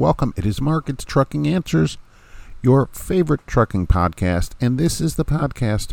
welcome. 0.00 0.32
It 0.34 0.46
is 0.46 0.62
Mark. 0.62 0.88
It's 0.88 1.04
Trucking 1.04 1.46
Answers, 1.46 1.98
your 2.62 2.86
favorite 2.86 3.46
trucking 3.46 3.86
podcast, 3.86 4.52
and 4.58 4.78
this 4.78 4.98
is 4.98 5.16
the 5.16 5.26
podcast 5.26 5.92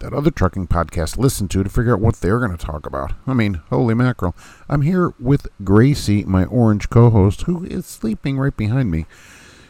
that 0.00 0.12
other 0.12 0.30
trucking 0.30 0.66
podcasts 0.66 1.16
listen 1.16 1.48
to 1.48 1.64
to 1.64 1.70
figure 1.70 1.94
out 1.94 2.00
what 2.00 2.16
they're 2.16 2.40
going 2.40 2.54
to 2.54 2.62
talk 2.62 2.84
about. 2.84 3.14
I 3.26 3.32
mean, 3.32 3.62
holy 3.70 3.94
mackerel. 3.94 4.36
I'm 4.68 4.82
here 4.82 5.14
with 5.18 5.46
Gracie, 5.64 6.24
my 6.24 6.44
orange 6.44 6.90
co 6.90 7.08
host, 7.08 7.44
who 7.44 7.64
is 7.64 7.86
sleeping 7.86 8.38
right 8.38 8.54
behind 8.54 8.90
me. 8.90 9.06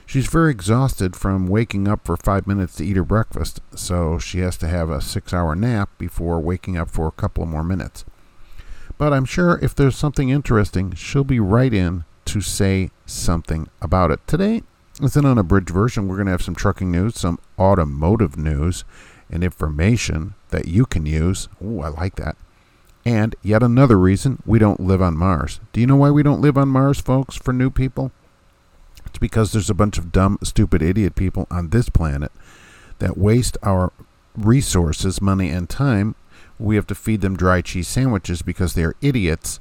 She's 0.06 0.26
very 0.26 0.50
exhausted 0.50 1.14
from 1.14 1.46
waking 1.46 1.86
up 1.86 2.04
for 2.04 2.16
five 2.16 2.48
minutes 2.48 2.74
to 2.76 2.84
eat 2.84 2.96
her 2.96 3.04
breakfast, 3.04 3.60
so 3.76 4.18
she 4.18 4.40
has 4.40 4.56
to 4.56 4.66
have 4.66 4.90
a 4.90 5.00
six 5.00 5.32
hour 5.32 5.54
nap 5.54 5.90
before 5.98 6.40
waking 6.40 6.76
up 6.76 6.90
for 6.90 7.06
a 7.06 7.12
couple 7.12 7.46
more 7.46 7.62
minutes. 7.62 8.04
But 8.98 9.12
I'm 9.12 9.24
sure 9.24 9.60
if 9.62 9.72
there's 9.72 9.96
something 9.96 10.30
interesting, 10.30 10.94
she'll 10.94 11.22
be 11.22 11.38
right 11.38 11.72
in 11.72 12.02
to 12.28 12.40
say 12.40 12.90
something 13.06 13.68
about 13.80 14.10
it. 14.10 14.20
Today 14.26 14.62
is 15.00 15.16
an 15.16 15.24
unabridged 15.24 15.70
version. 15.70 16.08
We're 16.08 16.16
going 16.16 16.26
to 16.26 16.32
have 16.32 16.42
some 16.42 16.54
trucking 16.54 16.90
news, 16.90 17.18
some 17.18 17.38
automotive 17.58 18.36
news, 18.36 18.84
and 19.30 19.42
information 19.42 20.34
that 20.50 20.68
you 20.68 20.86
can 20.86 21.06
use. 21.06 21.48
Oh, 21.62 21.80
I 21.80 21.88
like 21.88 22.16
that. 22.16 22.36
And 23.04 23.34
yet 23.42 23.62
another 23.62 23.98
reason 23.98 24.42
we 24.44 24.58
don't 24.58 24.80
live 24.80 25.00
on 25.00 25.16
Mars. 25.16 25.60
Do 25.72 25.80
you 25.80 25.86
know 25.86 25.96
why 25.96 26.10
we 26.10 26.22
don't 26.22 26.42
live 26.42 26.58
on 26.58 26.68
Mars, 26.68 27.00
folks, 27.00 27.36
for 27.36 27.52
new 27.52 27.70
people? 27.70 28.12
It's 29.06 29.18
because 29.18 29.52
there's 29.52 29.70
a 29.70 29.74
bunch 29.74 29.96
of 29.96 30.12
dumb, 30.12 30.38
stupid, 30.42 30.82
idiot 30.82 31.14
people 31.14 31.46
on 31.50 31.70
this 31.70 31.88
planet 31.88 32.30
that 32.98 33.16
waste 33.16 33.56
our 33.62 33.92
resources, 34.36 35.22
money, 35.22 35.48
and 35.48 35.68
time. 35.68 36.14
We 36.58 36.76
have 36.76 36.86
to 36.88 36.94
feed 36.94 37.22
them 37.22 37.36
dry 37.36 37.62
cheese 37.62 37.88
sandwiches 37.88 38.42
because 38.42 38.74
they're 38.74 38.94
idiots, 39.00 39.60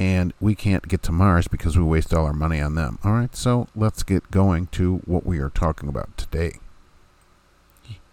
and 0.00 0.32
we 0.40 0.56
can't 0.56 0.88
get 0.88 1.02
to 1.04 1.12
Mars 1.12 1.46
because 1.46 1.78
we 1.78 1.84
waste 1.84 2.12
all 2.12 2.24
our 2.24 2.32
money 2.32 2.60
on 2.60 2.74
them. 2.74 2.98
All 3.04 3.12
right, 3.12 3.36
so 3.36 3.68
let's 3.76 4.02
get 4.02 4.30
going 4.30 4.66
to 4.68 4.96
what 5.04 5.24
we 5.24 5.38
are 5.38 5.50
talking 5.50 5.88
about 5.88 6.16
today. 6.16 6.54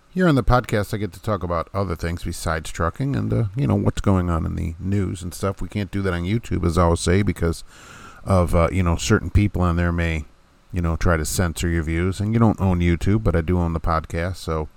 Here 0.10 0.28
on 0.28 0.36
the 0.36 0.44
podcast, 0.44 0.94
I 0.94 0.98
get 0.98 1.14
to 1.14 1.22
talk 1.22 1.44
about 1.44 1.70
other 1.74 1.96
things 1.96 2.24
besides 2.24 2.72
trucking 2.72 3.16
and, 3.16 3.32
uh, 3.32 3.46
you 3.56 3.68
know, 3.68 3.76
what's 3.76 4.02
going 4.02 4.30
on 4.30 4.46
in 4.46 4.56
the 4.56 4.76
news 4.80 5.24
and 5.24 5.34
stuff. 5.34 5.62
We 5.62 5.70
can't 5.70 5.92
do 5.92 6.02
that 6.02 6.14
on 6.14 6.24
YouTube, 6.24 6.66
as 6.66 6.78
I 6.78 6.84
always 6.84 7.00
say, 7.00 7.22
because 7.22 7.64
of, 8.24 8.54
uh, 8.54 8.68
you 8.72 8.84
know, 8.84 8.96
certain 8.98 9.30
people 9.30 9.62
on 9.62 9.76
there 9.76 9.92
may 9.92 10.26
you 10.72 10.82
know, 10.82 10.96
try 10.96 11.18
to 11.18 11.26
censor 11.26 11.68
your 11.68 11.84
views. 11.84 12.20
And 12.20 12.34
you 12.34 12.40
don't 12.40 12.60
own 12.60 12.80
YouTube, 12.80 13.24
but 13.24 13.36
I 13.36 13.42
do 13.42 13.60
own 13.60 13.74
the 13.74 13.80
podcast. 13.80 14.38
So 14.38 14.70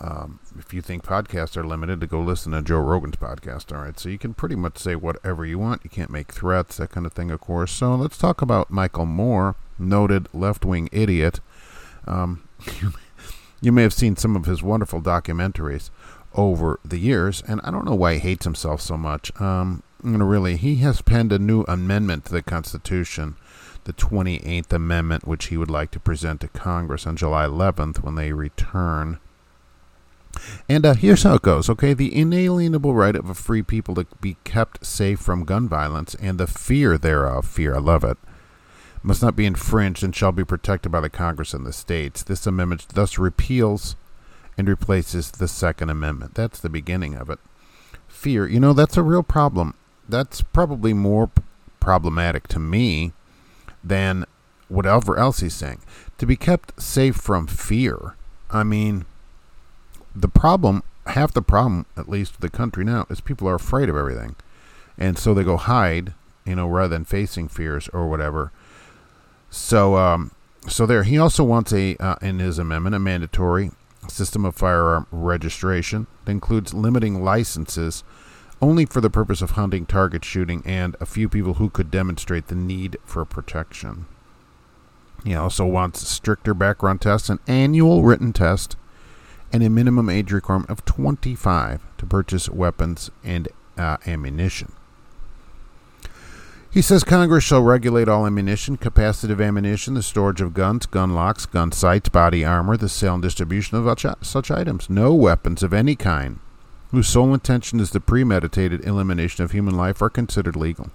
um, 0.00 0.40
if 0.58 0.72
you 0.74 0.82
think 0.82 1.04
podcasts 1.04 1.56
are 1.56 1.66
limited, 1.66 2.00
to 2.00 2.06
go 2.06 2.20
listen 2.20 2.52
to 2.52 2.62
Joe 2.62 2.80
Rogan's 2.80 3.16
podcast. 3.16 3.74
All 3.74 3.82
right. 3.82 3.98
So 3.98 4.08
you 4.08 4.18
can 4.18 4.34
pretty 4.34 4.56
much 4.56 4.78
say 4.78 4.96
whatever 4.96 5.44
you 5.44 5.58
want. 5.58 5.82
You 5.84 5.90
can't 5.90 6.10
make 6.10 6.32
threats, 6.32 6.76
that 6.76 6.90
kind 6.90 7.06
of 7.06 7.12
thing, 7.12 7.30
of 7.30 7.40
course. 7.40 7.72
So 7.72 7.94
let's 7.94 8.18
talk 8.18 8.42
about 8.42 8.70
Michael 8.70 9.06
Moore, 9.06 9.56
noted 9.78 10.28
left 10.32 10.64
wing 10.64 10.88
idiot. 10.92 11.40
Um, 12.06 12.48
you 13.60 13.72
may 13.72 13.82
have 13.82 13.94
seen 13.94 14.16
some 14.16 14.36
of 14.36 14.46
his 14.46 14.62
wonderful 14.62 15.00
documentaries 15.00 15.90
over 16.34 16.78
the 16.84 16.98
years, 16.98 17.42
and 17.46 17.60
I 17.64 17.70
don't 17.70 17.86
know 17.86 17.94
why 17.94 18.14
he 18.14 18.20
hates 18.20 18.44
himself 18.44 18.80
so 18.80 18.96
much. 18.96 19.32
Um, 19.40 19.82
really, 20.02 20.56
he 20.56 20.76
has 20.76 21.00
penned 21.02 21.32
a 21.32 21.38
new 21.38 21.62
amendment 21.62 22.26
to 22.26 22.32
the 22.32 22.42
Constitution 22.42 23.36
the 23.86 23.92
28th 23.92 24.72
Amendment, 24.72 25.26
which 25.26 25.46
he 25.46 25.56
would 25.56 25.70
like 25.70 25.92
to 25.92 26.00
present 26.00 26.40
to 26.40 26.48
Congress 26.48 27.06
on 27.06 27.16
July 27.16 27.46
11th 27.46 28.02
when 28.02 28.16
they 28.16 28.32
return. 28.32 29.18
And 30.68 30.84
uh, 30.84 30.94
here's 30.94 31.22
how 31.22 31.34
it 31.34 31.42
goes, 31.42 31.70
okay? 31.70 31.94
The 31.94 32.14
inalienable 32.14 32.94
right 32.94 33.16
of 33.16 33.30
a 33.30 33.34
free 33.34 33.62
people 33.62 33.94
to 33.96 34.06
be 34.20 34.36
kept 34.44 34.84
safe 34.84 35.20
from 35.20 35.44
gun 35.44 35.68
violence 35.68 36.14
and 36.16 36.38
the 36.38 36.46
fear 36.46 36.98
thereof, 36.98 37.46
fear, 37.46 37.74
I 37.74 37.78
love 37.78 38.04
it, 38.04 38.18
must 39.02 39.22
not 39.22 39.36
be 39.36 39.46
infringed 39.46 40.02
and 40.02 40.14
shall 40.14 40.32
be 40.32 40.44
protected 40.44 40.90
by 40.90 41.00
the 41.00 41.10
Congress 41.10 41.54
and 41.54 41.64
the 41.64 41.72
states. 41.72 42.22
This 42.22 42.46
amendment 42.46 42.88
thus 42.94 43.18
repeals 43.18 43.96
and 44.58 44.68
replaces 44.68 45.30
the 45.30 45.48
Second 45.48 45.90
Amendment. 45.90 46.34
That's 46.34 46.60
the 46.60 46.68
beginning 46.68 47.14
of 47.14 47.30
it. 47.30 47.38
Fear, 48.08 48.48
you 48.48 48.58
know, 48.58 48.72
that's 48.72 48.96
a 48.96 49.02
real 49.02 49.22
problem. 49.22 49.74
That's 50.08 50.40
probably 50.40 50.92
more 50.92 51.28
p- 51.28 51.42
problematic 51.80 52.48
to 52.48 52.58
me 52.58 53.12
than 53.84 54.24
whatever 54.68 55.18
else 55.18 55.40
he's 55.40 55.54
saying. 55.54 55.80
To 56.18 56.26
be 56.26 56.36
kept 56.36 56.80
safe 56.80 57.16
from 57.16 57.46
fear, 57.46 58.16
I 58.50 58.64
mean, 58.64 59.04
the 60.16 60.28
problem, 60.28 60.82
half 61.06 61.32
the 61.32 61.42
problem, 61.42 61.86
at 61.96 62.08
least 62.08 62.40
the 62.40 62.48
country 62.48 62.84
now, 62.84 63.06
is 63.10 63.20
people 63.20 63.48
are 63.48 63.54
afraid 63.54 63.88
of 63.88 63.96
everything. 63.96 64.34
And 64.98 65.18
so 65.18 65.34
they 65.34 65.44
go 65.44 65.56
hide, 65.56 66.14
you 66.44 66.56
know, 66.56 66.66
rather 66.66 66.88
than 66.88 67.04
facing 67.04 67.48
fears 67.48 67.88
or 67.88 68.08
whatever. 68.08 68.50
So, 69.50 69.96
um, 69.96 70.32
so 70.68 70.86
there. 70.86 71.04
He 71.04 71.18
also 71.18 71.44
wants 71.44 71.72
a, 71.72 71.96
uh, 71.96 72.16
in 72.22 72.38
his 72.38 72.58
amendment, 72.58 72.96
a 72.96 72.98
mandatory 72.98 73.70
system 74.08 74.44
of 74.44 74.54
firearm 74.54 75.06
registration 75.10 76.06
that 76.24 76.32
includes 76.32 76.72
limiting 76.72 77.22
licenses 77.22 78.02
only 78.62 78.86
for 78.86 79.02
the 79.02 79.10
purpose 79.10 79.42
of 79.42 79.50
hunting, 79.50 79.84
target 79.84 80.24
shooting, 80.24 80.62
and 80.64 80.96
a 80.98 81.06
few 81.06 81.28
people 81.28 81.54
who 81.54 81.68
could 81.68 81.90
demonstrate 81.90 82.46
the 82.46 82.54
need 82.54 82.96
for 83.04 83.24
protection. 83.26 84.06
He 85.24 85.34
also 85.34 85.66
wants 85.66 86.08
stricter 86.08 86.54
background 86.54 87.02
tests, 87.02 87.28
an 87.28 87.38
annual 87.46 88.02
written 88.02 88.32
test, 88.32 88.76
and 89.52 89.62
a 89.62 89.70
minimum 89.70 90.08
age 90.08 90.32
requirement 90.32 90.70
of 90.70 90.84
25 90.84 91.80
to 91.98 92.06
purchase 92.06 92.48
weapons 92.48 93.10
and 93.24 93.48
uh, 93.78 93.96
ammunition. 94.06 94.72
He 96.70 96.82
says 96.82 97.04
Congress 97.04 97.42
shall 97.42 97.62
regulate 97.62 98.08
all 98.08 98.26
ammunition, 98.26 98.76
capacitive 98.76 99.42
ammunition, 99.42 99.94
the 99.94 100.02
storage 100.02 100.42
of 100.42 100.52
guns, 100.52 100.84
gun 100.84 101.14
locks, 101.14 101.46
gun 101.46 101.72
sights, 101.72 102.10
body 102.10 102.44
armor, 102.44 102.76
the 102.76 102.88
sale 102.88 103.14
and 103.14 103.22
distribution 103.22 103.78
of 103.78 104.16
such 104.20 104.50
items. 104.50 104.90
No 104.90 105.14
weapons 105.14 105.62
of 105.62 105.72
any 105.72 105.96
kind 105.96 106.38
whose 106.90 107.08
sole 107.08 107.34
intention 107.34 107.80
is 107.80 107.90
the 107.90 108.00
premeditated 108.00 108.84
elimination 108.84 109.44
of 109.44 109.52
human 109.52 109.74
life 109.74 110.00
are 110.02 110.10
considered 110.10 110.56
legal. 110.56 110.90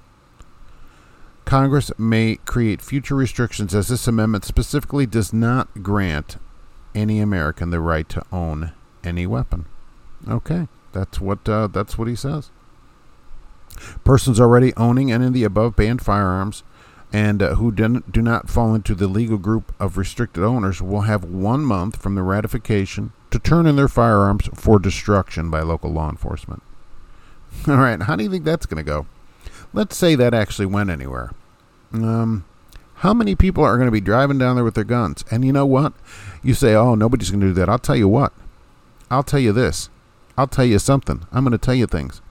Congress 1.45 1.91
may 1.97 2.37
create 2.45 2.81
future 2.81 3.15
restrictions 3.15 3.75
as 3.75 3.87
this 3.87 4.07
amendment 4.07 4.45
specifically 4.45 5.05
does 5.05 5.33
not 5.33 5.83
grant 5.83 6.37
any 6.93 7.19
American 7.19 7.69
the 7.69 7.79
right 7.79 8.07
to 8.09 8.23
own 8.31 8.71
any 9.03 9.25
weapon. 9.25 9.65
Okay, 10.27 10.67
that's 10.91 11.19
what 11.19 11.47
uh, 11.47 11.67
that's 11.67 11.97
what 11.97 12.07
he 12.07 12.15
says. 12.15 12.49
Persons 14.03 14.39
already 14.39 14.73
owning 14.75 15.11
any 15.11 15.27
of 15.27 15.33
the 15.33 15.43
above 15.43 15.75
banned 15.75 16.01
firearms 16.01 16.63
and 17.13 17.41
uh, 17.41 17.55
who 17.55 17.71
do 17.71 18.21
not 18.21 18.49
fall 18.49 18.73
into 18.73 18.95
the 18.95 19.07
legal 19.07 19.37
group 19.37 19.73
of 19.79 19.97
restricted 19.97 20.43
owners 20.43 20.81
will 20.81 21.01
have 21.01 21.23
one 21.23 21.61
month 21.61 21.97
from 22.01 22.15
the 22.15 22.21
ratification 22.21 23.11
to 23.31 23.39
turn 23.39 23.65
in 23.65 23.75
their 23.75 23.89
firearms 23.89 24.49
for 24.53 24.79
destruction 24.79 25.49
by 25.49 25.61
local 25.61 25.91
law 25.91 26.09
enforcement. 26.09 26.63
All 27.67 27.77
right, 27.77 28.01
how 28.01 28.15
do 28.15 28.23
you 28.23 28.29
think 28.29 28.45
that's 28.45 28.65
going 28.65 28.83
to 28.83 28.89
go? 28.89 29.07
Let's 29.73 29.97
say 29.97 30.15
that 30.15 30.33
actually 30.33 30.67
went 30.67 30.89
anywhere. 30.89 31.31
Um, 31.93 32.45
how 32.95 33.13
many 33.13 33.35
people 33.35 33.63
are 33.63 33.77
going 33.77 33.87
to 33.87 33.91
be 33.91 34.01
driving 34.01 34.37
down 34.37 34.55
there 34.55 34.63
with 34.63 34.75
their 34.75 34.83
guns? 34.83 35.25
And 35.29 35.43
you 35.43 35.51
know 35.51 35.65
what? 35.65 35.93
You 36.43 36.53
say, 36.53 36.73
oh, 36.73 36.95
nobody's 36.95 37.29
going 37.29 37.41
to 37.41 37.47
do 37.47 37.53
that. 37.53 37.69
I'll 37.69 37.79
tell 37.79 37.95
you 37.95 38.07
what. 38.07 38.33
I'll 39.09 39.23
tell 39.23 39.39
you 39.39 39.51
this. 39.51 39.89
I'll 40.37 40.47
tell 40.47 40.65
you 40.65 40.79
something. 40.79 41.25
I'm 41.31 41.43
going 41.43 41.51
to 41.51 41.57
tell 41.57 41.75
you 41.75 41.85
things. 41.85 42.21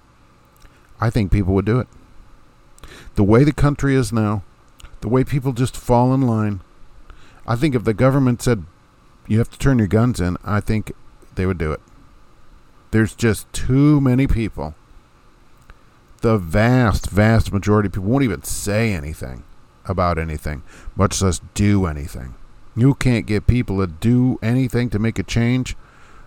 I 1.01 1.11
think 1.11 1.31
people 1.31 1.55
would 1.55 1.65
do 1.65 1.79
it. 1.79 1.89
The 3.15 3.25
way 3.25 3.45
the 3.45 3.53
country 3.53 3.95
is 3.95 4.13
now, 4.13 4.43
the 5.01 5.09
way 5.09 5.25
people 5.25 5.53
just 5.53 5.77
fall 5.77 6.13
in 6.13 6.23
line. 6.23 6.61
I 7.47 7.57
think 7.57 7.75
if 7.75 7.85
the 7.85 7.95
government 7.95 8.43
said 8.43 8.65
you 9.27 9.39
have 9.39 9.51
to 9.51 9.59
turn 9.59 9.79
your 9.79 9.89
guns 9.89 10.21
in, 10.21 10.37
I 10.45 10.61
think 10.61 10.93
they 11.35 11.47
would 11.47 11.59
do 11.59 11.73
it. 11.73 11.81
There's 12.91 13.15
just 13.15 13.51
too 13.53 14.01
many 14.01 14.27
people. 14.27 14.75
The 16.23 16.37
vast, 16.37 17.09
vast 17.09 17.53
majority 17.53 17.87
of 17.87 17.93
people 17.93 18.09
won't 18.11 18.25
even 18.25 18.43
say 18.43 18.93
anything 18.93 19.45
about 19.87 20.19
anything, 20.19 20.63
much 20.97 21.23
less 21.23 21.41
do 21.55 21.87
anything. 21.87 22.35
You 22.77 22.95
can't 22.95 23.27
get 23.27 23.47
people 23.47 23.79
to 23.79 23.87
do 23.87 24.39
anything 24.43 24.91
to 24.91 24.99
make 24.99 25.19
a 25.19 25.23
change 25.23 25.77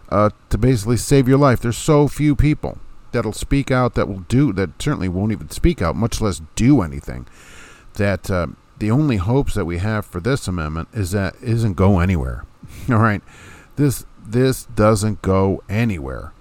uh, 0.09 0.29
to 0.49 0.57
basically 0.57 0.97
save 0.97 1.27
your 1.27 1.37
life. 1.37 1.61
There's 1.61 1.77
so 1.77 2.07
few 2.07 2.35
people 2.35 2.77
that'll 3.11 3.33
speak 3.33 3.71
out 3.71 3.93
that 3.95 4.07
will 4.07 4.25
do 4.27 4.51
that 4.53 4.81
certainly 4.81 5.09
won't 5.09 5.31
even 5.31 5.49
speak 5.49 5.81
out, 5.81 5.95
much 5.95 6.21
less 6.21 6.41
do 6.55 6.81
anything. 6.81 7.27
That 7.93 8.29
uh, 8.29 8.47
the 8.77 8.91
only 8.91 9.17
hopes 9.17 9.53
that 9.53 9.65
we 9.65 9.77
have 9.77 10.05
for 10.05 10.19
this 10.19 10.47
amendment 10.47 10.89
is 10.93 11.11
that 11.11 11.35
it 11.35 11.49
isn't 11.49 11.75
go 11.75 11.99
anywhere. 11.99 12.45
All 12.89 12.97
right, 12.97 13.21
this 13.75 14.05
this 14.25 14.65
doesn't 14.65 15.21
go 15.21 15.63
anywhere. 15.69 16.33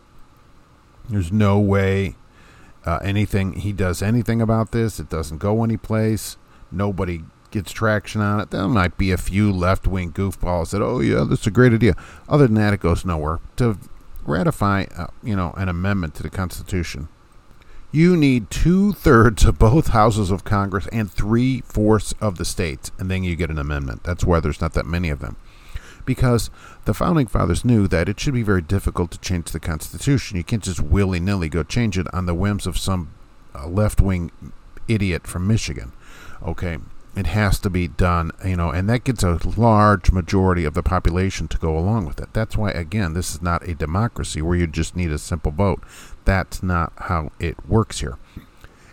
There's 1.08 1.32
no 1.32 1.58
way 1.58 2.16
uh, 2.84 2.98
anything 3.02 3.54
he 3.54 3.72
does 3.72 4.02
anything 4.02 4.40
about 4.40 4.72
this. 4.72 4.98
It 4.98 5.08
doesn't 5.08 5.38
go 5.38 5.62
anyplace. 5.62 6.36
Nobody 6.70 7.22
gets 7.52 7.70
traction 7.70 8.20
on 8.20 8.40
it. 8.40 8.50
There 8.50 8.66
might 8.66 8.98
be 8.98 9.12
a 9.12 9.16
few 9.16 9.52
left 9.52 9.86
wing 9.86 10.12
goofballs 10.12 10.70
that, 10.70 10.82
oh 10.82 11.00
yeah, 11.00 11.24
that's 11.28 11.46
a 11.46 11.50
great 11.50 11.72
idea. 11.72 11.94
Other 12.28 12.46
than 12.46 12.56
that, 12.56 12.74
it 12.74 12.80
goes 12.80 13.04
nowhere. 13.04 13.38
To 13.56 13.78
ratify, 14.24 14.86
uh, 14.96 15.06
you 15.22 15.36
know, 15.36 15.52
an 15.56 15.68
amendment 15.68 16.14
to 16.16 16.22
the 16.22 16.30
Constitution, 16.30 17.08
You 17.94 18.16
need 18.16 18.50
two 18.50 18.94
thirds 18.94 19.44
of 19.44 19.58
both 19.58 19.88
houses 19.88 20.30
of 20.30 20.44
Congress 20.44 20.88
and 20.90 21.12
three 21.12 21.60
fourths 21.60 22.14
of 22.22 22.38
the 22.38 22.44
states, 22.46 22.90
and 22.98 23.10
then 23.10 23.22
you 23.22 23.36
get 23.36 23.50
an 23.50 23.58
amendment. 23.58 24.02
That's 24.02 24.24
why 24.24 24.40
there's 24.40 24.62
not 24.62 24.72
that 24.72 24.86
many 24.86 25.10
of 25.10 25.18
them. 25.18 25.36
Because 26.06 26.48
the 26.86 26.94
founding 26.94 27.26
fathers 27.26 27.66
knew 27.66 27.86
that 27.88 28.08
it 28.08 28.18
should 28.18 28.32
be 28.32 28.42
very 28.42 28.62
difficult 28.62 29.10
to 29.10 29.20
change 29.20 29.50
the 29.52 29.60
Constitution. 29.60 30.38
You 30.38 30.42
can't 30.42 30.62
just 30.62 30.80
willy 30.80 31.20
nilly 31.20 31.50
go 31.50 31.62
change 31.62 31.98
it 31.98 32.06
on 32.14 32.24
the 32.24 32.34
whims 32.34 32.66
of 32.66 32.78
some 32.78 33.12
uh, 33.54 33.68
left 33.68 34.00
wing 34.00 34.32
idiot 34.88 35.26
from 35.26 35.46
Michigan. 35.46 35.92
Okay, 36.42 36.78
it 37.14 37.26
has 37.26 37.58
to 37.60 37.68
be 37.68 37.88
done, 37.88 38.30
you 38.44 38.56
know, 38.56 38.70
and 38.70 38.88
that 38.88 39.04
gets 39.04 39.22
a 39.22 39.38
large 39.56 40.10
majority 40.12 40.64
of 40.64 40.74
the 40.74 40.82
population 40.82 41.46
to 41.48 41.58
go 41.58 41.76
along 41.76 42.06
with 42.06 42.20
it. 42.20 42.32
That's 42.32 42.56
why, 42.56 42.70
again, 42.70 43.12
this 43.12 43.34
is 43.34 43.42
not 43.42 43.68
a 43.68 43.74
democracy 43.74 44.40
where 44.40 44.56
you 44.56 44.66
just 44.66 44.96
need 44.96 45.10
a 45.10 45.18
simple 45.18 45.52
vote. 45.52 45.82
That's 46.24 46.62
not 46.62 46.92
how 46.96 47.30
it 47.38 47.68
works 47.68 48.00
here. 48.00 48.18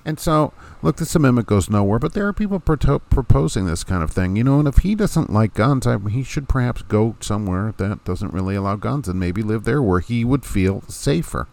And 0.04 0.20
so, 0.20 0.54
look, 0.82 0.98
this 0.98 1.16
amendment 1.16 1.48
goes 1.48 1.70
nowhere, 1.70 2.00
but 2.00 2.14
there 2.14 2.28
are 2.28 2.34
people 2.34 2.60
pro- 2.60 3.00
proposing 3.00 3.66
this 3.66 3.84
kind 3.84 4.04
of 4.04 4.12
thing, 4.12 4.36
you 4.36 4.44
know, 4.44 4.60
and 4.60 4.68
if 4.68 4.80
he 4.80 4.96
doesn't 4.96 5.32
like 5.32 5.54
guns, 5.54 5.88
I, 5.88 5.98
he 6.10 6.24
should 6.24 6.50
perhaps 6.50 6.82
go 6.82 7.16
somewhere 7.22 7.74
that 7.78 8.04
doesn't 8.04 8.34
really 8.34 8.56
allow 8.56 8.76
guns 8.76 9.08
and 9.08 9.20
maybe 9.20 9.42
live 9.42 9.64
there 9.64 9.82
where 9.82 10.00
he 10.00 10.26
would 10.26 10.46
feel 10.46 10.82
safer. 10.88 11.48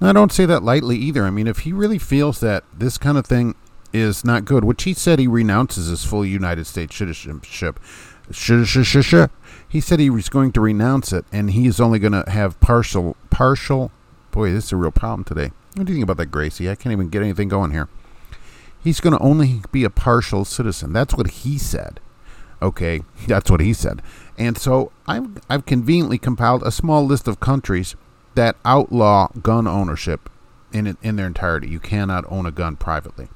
Now, 0.00 0.10
I 0.10 0.12
don't 0.12 0.32
say 0.32 0.46
that 0.46 0.62
lightly 0.62 0.96
either. 0.96 1.24
I 1.24 1.30
mean, 1.30 1.46
if 1.46 1.60
he 1.60 1.72
really 1.72 1.98
feels 1.98 2.40
that 2.40 2.64
this 2.72 2.98
kind 2.98 3.18
of 3.18 3.26
thing 3.26 3.54
is 3.98 4.24
not 4.24 4.44
good, 4.44 4.64
which 4.64 4.84
he 4.84 4.94
said 4.94 5.18
he 5.18 5.26
renounces 5.26 5.88
his 5.88 6.04
full 6.04 6.24
United 6.24 6.66
States 6.66 6.96
citizenship. 6.96 7.80
He 9.68 9.80
said 9.80 10.00
he 10.00 10.10
was 10.10 10.28
going 10.28 10.52
to 10.52 10.60
renounce 10.60 11.12
it, 11.12 11.24
and 11.32 11.50
he 11.50 11.66
is 11.66 11.80
only 11.80 11.98
going 11.98 12.12
to 12.12 12.28
have 12.28 12.58
partial, 12.60 13.16
partial. 13.30 13.90
Boy, 14.30 14.52
this 14.52 14.66
is 14.66 14.72
a 14.72 14.76
real 14.76 14.90
problem 14.90 15.24
today. 15.24 15.52
What 15.74 15.86
do 15.86 15.92
you 15.92 15.98
think 15.98 16.04
about 16.04 16.16
that, 16.18 16.30
Gracie? 16.30 16.70
I 16.70 16.74
can't 16.74 16.92
even 16.92 17.08
get 17.08 17.22
anything 17.22 17.48
going 17.48 17.70
here. 17.70 17.88
He's 18.82 19.00
going 19.00 19.16
to 19.16 19.22
only 19.22 19.62
be 19.72 19.84
a 19.84 19.90
partial 19.90 20.44
citizen. 20.44 20.92
That's 20.92 21.14
what 21.14 21.28
he 21.28 21.58
said. 21.58 22.00
Okay, 22.62 23.02
that's 23.26 23.50
what 23.50 23.60
he 23.60 23.72
said. 23.72 24.02
And 24.38 24.58
so 24.58 24.92
I've, 25.06 25.28
I've 25.48 25.66
conveniently 25.66 26.18
compiled 26.18 26.62
a 26.62 26.70
small 26.70 27.04
list 27.04 27.28
of 27.28 27.40
countries 27.40 27.96
that 28.34 28.56
outlaw 28.64 29.28
gun 29.42 29.66
ownership 29.66 30.28
in 30.72 30.96
in 31.02 31.16
their 31.16 31.26
entirety. 31.26 31.68
You 31.68 31.80
cannot 31.80 32.24
own 32.28 32.46
a 32.46 32.52
gun 32.52 32.76
privately. 32.76 33.28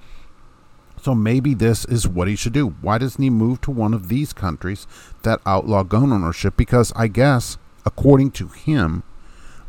So 1.03 1.15
maybe 1.15 1.55
this 1.55 1.85
is 1.87 2.07
what 2.07 2.29
he 2.29 2.37
should 2.37 2.53
do. 2.53 2.69
Why 2.81 2.99
doesn't 2.99 3.23
he 3.23 3.31
move 3.31 3.61
to 3.63 3.71
one 3.71 3.95
of 3.95 4.09
these 4.09 4.33
countries 4.33 4.87
that 5.23 5.41
outlaw 5.47 5.83
gun 5.83 6.13
ownership? 6.13 6.57
Because 6.57 6.93
I 6.95 7.09
guess, 7.09 7.57
according 7.87 8.33
to 8.33 8.49
him, 8.49 9.03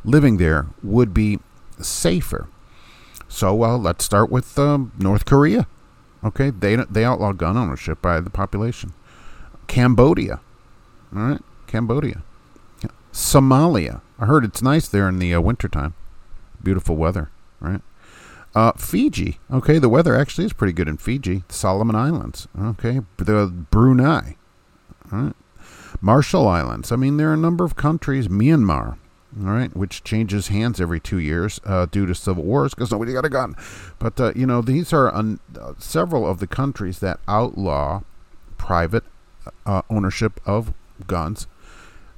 living 0.04 0.38
there 0.38 0.68
would 0.84 1.14
be 1.14 1.40
safer. 1.80 2.48
So, 3.30 3.54
well, 3.56 3.78
let's 3.78 4.04
start 4.04 4.30
with 4.30 4.60
um, 4.60 4.92
North 5.00 5.26
Korea. 5.26 5.68
Okay, 6.24 6.50
they 6.50 6.76
they 6.76 7.06
outlaw 7.06 7.32
gun 7.32 7.58
ownership 7.58 8.02
by 8.02 8.20
the 8.20 8.30
population. 8.30 8.94
Cambodia, 9.68 10.42
all 11.16 11.22
right, 11.22 11.42
Cambodia. 11.66 12.24
Somalia. 13.14 14.02
I 14.20 14.26
heard 14.26 14.46
it's 14.46 14.62
nice 14.62 14.88
there 14.88 15.08
in 15.08 15.20
the 15.20 15.34
uh, 15.34 15.42
wintertime. 15.42 15.94
Beautiful 16.62 16.96
weather, 16.96 17.30
right? 17.60 17.82
Uh, 18.54 18.74
Fiji. 18.74 19.40
Okay, 19.52 19.80
the 19.80 19.90
weather 19.90 20.16
actually 20.16 20.46
is 20.46 20.54
pretty 20.54 20.74
good 20.74 20.88
in 20.88 20.98
Fiji. 20.98 21.44
Solomon 21.50 21.96
Islands. 21.96 22.48
Okay, 22.60 23.00
the 23.18 23.48
Brunei. 23.48 24.36
All 25.12 25.20
right. 25.20 25.36
Marshall 26.02 26.48
Islands. 26.48 26.92
I 26.92 26.96
mean, 26.96 27.18
there 27.18 27.30
are 27.30 27.34
a 27.34 27.38
number 27.38 27.64
of 27.64 27.76
countries. 27.76 28.28
Myanmar. 28.28 28.98
All 29.40 29.52
right, 29.54 29.74
which 29.76 30.04
changes 30.04 30.50
hands 30.50 30.82
every 30.82 31.00
two 31.00 31.18
years 31.18 31.62
uh, 31.64 31.86
due 31.86 32.06
to 32.06 32.14
civil 32.14 32.44
wars 32.44 32.74
because 32.74 32.92
nobody 32.92 33.14
got 33.14 33.24
a 33.24 33.30
gun. 33.30 33.56
But 33.98 34.20
uh, 34.20 34.34
you 34.36 34.46
know, 34.46 34.62
these 34.62 34.92
are 34.92 35.08
uh, 35.08 35.36
several 35.78 36.30
of 36.30 36.40
the 36.40 36.48
countries 36.48 37.00
that 37.00 37.22
outlaw 37.30 38.02
private 38.58 39.06
uh, 39.66 39.84
ownership 39.90 40.42
of 40.46 40.74
guns 41.08 41.48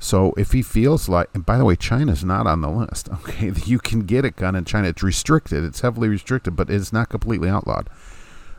so 0.04 0.34
if 0.36 0.52
he 0.52 0.62
feels 0.62 1.08
like, 1.08 1.30
and 1.34 1.46
by 1.46 1.58
the 1.58 1.64
way, 1.64 1.78
China's 1.78 2.26
not 2.26 2.46
on 2.46 2.60
the 2.60 2.70
list. 2.70 3.08
Okay, 3.24 3.54
you 3.66 3.80
can 3.80 4.02
get 4.02 4.26
a 4.26 4.32
gun 4.32 4.54
in 4.54 4.66
China. 4.66 4.90
It's 4.90 5.02
restricted. 5.02 5.64
It's 5.64 5.80
heavily 5.80 6.10
restricted, 6.10 6.58
but 6.58 6.70
it's 6.70 6.92
not 6.92 7.08
completely 7.08 7.48
outlawed. 7.48 7.90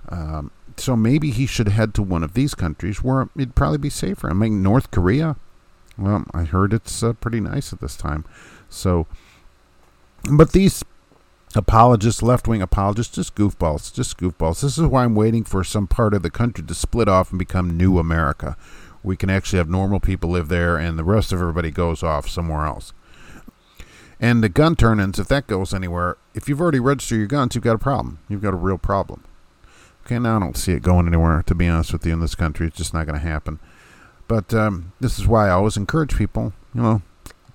Um, 0.09 0.51
so 0.79 0.97
maybe 0.97 1.31
he 1.31 1.45
should 1.45 1.69
head 1.69 1.93
to 1.95 2.03
one 2.03 2.25
of 2.25 2.33
these 2.33 2.55
countries 2.55 3.05
where 3.05 3.29
it'd 3.37 3.55
probably 3.55 3.77
be 3.77 3.91
safer. 3.91 4.31
I 4.31 4.33
mean, 4.33 4.63
North 4.63 4.91
Korea. 4.91 5.37
Well, 5.99 6.25
I 6.33 6.45
heard 6.45 6.73
it's 6.73 7.03
uh, 7.03 7.13
pretty 7.13 7.41
nice 7.41 7.75
at 7.75 7.81
this 7.81 7.95
time. 7.95 8.25
So, 8.71 9.07
but 10.33 10.53
these 10.53 10.83
apologists, 11.55 12.23
left 12.23 12.49
wing 12.49 12.63
apologists, 12.63 13.17
just 13.17 13.35
goofballs, 13.35 13.93
just 13.93 14.17
goofballs. 14.17 14.63
This 14.63 14.79
is 14.79 14.87
why 14.87 15.05
I'm 15.05 15.15
waiting 15.15 15.45
for 15.45 15.63
some 15.63 15.89
part 15.89 16.15
of 16.15 16.23
the 16.23 16.31
country 16.31 16.65
to 16.65 16.75
split 16.75 17.07
off 17.07 17.31
and 17.31 17.39
become 17.39 17.77
New 17.77 17.99
America 17.99 18.57
we 19.05 19.17
can 19.17 19.31
actually 19.31 19.59
have 19.59 19.69
normal 19.69 20.01
people 20.01 20.31
live 20.31 20.49
there 20.49 20.77
and 20.77 20.99
the 20.99 21.05
rest 21.05 21.33
of 21.33 21.41
everybody 21.41 21.71
goes 21.71 22.03
off 22.03 22.29
somewhere 22.29 22.65
else. 22.65 22.93
And 24.19 24.43
the 24.43 24.49
gun 24.49 24.75
turn 24.75 24.99
ins, 24.99 25.19
if 25.19 25.29
that 25.29 25.47
goes 25.47 25.75
anywhere, 25.75 26.17
if 26.35 26.49
you've 26.49 26.61
already 26.61 26.81
registered 26.81 27.19
your 27.19 27.27
guns, 27.27 27.55
you've 27.55 27.65
got 27.65 27.77
a 27.77 27.79
problem. 27.79 28.19
You've 28.29 28.43
got 28.43 28.55
a 28.55 28.57
real 28.57 28.79
problem. 28.79 29.23
Okay, 30.05 30.19
now 30.19 30.37
I 30.37 30.41
don't 30.41 30.57
see 30.57 30.73
it 30.73 30.83
going 30.83 31.07
anywhere, 31.07 31.43
to 31.47 31.55
be 31.55 31.69
honest 31.69 31.93
with 31.93 32.07
you, 32.07 32.13
in 32.13 32.21
this 32.21 32.35
country. 32.35 32.67
It's 32.67 32.77
just 32.77 32.95
not 32.95 33.07
going 33.07 33.19
to 33.19 33.27
happen. 33.27 33.59
But 34.29 34.55
um, 34.55 34.93
this 35.01 35.19
is 35.19 35.27
why 35.27 35.49
I 35.49 35.53
always 35.53 35.77
encourage 35.77 36.17
people, 36.17 36.53
you 36.75 36.83
know, 36.83 37.03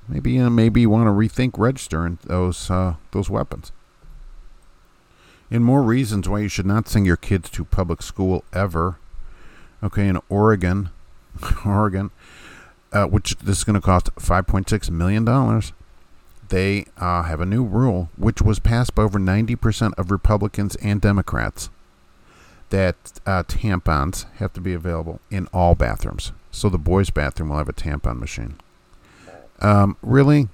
maybe 0.07 0.39
uh, 0.39 0.49
maybe 0.49 0.81
you 0.81 0.89
want 0.89 1.07
to 1.07 1.11
rethink 1.11 1.57
registering 1.57 2.19
those 2.23 2.69
uh, 2.69 2.95
those 3.11 3.29
weapons. 3.29 3.71
And 5.51 5.65
more 5.65 5.81
reasons 5.81 6.29
why 6.29 6.39
you 6.39 6.47
should 6.47 6.65
not 6.65 6.87
send 6.87 7.07
your 7.07 7.17
kids 7.17 7.49
to 7.51 7.65
public 7.65 8.03
school 8.03 8.43
ever. 8.53 8.97
Okay, 9.83 10.07
in 10.07 10.19
Oregon, 10.29 10.89
Oregon, 11.65 12.11
uh, 12.91 13.05
which 13.05 13.37
this 13.37 13.59
is 13.59 13.63
going 13.63 13.75
to 13.75 13.81
cost 13.81 14.13
$5.6 14.15 14.89
million. 14.89 15.61
They 16.49 16.85
uh, 16.97 17.23
have 17.23 17.41
a 17.41 17.45
new 17.45 17.63
rule, 17.63 18.09
which 18.17 18.41
was 18.41 18.59
passed 18.59 18.95
by 18.95 19.03
over 19.03 19.19
90% 19.19 19.93
of 19.97 20.09
Republicans 20.09 20.75
and 20.77 20.99
Democrats, 20.99 21.69
that 22.69 23.19
uh, 23.25 23.43
tampons 23.43 24.25
have 24.35 24.53
to 24.53 24.61
be 24.61 24.73
available 24.73 25.19
in 25.29 25.47
all 25.53 25.75
bathrooms. 25.75 26.31
So 26.51 26.69
the 26.69 26.77
boys' 26.77 27.11
bathroom 27.11 27.49
will 27.49 27.57
have 27.57 27.69
a 27.69 27.73
tampon 27.73 28.19
machine. 28.19 28.55
Um, 29.59 29.97
really? 30.01 30.47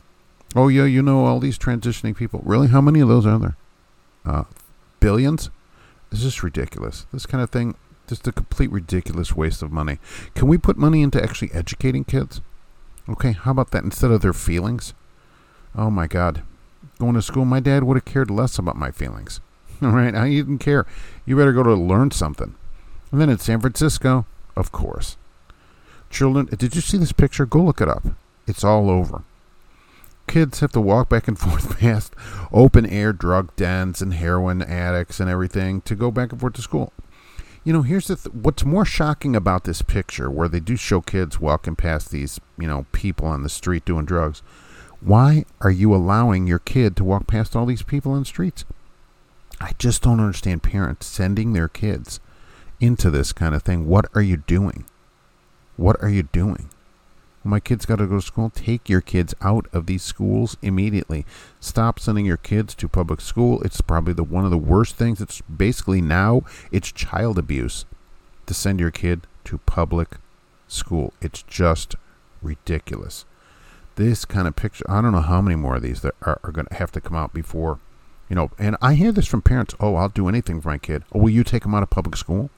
Oh, 0.56 0.68
yeah, 0.68 0.86
you 0.86 1.02
know 1.02 1.26
all 1.26 1.40
these 1.40 1.58
transitioning 1.58 2.16
people. 2.16 2.42
Really? 2.44 2.68
How 2.68 2.82
many 2.82 3.00
of 3.00 3.08
those 3.08 3.26
are 3.26 3.40
there? 3.40 3.58
Uh, 4.26 4.44
billions? 5.00 5.50
This 6.10 6.24
is 6.24 6.44
ridiculous. 6.44 7.06
This 7.12 7.26
kind 7.26 7.44
of 7.44 7.50
thing 7.50 7.76
just 8.08 8.28
a 8.28 8.32
complete 8.32 8.72
ridiculous 8.72 9.36
waste 9.36 9.62
of 9.62 9.72
money. 9.72 10.00
Can 10.34 10.48
we 10.48 10.58
put 10.58 10.78
money 10.78 11.02
into 11.02 11.22
actually 11.22 11.52
educating 11.54 12.04
kids? 12.04 12.42
Okay, 13.08 13.34
how 13.34 13.52
about 13.52 13.72
that 13.72 13.84
instead 13.84 14.12
of 14.12 14.22
their 14.22 14.34
feelings? 14.34 14.94
Oh 15.76 15.90
my 15.90 16.08
God. 16.08 16.44
Going 17.00 17.16
to 17.16 17.22
school, 17.22 17.46
my 17.46 17.60
dad 17.60 17.84
would 17.84 17.98
have 17.98 18.06
cared 18.06 18.32
less 18.32 18.58
about 18.58 18.78
my 18.78 18.92
feelings. 18.92 19.42
All 19.82 19.90
right, 19.90 20.16
I 20.16 20.30
didn't 20.30 20.60
care. 20.60 20.86
You 21.26 21.36
better 21.36 21.54
go 21.54 21.64
to 21.64 21.74
learn 21.74 22.12
something. 22.12 22.56
And 23.12 23.22
then 23.22 23.30
in 23.30 23.40
San 23.40 23.60
Francisco, 23.60 24.26
of 24.56 24.72
course. 24.72 25.18
Children, 26.10 26.46
did 26.46 26.76
you 26.76 26.82
see 26.82 26.98
this 26.98 27.12
picture? 27.12 27.46
Go 27.46 27.64
look 27.64 27.82
it 27.82 27.90
up. 27.90 28.06
It's 28.48 28.64
all 28.64 28.90
over. 28.90 29.24
Kids 30.28 30.60
have 30.62 30.72
to 30.72 30.82
walk 30.82 31.10
back 31.10 31.28
and 31.28 31.38
forth 31.40 31.80
past 31.80 32.14
open 32.52 32.86
air 32.86 33.14
drug 33.14 33.56
dens 33.56 34.02
and 34.02 34.14
heroin 34.14 34.62
addicts 34.62 35.20
and 35.20 35.30
everything 35.30 35.82
to 35.82 35.96
go 35.96 36.12
back 36.12 36.32
and 36.32 36.40
forth 36.40 36.54
to 36.54 36.62
school. 36.62 36.94
You 37.66 37.74
know, 37.74 37.82
here's 37.82 38.08
the 38.08 38.16
th- 38.16 38.34
what's 38.34 38.64
more 38.64 38.86
shocking 38.86 39.36
about 39.36 39.64
this 39.64 39.82
picture, 39.82 40.30
where 40.30 40.48
they 40.48 40.60
do 40.60 40.76
show 40.76 41.02
kids 41.02 41.42
walking 41.42 41.76
past 41.76 42.12
these, 42.12 42.40
you 42.60 42.68
know, 42.68 42.86
people 42.92 43.28
on 43.28 43.42
the 43.42 43.50
street 43.50 43.84
doing 43.86 44.06
drugs. 44.06 44.44
Why 45.02 45.46
are 45.62 45.72
you 45.72 45.94
allowing 45.94 46.46
your 46.46 46.60
kid 46.60 46.96
to 46.96 47.04
walk 47.04 47.26
past 47.26 47.56
all 47.56 47.66
these 47.66 47.82
people 47.82 48.12
on 48.12 48.20
the 48.20 48.26
streets? 48.26 48.66
I 49.60 49.72
just 49.80 50.04
don't 50.04 50.20
understand 50.20 50.62
parents 50.62 51.08
sending 51.08 51.54
their 51.54 51.68
kids 51.68 52.20
into 52.80 53.10
this 53.10 53.34
kind 53.34 53.56
of 53.56 53.64
thing. 53.64 53.88
What 53.88 54.06
are 54.14 54.22
you 54.22 54.38
doing? 54.38 54.86
What 55.76 56.02
are 56.04 56.10
you 56.10 56.24
doing? 56.24 56.70
My 57.46 57.60
kids 57.60 57.86
got 57.86 57.98
to 57.98 58.08
go 58.08 58.16
to 58.16 58.22
school, 58.22 58.50
take 58.50 58.90
your 58.90 59.02
kids 59.02 59.36
out 59.42 59.68
of 59.72 59.86
these 59.86 60.02
schools 60.02 60.58
immediately. 60.62 61.25
Stop 61.60 62.00
sending 62.00 62.25
your 62.25 62.38
kids 62.38 62.74
to 62.75 62.88
public 62.88 63.22
school. 63.22 63.62
It's 63.62 63.82
probably 63.82 64.14
the 64.14 64.24
one 64.24 64.46
of 64.46 64.52
the 64.52 64.58
worst 64.58 64.96
things. 64.96 65.22
It's 65.22 65.42
basically 65.42 66.02
now 66.02 66.42
it's 66.72 66.92
child 66.92 67.38
abuse 67.38 67.86
to 68.48 68.54
send 68.54 68.80
your 68.80 68.92
kid 68.92 69.28
to 69.46 69.60
public 69.60 70.18
school. 70.68 71.14
It's 71.22 71.44
just 71.44 71.96
ridiculous. 72.42 73.25
This 73.96 74.25
kind 74.25 74.48
of 74.48 74.56
picture, 74.56 74.86
I 74.90 75.02
don't 75.02 75.14
know 75.14 75.22
how 75.22 75.42
many 75.42 75.56
more 75.56 75.75
of 75.75 75.84
these 75.84 76.02
that 76.02 76.16
are, 76.24 76.40
are 76.44 76.52
going 76.52 76.68
to 76.68 76.75
have 76.75 76.92
to 76.94 77.02
come 77.02 77.16
out 77.16 77.34
before, 77.34 77.80
you 78.28 78.36
know. 78.36 78.52
And 78.58 78.75
I 78.82 78.96
hear 78.96 79.12
this 79.12 79.28
from 79.28 79.42
parents. 79.42 79.75
Oh, 79.80 79.96
I'll 79.96 80.10
do 80.10 80.28
anything 80.28 80.62
for 80.62 80.70
my 80.70 80.78
kid. 80.78 81.04
Oh, 81.14 81.20
will 81.20 81.30
you 81.30 81.44
take 81.44 81.66
him 81.66 81.75
out 81.75 81.84
of 81.84 81.90
public 81.90 82.18
school? 82.18 82.50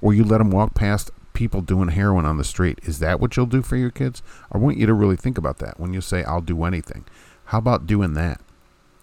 Or 0.00 0.12
you 0.12 0.24
let 0.24 0.40
him 0.40 0.50
walk 0.50 0.74
past 0.74 1.10
people 1.34 1.60
doing 1.60 1.88
heroin 1.88 2.24
on 2.24 2.38
the 2.38 2.44
street. 2.44 2.78
Is 2.84 2.98
that 3.00 3.20
what 3.20 3.36
you'll 3.36 3.46
do 3.46 3.60
for 3.60 3.76
your 3.76 3.90
kids? 3.90 4.22
I 4.50 4.58
want 4.58 4.78
you 4.78 4.86
to 4.86 4.94
really 4.94 5.16
think 5.16 5.36
about 5.36 5.58
that 5.58 5.78
when 5.78 5.92
you 5.92 6.00
say, 6.00 6.24
I'll 6.24 6.40
do 6.40 6.64
anything. 6.64 7.04
How 7.46 7.58
about 7.58 7.86
doing 7.86 8.14
that? 8.14 8.40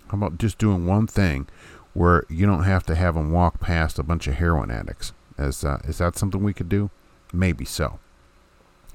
How 0.08 0.18
about 0.18 0.40
just 0.40 0.58
doing 0.58 0.86
one 0.86 1.08
thing 1.08 1.48
where 1.94 2.26
you 2.30 2.46
don't 2.46 2.64
have 2.64 2.86
to 2.86 2.96
have 2.96 3.16
them 3.16 3.32
walk 3.32 3.60
past 3.60 4.00
a 4.00 4.04
bunch 4.04 4.28
of 4.28 4.36
heroin 4.36 4.72
addicts. 4.72 5.14
Is, 5.38 5.64
uh, 5.64 5.80
is 5.86 5.98
that 5.98 6.18
something 6.18 6.44
we 6.44 6.54
could 6.54 6.70
do? 6.70 6.90
Maybe 7.34 7.66
so. 7.66 8.00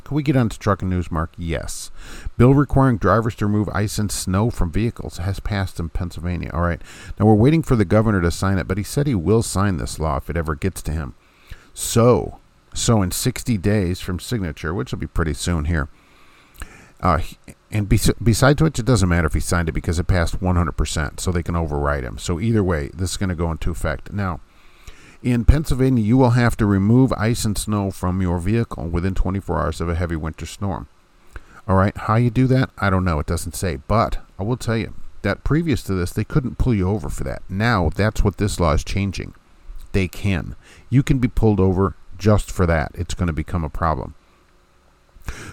Can 0.05 0.15
we 0.15 0.23
get 0.23 0.37
on 0.37 0.49
to 0.49 0.59
trucking 0.59 0.89
news, 0.89 1.11
Mark? 1.11 1.33
Yes. 1.37 1.91
Bill 2.39 2.55
requiring 2.55 2.97
drivers 2.97 3.35
to 3.37 3.47
remove 3.47 3.69
ice 3.71 3.99
and 3.99 4.11
snow 4.11 4.51
from 4.51 4.71
vehicles 4.71 5.17
has 5.19 5.41
passed 5.41 5.81
in 5.81 5.89
Pennsylvania. 5.89 6.51
All 6.53 6.61
right. 6.61 6.81
Now 7.19 7.27
we're 7.27 7.35
waiting 7.35 7.63
for 7.63 7.75
the 7.75 7.85
governor 7.85 8.21
to 8.21 8.31
sign 8.31 8.59
it, 8.59 8.69
but 8.69 8.79
he 8.79 8.85
said 8.85 9.07
he 9.07 9.17
will 9.17 9.43
sign 9.43 9.79
this 9.79 9.99
law 9.99 10.19
if 10.19 10.31
it 10.31 10.37
ever 10.37 10.55
gets 10.55 10.81
to 10.83 10.93
him. 10.93 11.15
So, 11.75 12.39
so 12.77 13.03
in 13.03 13.11
60 13.11 13.59
days 13.59 14.01
from 14.01 14.21
signature, 14.21 14.75
which 14.75 14.93
will 14.93 14.99
be 14.99 15.07
pretty 15.07 15.35
soon 15.35 15.65
here, 15.65 15.89
uh, 17.01 17.21
and 17.71 17.89
bes- 17.89 18.13
besides 18.23 18.63
which, 18.63 18.79
it 18.79 18.87
doesn't 18.87 19.09
matter 19.09 19.27
if 19.27 19.35
he 19.35 19.41
signed 19.41 19.69
it 19.69 19.73
because 19.73 19.99
it 19.99 20.07
passed 20.07 20.41
100%, 20.41 21.21
so 21.21 21.33
they 21.33 21.43
can 21.43 21.57
override 21.57 22.05
him. 22.05 22.19
So 22.19 22.41
either 22.41 22.63
way, 22.63 22.91
this 22.95 23.13
is 23.13 23.17
going 23.17 23.29
to 23.31 23.35
go 23.35 23.51
into 23.51 23.71
effect. 23.71 24.13
Now, 24.13 24.41
in 25.23 25.45
Pennsylvania, 25.45 26.05
you 26.05 26.17
will 26.17 26.31
have 26.31 26.57
to 26.59 26.67
remove 26.67 27.13
ice 27.15 27.45
and 27.45 27.57
snow 27.57 27.91
from 27.91 28.21
your 28.21 28.39
vehicle 28.39 28.87
within 28.89 29.15
24 29.15 29.61
hours 29.61 29.81
of 29.81 29.89
a 29.89 29.95
heavy 29.95 30.17
winter 30.17 30.47
storm. 30.47 30.89
All 31.67 31.77
right, 31.77 31.97
how 31.97 32.15
you 32.17 32.31
do 32.31 32.47
that, 32.47 32.71
I 32.79 32.91
don't 32.91 33.05
know. 33.05 33.19
It 33.19 33.27
doesn't 33.27 33.57
say. 33.57 33.77
But 33.89 34.19
I 34.39 34.45
will 34.45 34.57
tell 34.57 34.77
you 34.77 34.95
that 35.23 35.43
previous 35.43 35.83
to 35.85 35.95
this, 35.95 36.13
they 36.13 36.23
couldn't 36.23 36.59
pull 36.59 36.75
you 36.75 36.89
over 36.89 37.09
for 37.09 37.25
that. 37.25 37.43
Now, 37.49 37.91
that's 37.95 38.23
what 38.23 38.37
this 38.37 38.61
law 38.61 38.73
is 38.73 38.85
changing. 38.85 39.35
They 39.91 40.07
can. 40.07 40.55
You 40.91 41.03
can 41.03 41.19
be 41.19 41.29
pulled 41.29 41.59
over 41.59 41.97
just 42.19 42.51
for 42.51 42.67
that. 42.67 42.93
It's 42.95 43.15
going 43.15 43.29
to 43.29 43.33
become 43.33 43.65
a 43.65 43.71
problem. 43.71 44.15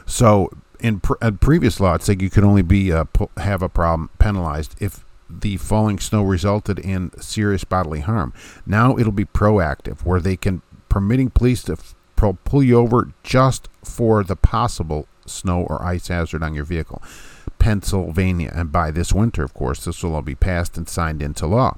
So, 0.05 0.51
in 0.79 0.99
pre- 0.99 1.31
previous 1.31 1.79
law, 1.79 1.95
it 1.95 2.03
said 2.03 2.21
you 2.21 2.29
could 2.29 2.43
only 2.43 2.61
be 2.61 2.91
uh, 2.91 3.05
have 3.37 3.61
a 3.61 3.69
problem 3.69 4.09
penalized 4.19 4.75
if 4.79 5.03
the 5.29 5.57
falling 5.57 5.99
snow 5.99 6.23
resulted 6.23 6.77
in 6.77 7.11
serious 7.19 7.63
bodily 7.63 8.01
harm. 8.01 8.33
Now 8.65 8.97
it'll 8.97 9.11
be 9.11 9.25
proactive, 9.25 10.01
where 10.01 10.19
they 10.19 10.35
can 10.35 10.61
permitting 10.89 11.31
police 11.31 11.63
to 11.63 11.73
f- 11.73 11.95
pull 12.43 12.61
you 12.61 12.77
over 12.77 13.11
just 13.23 13.67
for 13.83 14.23
the 14.23 14.35
possible 14.35 15.07
snow 15.25 15.61
or 15.61 15.83
ice 15.83 16.07
hazard 16.09 16.43
on 16.43 16.53
your 16.53 16.65
vehicle. 16.65 17.01
Pennsylvania, 17.57 18.51
and 18.53 18.71
by 18.71 18.91
this 18.91 19.13
winter, 19.13 19.43
of 19.43 19.53
course, 19.53 19.85
this 19.85 20.03
will 20.03 20.15
all 20.15 20.21
be 20.21 20.35
passed 20.35 20.77
and 20.77 20.87
signed 20.87 21.21
into 21.21 21.47
law. 21.47 21.77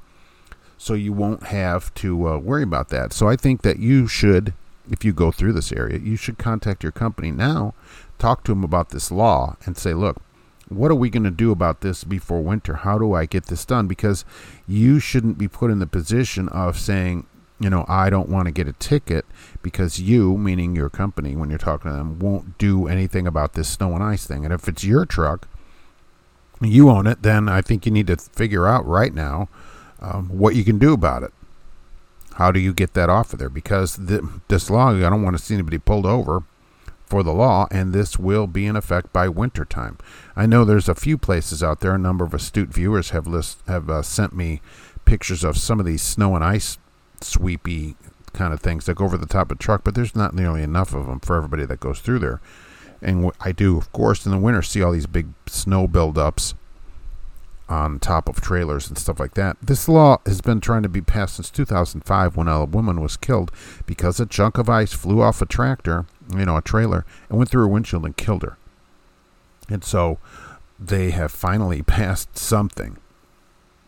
So 0.77 0.93
you 0.93 1.13
won't 1.13 1.43
have 1.43 1.93
to 1.95 2.27
uh, 2.27 2.37
worry 2.37 2.63
about 2.63 2.89
that. 2.89 3.13
So 3.13 3.29
I 3.29 3.35
think 3.35 3.61
that 3.61 3.79
you 3.79 4.07
should, 4.07 4.53
if 4.89 5.03
you 5.03 5.13
go 5.13 5.31
through 5.31 5.53
this 5.53 5.71
area, 5.71 5.99
you 5.99 6.15
should 6.15 6.37
contact 6.37 6.83
your 6.83 6.91
company 6.91 7.31
now, 7.31 7.73
talk 8.19 8.43
to 8.43 8.51
them 8.51 8.63
about 8.63 8.89
this 8.89 9.11
law, 9.11 9.57
and 9.65 9.77
say, 9.77 9.93
look, 9.93 10.21
what 10.69 10.91
are 10.91 10.95
we 10.95 11.09
going 11.09 11.23
to 11.23 11.31
do 11.31 11.51
about 11.51 11.81
this 11.81 12.03
before 12.03 12.41
winter? 12.41 12.75
How 12.75 12.97
do 12.97 13.13
I 13.13 13.25
get 13.25 13.45
this 13.45 13.65
done? 13.65 13.87
Because 13.87 14.25
you 14.67 14.99
shouldn't 14.99 15.37
be 15.37 15.47
put 15.47 15.71
in 15.71 15.79
the 15.79 15.85
position 15.85 16.49
of 16.49 16.79
saying, 16.79 17.27
you 17.59 17.69
know, 17.69 17.85
I 17.87 18.09
don't 18.09 18.29
want 18.29 18.47
to 18.47 18.51
get 18.51 18.67
a 18.67 18.73
ticket 18.73 19.25
because 19.61 19.99
you, 19.99 20.37
meaning 20.37 20.75
your 20.75 20.89
company, 20.89 21.35
when 21.35 21.49
you're 21.49 21.59
talking 21.59 21.91
to 21.91 21.97
them, 21.97 22.19
won't 22.19 22.57
do 22.57 22.87
anything 22.87 23.27
about 23.27 23.53
this 23.53 23.69
snow 23.69 23.93
and 23.93 24.03
ice 24.03 24.25
thing. 24.25 24.43
And 24.43 24.53
if 24.53 24.67
it's 24.67 24.83
your 24.83 25.05
truck, 25.05 25.47
you 26.61 26.89
own 26.89 27.07
it, 27.07 27.21
then 27.21 27.47
I 27.47 27.61
think 27.61 27.85
you 27.85 27.91
need 27.91 28.07
to 28.07 28.17
figure 28.17 28.67
out 28.67 28.85
right 28.85 29.13
now 29.13 29.49
um, 30.01 30.29
what 30.29 30.55
you 30.55 30.63
can 30.63 30.79
do 30.79 30.93
about 30.93 31.23
it. 31.23 31.33
How 32.35 32.51
do 32.51 32.59
you 32.59 32.73
get 32.73 32.93
that 32.93 33.09
off 33.09 33.31
of 33.33 33.39
there? 33.39 33.49
Because 33.49 33.95
the, 33.95 34.41
this 34.49 34.69
law, 34.69 34.89
I 34.89 35.09
don't 35.09 35.23
want 35.23 35.37
to 35.37 35.43
see 35.43 35.53
anybody 35.53 35.77
pulled 35.77 36.05
over 36.05 36.43
for 37.05 37.23
the 37.23 37.31
law, 37.31 37.67
and 37.71 37.93
this 37.93 38.17
will 38.17 38.45
be 38.45 38.65
in 38.65 38.75
effect 38.75 39.13
by 39.13 39.29
wintertime. 39.29 39.97
I 40.35 40.45
know 40.45 40.65
there's 40.65 40.89
a 40.89 40.95
few 40.95 41.17
places 41.17 41.63
out 41.63 41.79
there. 41.79 41.95
A 41.95 41.99
number 41.99 42.25
of 42.25 42.33
astute 42.33 42.69
viewers 42.69 43.11
have 43.11 43.25
list 43.25 43.59
have 43.67 43.89
uh, 43.89 44.01
sent 44.01 44.33
me 44.33 44.61
pictures 45.05 45.43
of 45.43 45.57
some 45.57 45.79
of 45.79 45.85
these 45.85 46.01
snow 46.01 46.35
and 46.35 46.43
ice 46.43 46.77
sweepy 47.21 47.95
kind 48.33 48.53
of 48.53 48.59
things 48.59 48.85
that 48.85 48.95
go 48.95 49.05
over 49.05 49.17
the 49.17 49.25
top 49.25 49.49
of 49.49 49.57
the 49.57 49.63
truck, 49.63 49.85
but 49.85 49.95
there's 49.95 50.15
not 50.15 50.35
nearly 50.35 50.61
enough 50.61 50.93
of 50.93 51.05
them 51.05 51.21
for 51.21 51.37
everybody 51.37 51.65
that 51.65 51.79
goes 51.79 52.01
through 52.01 52.19
there. 52.19 52.41
And 53.01 53.31
I 53.39 53.53
do, 53.53 53.77
of 53.77 53.91
course, 53.93 54.25
in 54.25 54.31
the 54.31 54.37
winter 54.37 54.61
see 54.61 54.83
all 54.83 54.91
these 54.91 55.07
big 55.07 55.27
snow 55.47 55.87
buildups 55.87 56.53
on 57.67 57.99
top 57.99 58.29
of 58.29 58.41
trailers 58.41 58.87
and 58.87 58.97
stuff 58.97 59.19
like 59.19 59.33
that. 59.33 59.57
This 59.61 59.89
law 59.89 60.19
has 60.25 60.41
been 60.41 60.61
trying 60.61 60.83
to 60.83 60.89
be 60.89 61.01
passed 61.01 61.35
since 61.35 61.49
2005 61.49 62.37
when 62.37 62.47
a 62.47 62.65
woman 62.65 63.01
was 63.01 63.17
killed 63.17 63.51
because 63.85 64.19
a 64.19 64.25
chunk 64.25 64.57
of 64.57 64.69
ice 64.69 64.93
flew 64.93 65.21
off 65.21 65.41
a 65.41 65.45
tractor, 65.45 66.05
you 66.35 66.45
know, 66.45 66.57
a 66.57 66.61
trailer, 66.61 67.05
and 67.29 67.37
went 67.37 67.49
through 67.49 67.61
her 67.61 67.67
windshield 67.67 68.05
and 68.05 68.17
killed 68.17 68.43
her. 68.43 68.57
And 69.69 69.83
so 69.83 70.19
they 70.79 71.11
have 71.11 71.31
finally 71.31 71.81
passed 71.83 72.37
something 72.37 72.97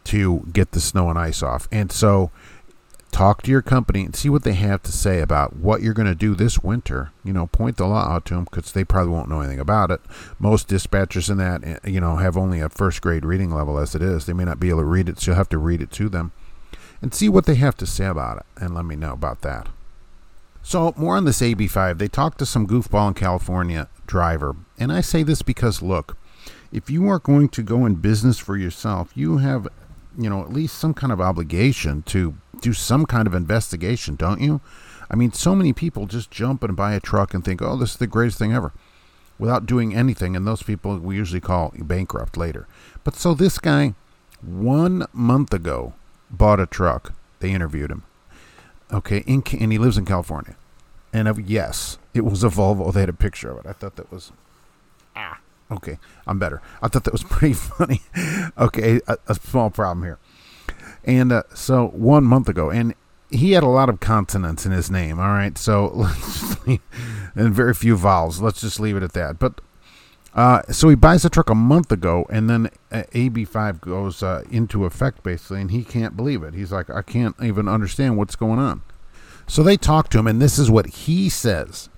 to 0.05 0.47
get 0.53 0.71
the 0.71 0.79
snow 0.79 1.09
and 1.09 1.19
ice 1.19 1.43
off. 1.43 1.67
And 1.71 1.91
so 1.91 2.31
talk 3.17 3.41
to 3.41 3.49
your 3.49 3.63
company 3.63 4.05
and 4.05 4.15
see 4.15 4.29
what 4.29 4.43
they 4.43 4.53
have 4.53 4.83
to 4.83 4.91
say 4.91 5.21
about 5.21 5.55
what 5.55 5.81
you're 5.81 5.93
going 5.95 6.07
to 6.07 6.13
do 6.13 6.35
this 6.35 6.59
winter. 6.59 7.11
You 7.23 7.33
know, 7.33 7.47
point 7.47 7.77
the 7.77 7.87
law 7.87 8.07
out 8.07 8.25
to 8.25 8.35
them 8.35 8.43
because 8.43 8.71
they 8.71 8.83
probably 8.83 9.11
won't 9.11 9.27
know 9.27 9.41
anything 9.41 9.59
about 9.59 9.89
it. 9.89 10.01
Most 10.37 10.67
dispatchers 10.67 11.27
in 11.27 11.37
that, 11.37 11.63
eh, 11.63 11.89
you 11.89 11.99
know, 11.99 12.17
have 12.17 12.37
only 12.37 12.59
a 12.59 12.69
first 12.69 13.01
grade 13.01 13.25
reading 13.25 13.51
level 13.51 13.79
as 13.79 13.95
it 13.95 14.03
is. 14.03 14.27
They 14.27 14.33
may 14.33 14.45
not 14.45 14.59
be 14.59 14.69
able 14.69 14.81
to 14.81 14.85
read 14.85 15.09
it, 15.09 15.19
so 15.19 15.31
you'll 15.31 15.37
have 15.37 15.49
to 15.49 15.57
read 15.57 15.81
it 15.81 15.89
to 15.93 16.09
them 16.09 16.31
and 17.01 17.11
see 17.11 17.27
what 17.27 17.47
they 17.47 17.55
have 17.55 17.75
to 17.77 17.87
say 17.87 18.05
about 18.05 18.37
it 18.37 18.45
and 18.57 18.75
let 18.75 18.85
me 18.85 18.95
know 18.95 19.13
about 19.13 19.41
that. 19.41 19.67
So, 20.61 20.93
more 20.95 21.17
on 21.17 21.25
this 21.25 21.41
AB5. 21.41 21.97
They 21.97 22.07
talked 22.07 22.37
to 22.39 22.45
some 22.45 22.67
goofball 22.67 23.07
in 23.07 23.13
California 23.15 23.89
driver. 24.05 24.55
And 24.77 24.91
I 24.91 25.01
say 25.01 25.23
this 25.23 25.41
because, 25.41 25.81
look, 25.81 26.17
if 26.71 26.89
you 26.89 27.07
are 27.07 27.19
going 27.19 27.49
to 27.49 27.63
go 27.63 27.85
in 27.85 27.95
business 27.95 28.37
for 28.37 28.57
yourself, 28.57 29.11
you 29.15 29.37
have, 29.37 29.67
you 30.17 30.29
know, 30.29 30.41
at 30.41 30.51
least 30.51 30.77
some 30.77 30.93
kind 30.93 31.13
of 31.13 31.21
obligation 31.21 32.01
to 32.03 32.35
do 32.61 32.73
some 32.73 33.05
kind 33.05 33.27
of 33.27 33.33
investigation, 33.33 34.15
don't 34.15 34.41
you? 34.41 34.61
I 35.09 35.15
mean, 35.15 35.31
so 35.31 35.55
many 35.55 35.73
people 35.73 36.05
just 36.05 36.31
jump 36.31 36.63
and 36.63 36.75
buy 36.75 36.93
a 36.93 36.99
truck 36.99 37.33
and 37.33 37.45
think, 37.45 37.61
oh, 37.61 37.77
this 37.77 37.91
is 37.91 37.97
the 37.97 38.07
greatest 38.07 38.39
thing 38.39 38.53
ever 38.53 38.73
without 39.39 39.65
doing 39.65 39.95
anything. 39.95 40.35
And 40.35 40.45
those 40.45 40.63
people 40.63 40.97
we 40.97 41.15
usually 41.15 41.39
call 41.39 41.73
bankrupt 41.77 42.35
later. 42.35 42.67
But 43.03 43.15
so 43.15 43.33
this 43.33 43.59
guy, 43.59 43.93
one 44.41 45.05
month 45.13 45.53
ago, 45.53 45.93
bought 46.29 46.59
a 46.59 46.65
truck. 46.65 47.13
They 47.39 47.51
interviewed 47.51 47.91
him. 47.91 48.03
Okay, 48.91 49.19
in, 49.27 49.43
and 49.59 49.71
he 49.71 49.77
lives 49.77 49.97
in 49.97 50.05
California. 50.05 50.55
And 51.13 51.27
of, 51.27 51.39
yes, 51.39 51.97
it 52.13 52.25
was 52.25 52.43
a 52.43 52.49
Volvo. 52.49 52.91
They 52.91 53.01
had 53.01 53.09
a 53.09 53.13
picture 53.13 53.51
of 53.51 53.65
it. 53.65 53.69
I 53.69 53.73
thought 53.73 53.95
that 53.95 54.11
was 54.11 54.31
ah 55.15 55.39
okay. 55.71 55.97
I'm 56.25 56.39
better. 56.39 56.61
I 56.81 56.87
thought 56.87 57.03
that 57.05 57.13
was 57.13 57.23
pretty 57.29 57.53
funny. 57.53 58.01
okay, 58.57 59.01
a, 59.07 59.17
a 59.27 59.35
small 59.35 59.69
problem 59.69 60.03
here. 60.03 60.19
And 61.03 61.31
uh, 61.31 61.43
so 61.53 61.87
one 61.87 62.23
month 62.23 62.49
ago, 62.49 62.69
and 62.69 62.93
he 63.29 63.53
had 63.53 63.63
a 63.63 63.67
lot 63.67 63.89
of 63.89 63.99
consonants 63.99 64.65
in 64.65 64.71
his 64.71 64.89
name. 64.89 65.19
All 65.19 65.29
right, 65.29 65.57
so 65.57 65.87
let's 65.93 66.67
leave, 66.67 66.81
and 67.35 67.53
very 67.53 67.73
few 67.73 67.95
vowels. 67.95 68.41
Let's 68.41 68.61
just 68.61 68.79
leave 68.79 68.97
it 68.97 69.03
at 69.03 69.13
that. 69.13 69.39
But 69.39 69.61
uh, 70.33 70.61
so 70.69 70.87
he 70.89 70.95
buys 70.95 71.23
the 71.23 71.29
truck 71.29 71.49
a 71.49 71.55
month 71.55 71.91
ago, 71.91 72.25
and 72.29 72.49
then 72.49 72.69
uh, 72.91 73.03
AB5 73.13 73.81
goes 73.81 74.21
uh, 74.21 74.43
into 74.51 74.85
effect 74.85 75.23
basically, 75.23 75.61
and 75.61 75.71
he 75.71 75.83
can't 75.83 76.15
believe 76.15 76.43
it. 76.43 76.53
He's 76.53 76.71
like, 76.71 76.89
I 76.89 77.01
can't 77.01 77.35
even 77.41 77.67
understand 77.67 78.17
what's 78.17 78.35
going 78.35 78.59
on. 78.59 78.83
So 79.47 79.63
they 79.63 79.77
talk 79.77 80.09
to 80.09 80.19
him, 80.19 80.27
and 80.27 80.41
this 80.41 80.59
is 80.59 80.69
what 80.69 80.87
he 80.87 81.29
says. 81.29 81.89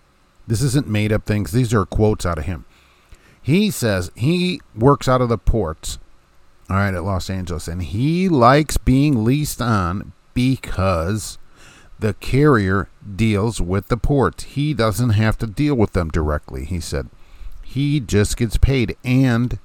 This 0.48 0.62
isn't 0.62 0.88
made 0.88 1.12
up 1.12 1.26
things. 1.26 1.52
These 1.52 1.74
are 1.74 1.86
quotes 1.86 2.26
out 2.26 2.38
of 2.38 2.46
him. 2.46 2.66
He 3.42 3.72
says 3.72 4.12
he 4.16 4.62
works 4.76 5.08
out 5.08 5.22
of 5.22 5.30
the 5.30 5.38
ports 5.38 6.00
all 6.70 6.76
right, 6.76 6.94
at 6.94 7.04
Los 7.04 7.30
Angeles. 7.30 7.68
And 7.68 7.82
he 7.82 8.30
likes 8.30 8.78
being 8.78 9.24
leased 9.26 9.62
on 9.62 10.14
because 10.34 11.40
the 11.98 12.14
carrier 12.16 12.90
deals 13.16 13.60
with 13.60 13.88
the 13.88 13.98
ports. 13.98 14.44
He 14.44 14.74
doesn't 14.74 15.12
have 15.12 15.38
to 15.40 15.48
deal 15.48 15.76
with 15.76 15.94
them 15.94 16.10
directly, 16.10 16.66
he 16.66 16.80
said. 16.80 17.10
He 17.64 18.00
just 18.00 18.38
gets 18.38 18.58
paid. 18.58 18.96
And 19.04 19.58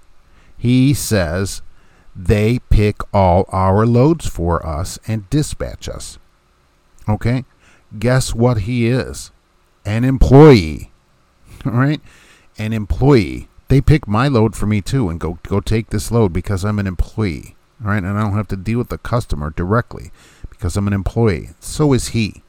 he 0.57 0.95
says 0.95 1.61
they 2.17 2.59
pick 2.71 2.97
all 3.13 3.45
our 3.51 3.85
loads 3.85 4.27
for 4.27 4.65
us 4.67 4.99
and 5.07 5.29
dispatch 5.29 5.89
us. 5.89 6.19
Okay? 7.07 7.45
Guess 7.99 8.35
what 8.35 8.63
he 8.63 8.87
is? 8.87 9.31
An 9.85 10.05
employee. 10.05 10.91
All 11.67 11.73
right? 11.73 12.01
An 12.57 12.73
employee 12.73 13.49
they 13.69 13.81
pick 13.81 14.07
my 14.07 14.29
load 14.29 14.55
for 14.55 14.67
me 14.67 14.81
too 14.81 15.09
and 15.09 15.19
go 15.19 15.39
go 15.43 15.61
take 15.61 15.91
this 15.91 16.11
load 16.11 16.33
because 16.33 16.65
I'm 16.65 16.79
an 16.79 16.87
employee. 16.87 17.57
All 17.83 17.91
right, 17.91 18.03
and 18.03 18.19
I 18.19 18.23
don't 18.23 18.37
have 18.37 18.49
to 18.49 18.57
deal 18.57 18.79
with 18.79 18.89
the 18.89 18.99
customer 18.99 19.51
directly 19.51 20.11
because 20.49 20.77
I'm 20.77 20.87
an 20.87 20.93
employee. 20.93 21.51
So 21.61 21.93
is 21.93 22.09
he. 22.09 22.43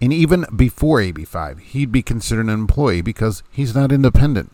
And 0.00 0.12
even 0.12 0.46
before 0.54 1.00
AB5, 1.00 1.60
he'd 1.60 1.92
be 1.92 2.02
considered 2.02 2.46
an 2.46 2.50
employee 2.50 3.00
because 3.00 3.42
he's 3.50 3.74
not 3.74 3.92
independent. 3.92 4.52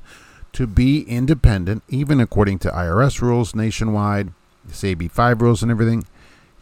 To 0.54 0.66
be 0.66 1.02
independent, 1.02 1.82
even 1.88 2.20
according 2.20 2.58
to 2.60 2.70
IRS 2.70 3.22
rules 3.22 3.54
nationwide, 3.54 4.32
this 4.64 4.82
AB5 4.82 5.40
rules 5.40 5.62
and 5.62 5.70
everything, 5.70 6.04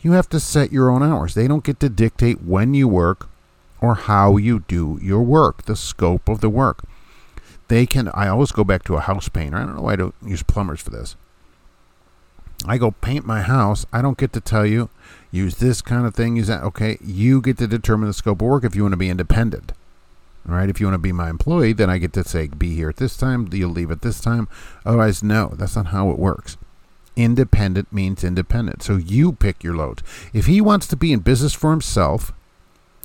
you 0.01 0.13
have 0.13 0.29
to 0.31 0.41
set 0.41 0.73
your 0.73 0.91
own 0.91 1.03
hours. 1.03 1.35
They 1.35 1.49
don't 1.49 1.65
get 1.65 1.81
to 1.81 1.89
dictate 1.89 2.43
when 2.43 2.73
you 2.75 2.87
work 2.87 3.29
or 3.81 3.95
how 3.95 4.37
you 4.37 4.61
do 4.69 4.99
your 5.03 5.23
work, 5.23 5.65
the 5.65 5.77
scope 5.77 6.29
of 6.29 6.41
the 6.41 6.51
work 6.51 6.85
they 7.71 7.87
can. 7.87 8.09
I 8.09 8.27
always 8.27 8.51
go 8.51 8.65
back 8.65 8.83
to 8.85 8.97
a 8.97 9.01
house 9.01 9.29
painter. 9.29 9.57
I 9.57 9.65
don't 9.65 9.77
know 9.77 9.83
why 9.83 9.93
I 9.93 9.97
don't 9.97 10.15
use 10.27 10.43
plumbers 10.43 10.81
for 10.81 10.91
this. 10.91 11.15
I 12.67 12.79
go 12.79 12.91
paint 12.91 13.25
my 13.25 13.43
house. 13.43 13.87
I 13.93 14.03
don't 14.03 14.19
get 14.19 14.33
to 14.35 14.41
tell 14.41 14.67
you 14.67 14.91
use 15.31 15.59
this 15.59 15.81
kind 15.81 16.05
of 16.05 16.15
thing. 16.15 16.35
Use 16.35 16.49
that. 16.49 16.65
Okay, 16.65 16.99
you 17.01 17.41
get 17.41 17.59
to 17.59 17.69
determine 17.69 18.09
the 18.09 18.13
scope 18.13 18.43
of 18.43 18.49
work 18.49 18.65
if 18.65 18.75
you 18.75 18.83
want 18.83 18.93
to 18.93 18.99
be 18.99 19.09
independent. 19.09 19.73
All 20.49 20.57
right, 20.57 20.69
if 20.69 20.81
you 20.81 20.87
want 20.87 20.95
to 20.95 20.99
be 20.99 21.13
my 21.13 21.31
employee, 21.31 21.73
then 21.73 21.89
I 21.89 21.99
get 21.99 22.13
to 22.15 22.25
say 22.25 22.49
be 22.49 22.75
here 22.75 22.89
at 22.89 22.97
this 22.97 23.17
time. 23.17 23.49
You'll 23.53 23.71
leave 23.71 23.93
at 23.93 24.03
this 24.03 24.21
time. 24.21 24.49
Otherwise, 24.85 25.23
no, 25.23 25.53
that's 25.55 25.77
not 25.77 25.87
how 25.87 26.11
it 26.11 26.19
works. 26.19 26.57
Independent 27.15 27.93
means 27.93 28.25
independent. 28.25 28.83
So 28.83 28.97
you 28.97 29.33
pick 29.33 29.63
your 29.63 29.77
loads. 29.77 30.03
If 30.33 30.47
he 30.47 30.61
wants 30.61 30.89
to 30.89 30.97
be 30.97 31.13
in 31.13 31.21
business 31.21 31.53
for 31.53 31.71
himself, 31.71 32.33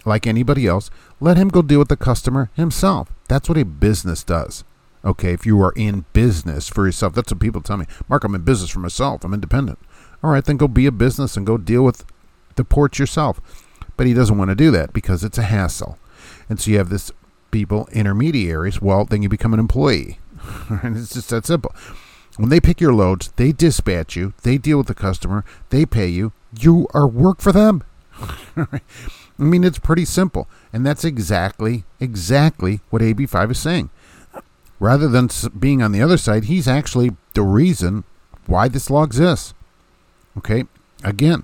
like 0.05 0.25
anybody 0.25 0.65
else, 0.65 0.89
let 1.19 1.37
him 1.37 1.49
go 1.49 1.61
deal 1.61 1.79
with 1.79 1.89
the 1.89 1.97
customer 1.97 2.49
himself. 2.55 3.11
That's 3.27 3.49
what 3.49 3.57
a 3.57 3.65
business 3.65 4.23
does. 4.23 4.63
Okay, 5.03 5.33
if 5.33 5.45
you 5.45 5.61
are 5.61 5.73
in 5.75 6.05
business 6.13 6.67
for 6.67 6.85
yourself, 6.85 7.13
that's 7.13 7.31
what 7.31 7.39
people 7.39 7.61
tell 7.61 7.77
me. 7.77 7.85
Mark, 8.09 8.23
I'm 8.23 8.33
in 8.33 8.41
business 8.41 8.71
for 8.71 8.79
myself. 8.79 9.23
I'm 9.23 9.33
independent. 9.33 9.77
All 10.23 10.31
right, 10.31 10.43
then 10.43 10.57
go 10.57 10.67
be 10.67 10.87
a 10.87 10.91
business 10.91 11.37
and 11.37 11.45
go 11.45 11.57
deal 11.57 11.83
with 11.83 12.05
the 12.55 12.63
ports 12.63 12.97
yourself. 12.97 13.39
But 13.97 14.07
he 14.07 14.13
doesn't 14.13 14.37
want 14.37 14.49
to 14.49 14.55
do 14.55 14.71
that 14.71 14.93
because 14.93 15.23
it's 15.23 15.37
a 15.37 15.43
hassle. 15.43 15.99
And 16.49 16.59
so 16.59 16.71
you 16.71 16.77
have 16.77 16.89
this 16.89 17.11
people, 17.51 17.87
intermediaries. 17.91 18.81
Well, 18.81 19.05
then 19.05 19.21
you 19.21 19.29
become 19.29 19.53
an 19.53 19.59
employee. 19.59 20.19
and 20.69 20.97
it's 20.97 21.13
just 21.13 21.29
that 21.29 21.45
simple. 21.45 21.73
When 22.37 22.49
they 22.49 22.59
pick 22.59 22.81
your 22.81 22.93
loads, 22.93 23.31
they 23.37 23.51
dispatch 23.51 24.15
you, 24.15 24.33
they 24.43 24.57
deal 24.57 24.77
with 24.79 24.87
the 24.87 24.95
customer, 24.95 25.45
they 25.69 25.85
pay 25.85 26.07
you, 26.07 26.33
you 26.59 26.87
are 26.93 27.07
work 27.07 27.39
for 27.39 27.51
them. 27.51 27.83
I 29.37 29.43
mean, 29.43 29.63
it's 29.63 29.79
pretty 29.79 30.05
simple. 30.05 30.47
And 30.71 30.85
that's 30.85 31.03
exactly, 31.03 31.83
exactly 31.99 32.81
what 32.89 33.01
AB5 33.01 33.51
is 33.51 33.59
saying. 33.59 33.89
Rather 34.79 35.07
than 35.07 35.29
being 35.57 35.81
on 35.81 35.91
the 35.91 36.01
other 36.01 36.17
side, 36.17 36.45
he's 36.45 36.67
actually 36.67 37.15
the 37.33 37.41
reason 37.41 38.03
why 38.45 38.67
this 38.67 38.89
law 38.89 39.03
exists. 39.03 39.53
Okay? 40.37 40.65
Again, 41.03 41.43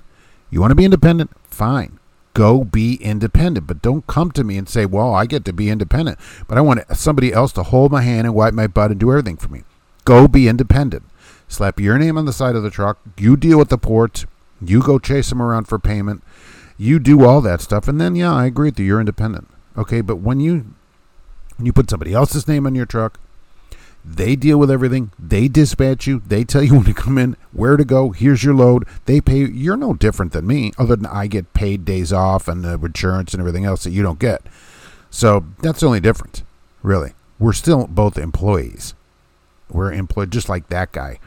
you 0.49 0.59
want 0.59 0.71
to 0.71 0.75
be 0.75 0.85
independent? 0.85 1.31
Fine. 1.45 1.99
Go 2.33 2.63
be 2.63 2.95
independent. 2.95 3.67
But 3.67 3.81
don't 3.81 4.07
come 4.07 4.31
to 4.31 4.43
me 4.43 4.57
and 4.57 4.67
say, 4.67 4.85
well, 4.85 5.13
I 5.13 5.25
get 5.25 5.45
to 5.45 5.53
be 5.53 5.69
independent, 5.69 6.17
but 6.47 6.57
I 6.57 6.61
want 6.61 6.81
somebody 6.95 7.33
else 7.33 7.51
to 7.53 7.63
hold 7.63 7.91
my 7.91 8.01
hand 8.01 8.27
and 8.27 8.35
wipe 8.35 8.53
my 8.53 8.67
butt 8.67 8.91
and 8.91 8.99
do 8.99 9.11
everything 9.11 9.37
for 9.37 9.49
me. 9.49 9.63
Go 10.05 10.27
be 10.27 10.47
independent. 10.47 11.03
Slap 11.47 11.79
your 11.79 11.97
name 11.97 12.17
on 12.17 12.25
the 12.25 12.33
side 12.33 12.55
of 12.55 12.63
the 12.63 12.69
truck. 12.69 12.99
You 13.17 13.35
deal 13.35 13.59
with 13.59 13.69
the 13.69 13.77
ports. 13.77 14.25
You 14.61 14.81
go 14.81 14.99
chase 14.99 15.29
them 15.29 15.41
around 15.41 15.65
for 15.65 15.79
payment. 15.79 16.23
You 16.81 16.97
do 16.97 17.23
all 17.23 17.41
that 17.41 17.61
stuff. 17.61 17.87
And 17.87 18.01
then, 18.01 18.15
yeah, 18.15 18.33
I 18.33 18.47
agree 18.47 18.69
with 18.69 18.79
you. 18.79 18.87
You're 18.87 18.99
independent. 18.99 19.47
Okay, 19.77 20.01
but 20.01 20.15
when 20.15 20.39
you 20.39 20.73
when 21.57 21.67
you 21.67 21.73
put 21.73 21.91
somebody 21.91 22.11
else's 22.11 22.47
name 22.47 22.65
on 22.65 22.73
your 22.73 22.87
truck, 22.87 23.19
they 24.03 24.35
deal 24.35 24.57
with 24.57 24.71
everything. 24.71 25.11
They 25.19 25.47
dispatch 25.47 26.07
you. 26.07 26.23
They 26.25 26.43
tell 26.43 26.63
you 26.63 26.73
when 26.77 26.85
to 26.85 26.93
come 26.95 27.19
in, 27.19 27.37
where 27.51 27.77
to 27.77 27.85
go. 27.85 28.09
Here's 28.09 28.43
your 28.43 28.55
load. 28.55 28.87
They 29.05 29.21
pay 29.21 29.37
you. 29.37 29.45
You're 29.45 29.77
no 29.77 29.93
different 29.93 30.31
than 30.31 30.47
me, 30.47 30.71
other 30.79 30.95
than 30.95 31.05
I 31.05 31.27
get 31.27 31.53
paid 31.53 31.85
days 31.85 32.11
off 32.11 32.47
and 32.47 32.63
the 32.63 32.73
insurance 32.83 33.35
and 33.35 33.41
everything 33.41 33.63
else 33.63 33.83
that 33.83 33.91
you 33.91 34.01
don't 34.01 34.17
get. 34.17 34.41
So 35.11 35.45
that's 35.59 35.81
the 35.81 35.85
only 35.85 35.99
difference, 35.99 36.41
really. 36.81 37.13
We're 37.37 37.53
still 37.53 37.85
both 37.85 38.17
employees. 38.17 38.95
We're 39.69 39.93
employed 39.93 40.31
just 40.31 40.49
like 40.49 40.69
that 40.69 40.93
guy. 40.93 41.19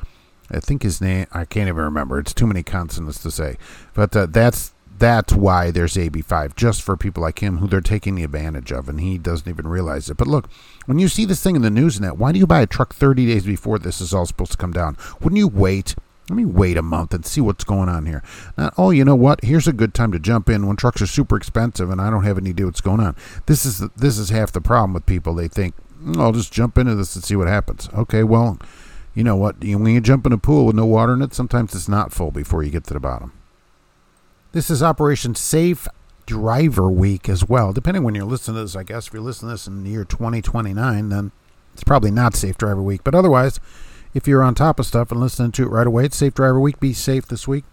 I 0.50 0.58
think 0.58 0.82
his 0.82 1.00
name, 1.00 1.26
I 1.30 1.44
can't 1.44 1.68
even 1.68 1.80
remember. 1.80 2.18
It's 2.18 2.34
too 2.34 2.48
many 2.48 2.64
consonants 2.64 3.22
to 3.22 3.30
say. 3.30 3.56
But 3.94 4.16
uh, 4.16 4.26
that's 4.26 4.73
that's 4.98 5.32
why 5.32 5.70
there's 5.70 5.94
AB5, 5.94 6.54
just 6.54 6.82
for 6.82 6.96
people 6.96 7.22
like 7.22 7.40
him 7.40 7.58
who 7.58 7.66
they're 7.66 7.80
taking 7.80 8.14
the 8.14 8.24
advantage 8.24 8.72
of, 8.72 8.88
and 8.88 9.00
he 9.00 9.18
doesn't 9.18 9.48
even 9.48 9.66
realize 9.66 10.08
it. 10.08 10.16
But 10.16 10.28
look, 10.28 10.48
when 10.86 10.98
you 10.98 11.08
see 11.08 11.24
this 11.24 11.42
thing 11.42 11.56
in 11.56 11.62
the 11.62 11.70
news 11.70 12.00
net, 12.00 12.16
why 12.16 12.32
do 12.32 12.38
you 12.38 12.46
buy 12.46 12.60
a 12.60 12.66
truck 12.66 12.94
30 12.94 13.26
days 13.26 13.44
before 13.44 13.78
this 13.78 14.00
is 14.00 14.14
all 14.14 14.26
supposed 14.26 14.52
to 14.52 14.58
come 14.58 14.72
down? 14.72 14.96
Wouldn't 15.20 15.38
you 15.38 15.48
wait? 15.48 15.94
Let 16.30 16.36
me 16.36 16.44
wait 16.44 16.78
a 16.78 16.82
month 16.82 17.12
and 17.12 17.26
see 17.26 17.40
what's 17.40 17.64
going 17.64 17.88
on 17.88 18.06
here. 18.06 18.22
Not, 18.56 18.72
oh, 18.78 18.90
you 18.90 19.04
know 19.04 19.14
what? 19.14 19.44
Here's 19.44 19.68
a 19.68 19.74
good 19.74 19.92
time 19.92 20.10
to 20.12 20.18
jump 20.18 20.48
in 20.48 20.66
when 20.66 20.76
trucks 20.76 21.02
are 21.02 21.06
super 21.06 21.36
expensive 21.36 21.90
and 21.90 22.00
I 22.00 22.08
don't 22.08 22.24
have 22.24 22.38
any 22.38 22.50
idea 22.50 22.66
what's 22.66 22.80
going 22.80 23.00
on. 23.00 23.14
This 23.46 23.66
is 23.66 23.80
this 23.96 24.16
is 24.16 24.30
half 24.30 24.50
the 24.50 24.62
problem 24.62 24.94
with 24.94 25.04
people. 25.04 25.34
They 25.34 25.48
think, 25.48 25.74
oh, 26.06 26.22
I'll 26.22 26.32
just 26.32 26.52
jump 26.52 26.78
into 26.78 26.94
this 26.94 27.14
and 27.14 27.22
see 27.22 27.36
what 27.36 27.48
happens. 27.48 27.90
Okay, 27.92 28.22
well, 28.22 28.58
you 29.12 29.22
know 29.22 29.36
what? 29.36 29.58
When 29.58 29.86
you 29.86 30.00
jump 30.00 30.24
in 30.24 30.32
a 30.32 30.38
pool 30.38 30.64
with 30.64 30.76
no 30.76 30.86
water 30.86 31.12
in 31.12 31.20
it, 31.20 31.34
sometimes 31.34 31.74
it's 31.74 31.88
not 31.90 32.10
full 32.10 32.30
before 32.30 32.62
you 32.62 32.70
get 32.70 32.84
to 32.84 32.94
the 32.94 33.00
bottom. 33.00 33.32
This 34.54 34.70
is 34.70 34.84
Operation 34.84 35.34
Safe 35.34 35.88
Driver 36.26 36.88
Week 36.88 37.28
as 37.28 37.48
well. 37.48 37.72
Depending 37.72 38.04
when 38.04 38.14
you're 38.14 38.24
listening 38.24 38.54
to 38.54 38.62
this, 38.62 38.76
I 38.76 38.84
guess 38.84 39.08
if 39.08 39.12
you're 39.12 39.20
listening 39.20 39.48
to 39.48 39.54
this 39.54 39.66
in 39.66 39.82
the 39.82 39.90
year 39.90 40.04
2029, 40.04 41.08
then 41.08 41.32
it's 41.72 41.82
probably 41.82 42.12
not 42.12 42.36
Safe 42.36 42.56
Driver 42.56 42.80
Week. 42.80 43.02
But 43.02 43.16
otherwise, 43.16 43.58
if 44.14 44.28
you're 44.28 44.44
on 44.44 44.54
top 44.54 44.78
of 44.78 44.86
stuff 44.86 45.10
and 45.10 45.20
listening 45.20 45.50
to 45.50 45.64
it 45.64 45.70
right 45.70 45.88
away, 45.88 46.04
it's 46.04 46.16
Safe 46.16 46.34
Driver 46.34 46.60
Week. 46.60 46.78
Be 46.78 46.92
safe 46.92 47.26
this 47.26 47.48
week. 47.48 47.64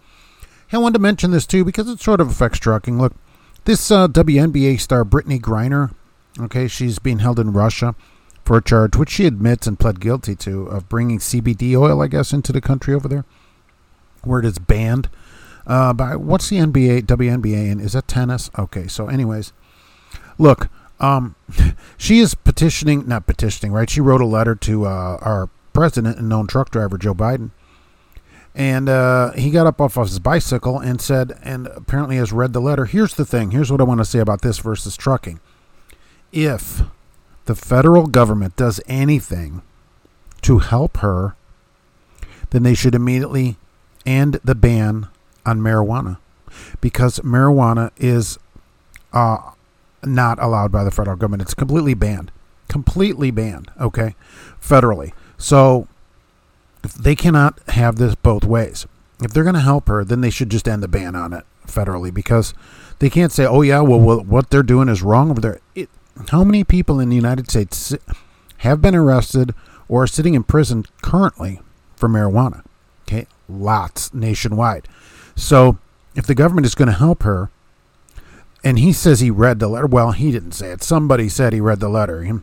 I 0.72 0.78
wanted 0.78 0.94
to 0.94 1.02
mention 1.02 1.30
this 1.30 1.46
too 1.46 1.64
because 1.64 1.88
it 1.88 2.00
sort 2.00 2.20
of 2.20 2.28
affects 2.28 2.58
trucking. 2.58 2.98
Look, 2.98 3.14
this 3.64 3.92
uh, 3.92 4.08
WNBA 4.08 4.80
star 4.80 5.04
Brittney 5.04 5.40
Griner, 5.40 5.94
okay, 6.40 6.66
she's 6.66 6.98
being 6.98 7.20
held 7.20 7.38
in 7.38 7.52
Russia 7.52 7.94
for 8.44 8.56
a 8.56 8.62
charge 8.62 8.96
which 8.96 9.10
she 9.10 9.26
admits 9.26 9.68
and 9.68 9.78
pled 9.78 10.00
guilty 10.00 10.34
to 10.34 10.66
of 10.66 10.88
bringing 10.88 11.20
CBD 11.20 11.78
oil, 11.78 12.02
I 12.02 12.08
guess, 12.08 12.32
into 12.32 12.50
the 12.50 12.60
country 12.60 12.92
over 12.92 13.06
there, 13.06 13.24
where 14.24 14.40
it 14.40 14.44
is 14.44 14.58
banned. 14.58 15.08
Uh, 15.66 15.92
by 15.92 16.16
what's 16.16 16.48
the 16.48 16.56
NBA, 16.56 17.02
WNBA, 17.02 17.70
and 17.70 17.80
is 17.80 17.92
that 17.92 18.08
tennis? 18.08 18.50
Okay, 18.58 18.88
so 18.88 19.08
anyways, 19.08 19.52
look, 20.38 20.68
um, 21.00 21.36
she 21.96 22.18
is 22.18 22.34
petitioning, 22.34 23.06
not 23.06 23.26
petitioning, 23.26 23.72
right? 23.72 23.88
She 23.88 24.00
wrote 24.00 24.20
a 24.20 24.26
letter 24.26 24.54
to 24.56 24.86
uh, 24.86 25.18
our 25.20 25.50
president 25.72 26.18
and 26.18 26.28
known 26.28 26.46
truck 26.46 26.70
driver 26.70 26.98
Joe 26.98 27.14
Biden, 27.14 27.50
and 28.54 28.88
uh, 28.88 29.32
he 29.32 29.50
got 29.50 29.66
up 29.66 29.80
off 29.80 29.96
of 29.96 30.08
his 30.08 30.18
bicycle 30.18 30.78
and 30.78 31.00
said, 31.00 31.38
and 31.42 31.68
apparently 31.68 32.16
has 32.16 32.32
read 32.32 32.52
the 32.52 32.60
letter. 32.60 32.84
Here's 32.84 33.14
the 33.14 33.24
thing. 33.24 33.52
Here's 33.52 33.70
what 33.70 33.80
I 33.80 33.84
want 33.84 34.00
to 34.00 34.04
say 34.04 34.18
about 34.18 34.42
this 34.42 34.58
versus 34.58 34.96
trucking. 34.96 35.40
If 36.32 36.82
the 37.46 37.54
federal 37.54 38.06
government 38.06 38.56
does 38.56 38.80
anything 38.86 39.62
to 40.42 40.58
help 40.58 40.98
her, 40.98 41.34
then 42.50 42.62
they 42.62 42.74
should 42.74 42.94
immediately 42.94 43.56
end 44.04 44.38
the 44.44 44.54
ban 44.54 45.08
on 45.44 45.60
marijuana 45.60 46.18
because 46.80 47.18
marijuana 47.20 47.90
is 47.96 48.38
uh, 49.12 49.52
not 50.04 50.38
allowed 50.42 50.72
by 50.72 50.84
the 50.84 50.90
federal 50.90 51.16
government. 51.16 51.42
It's 51.42 51.54
completely 51.54 51.94
banned. 51.94 52.30
Completely 52.68 53.30
banned, 53.30 53.70
okay, 53.80 54.14
federally. 54.60 55.12
So 55.36 55.88
they 56.98 57.14
cannot 57.14 57.58
have 57.70 57.96
this 57.96 58.14
both 58.14 58.44
ways. 58.44 58.86
If 59.22 59.32
they're 59.32 59.44
going 59.44 59.54
to 59.54 59.60
help 59.60 59.88
her, 59.88 60.04
then 60.04 60.20
they 60.20 60.30
should 60.30 60.50
just 60.50 60.66
end 60.66 60.82
the 60.82 60.88
ban 60.88 61.14
on 61.14 61.32
it 61.32 61.44
federally 61.66 62.12
because 62.12 62.54
they 62.98 63.10
can't 63.10 63.32
say, 63.32 63.44
oh, 63.44 63.62
yeah, 63.62 63.80
well, 63.80 64.00
well 64.00 64.20
what 64.20 64.50
they're 64.50 64.62
doing 64.62 64.88
is 64.88 65.02
wrong 65.02 65.30
over 65.30 65.40
there. 65.40 65.60
It, 65.74 65.90
how 66.28 66.44
many 66.44 66.64
people 66.64 66.98
in 66.98 67.08
the 67.08 67.16
United 67.16 67.50
States 67.50 67.94
have 68.58 68.80
been 68.80 68.94
arrested 68.94 69.54
or 69.88 70.04
are 70.04 70.06
sitting 70.06 70.34
in 70.34 70.42
prison 70.42 70.84
currently 71.02 71.60
for 71.94 72.08
marijuana? 72.08 72.64
Okay, 73.02 73.26
lots 73.48 74.12
nationwide. 74.14 74.88
So 75.42 75.76
if 76.14 76.24
the 76.24 76.36
government 76.36 76.66
is 76.66 76.76
going 76.76 76.86
to 76.86 76.94
help 76.94 77.24
her, 77.24 77.50
and 78.62 78.78
he 78.78 78.92
says 78.92 79.18
he 79.18 79.30
read 79.30 79.58
the 79.58 79.66
letter, 79.66 79.88
well, 79.88 80.12
he 80.12 80.30
didn't 80.30 80.52
say 80.52 80.70
it. 80.70 80.84
Somebody 80.84 81.28
said 81.28 81.52
he 81.52 81.60
read 81.60 81.80
the 81.80 81.88
letter. 81.88 82.42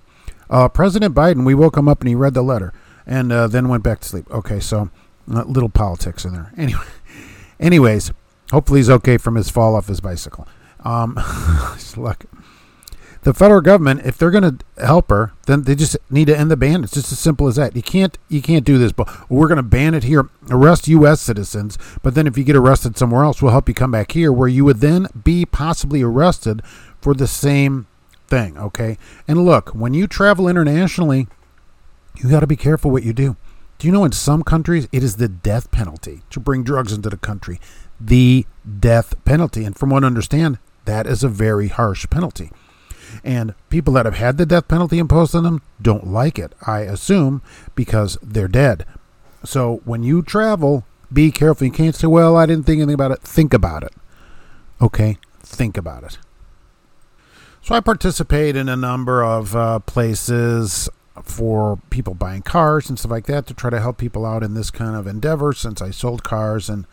Uh, 0.49 0.67
President 0.67 1.15
Biden, 1.15 1.45
we 1.45 1.55
woke 1.55 1.77
him 1.77 1.87
up 1.87 2.01
and 2.01 2.09
he 2.09 2.15
read 2.15 2.33
the 2.33 2.41
letter 2.41 2.73
and 3.07 3.31
uh, 3.31 3.47
then 3.47 3.69
went 3.69 3.83
back 3.83 4.01
to 4.01 4.09
sleep. 4.09 4.29
Okay, 4.29 4.59
so 4.59 4.89
uh, 5.33 5.43
little 5.43 5.69
politics 5.69 6.25
in 6.25 6.33
there. 6.33 6.51
Anyway, 6.57 6.83
anyways, 7.57 8.11
hopefully 8.51 8.79
he's 8.79 8.89
okay 8.89 9.17
from 9.17 9.35
his 9.35 9.49
fall 9.49 9.75
off 9.75 9.87
his 9.87 10.01
bicycle. 10.01 10.45
Um, 10.81 11.17
look, 11.97 12.25
the 13.23 13.33
federal 13.33 13.61
government, 13.61 14.01
if 14.05 14.17
they're 14.17 14.31
going 14.31 14.57
to 14.57 14.83
help 14.83 15.09
her, 15.09 15.33
then 15.45 15.63
they 15.63 15.75
just 15.75 15.97
need 16.09 16.25
to 16.25 16.37
end 16.37 16.49
the 16.49 16.57
ban. 16.57 16.83
It's 16.83 16.93
just 16.93 17.11
as 17.11 17.19
simple 17.19 17.47
as 17.47 17.57
that. 17.57 17.75
You 17.75 17.81
can't 17.81 18.17
you 18.29 18.41
can't 18.41 18.65
do 18.65 18.77
this. 18.77 18.91
But 18.91 19.29
we're 19.29 19.47
going 19.47 19.57
to 19.57 19.63
ban 19.63 19.93
it 19.93 20.03
here. 20.03 20.29
Arrest 20.49 20.87
U.S. 20.87 21.21
citizens, 21.21 21.77
but 22.01 22.15
then 22.15 22.27
if 22.27 22.37
you 22.37 22.43
get 22.43 22.55
arrested 22.55 22.97
somewhere 22.97 23.23
else, 23.23 23.41
we'll 23.41 23.51
help 23.51 23.67
you 23.67 23.75
come 23.75 23.91
back 23.91 24.13
here, 24.13 24.31
where 24.31 24.47
you 24.47 24.63
would 24.65 24.79
then 24.79 25.07
be 25.23 25.45
possibly 25.45 26.01
arrested 26.01 26.61
for 27.01 27.13
the 27.13 27.27
same 27.27 27.87
thing. 28.27 28.57
Okay. 28.57 28.97
And 29.27 29.43
look, 29.43 29.69
when 29.69 29.93
you 29.93 30.07
travel 30.07 30.47
internationally, 30.47 31.27
you 32.17 32.29
got 32.29 32.41
to 32.41 32.47
be 32.47 32.55
careful 32.55 32.91
what 32.91 33.03
you 33.03 33.13
do. 33.13 33.35
Do 33.77 33.87
you 33.87 33.93
know 33.93 34.03
in 34.03 34.11
some 34.11 34.43
countries 34.43 34.87
it 34.91 35.03
is 35.03 35.15
the 35.15 35.29
death 35.29 35.71
penalty 35.71 36.21
to 36.31 36.39
bring 36.39 36.63
drugs 36.63 36.91
into 36.91 37.09
the 37.09 37.17
country? 37.17 37.59
The 37.99 38.45
death 38.79 39.13
penalty. 39.25 39.63
And 39.63 39.77
from 39.77 39.89
what 39.89 40.03
I 40.03 40.07
understand, 40.07 40.59
that 40.85 41.07
is 41.07 41.23
a 41.23 41.29
very 41.29 41.69
harsh 41.69 42.05
penalty. 42.09 42.51
And 43.23 43.53
people 43.69 43.93
that 43.93 44.05
have 44.05 44.15
had 44.15 44.37
the 44.37 44.45
death 44.45 44.67
penalty 44.67 44.99
imposed 44.99 45.35
on 45.35 45.43
them 45.43 45.61
don't 45.81 46.07
like 46.07 46.39
it, 46.39 46.53
I 46.65 46.81
assume, 46.81 47.41
because 47.75 48.17
they're 48.21 48.47
dead. 48.47 48.85
So 49.43 49.81
when 49.85 50.03
you 50.03 50.21
travel, 50.21 50.85
be 51.11 51.31
careful. 51.31 51.65
You 51.65 51.73
can't 51.73 51.95
say, 51.95 52.07
well, 52.07 52.37
I 52.37 52.45
didn't 52.45 52.65
think 52.65 52.79
anything 52.79 52.93
about 52.93 53.11
it. 53.11 53.21
Think 53.21 53.53
about 53.53 53.83
it. 53.83 53.93
Okay? 54.81 55.17
Think 55.41 55.77
about 55.77 56.03
it. 56.03 56.17
So 57.61 57.75
I 57.75 57.79
participate 57.79 58.55
in 58.55 58.69
a 58.69 58.75
number 58.75 59.23
of 59.23 59.55
uh, 59.55 59.79
places 59.79 60.89
for 61.23 61.77
people 61.89 62.13
buying 62.13 62.41
cars 62.41 62.89
and 62.89 62.97
stuff 62.97 63.11
like 63.11 63.25
that 63.25 63.45
to 63.47 63.53
try 63.53 63.69
to 63.69 63.81
help 63.81 63.97
people 63.97 64.25
out 64.25 64.43
in 64.43 64.53
this 64.53 64.71
kind 64.71 64.95
of 64.95 65.05
endeavor 65.05 65.51
since 65.53 65.81
I 65.81 65.91
sold 65.91 66.23
cars 66.23 66.69
and 66.69 66.85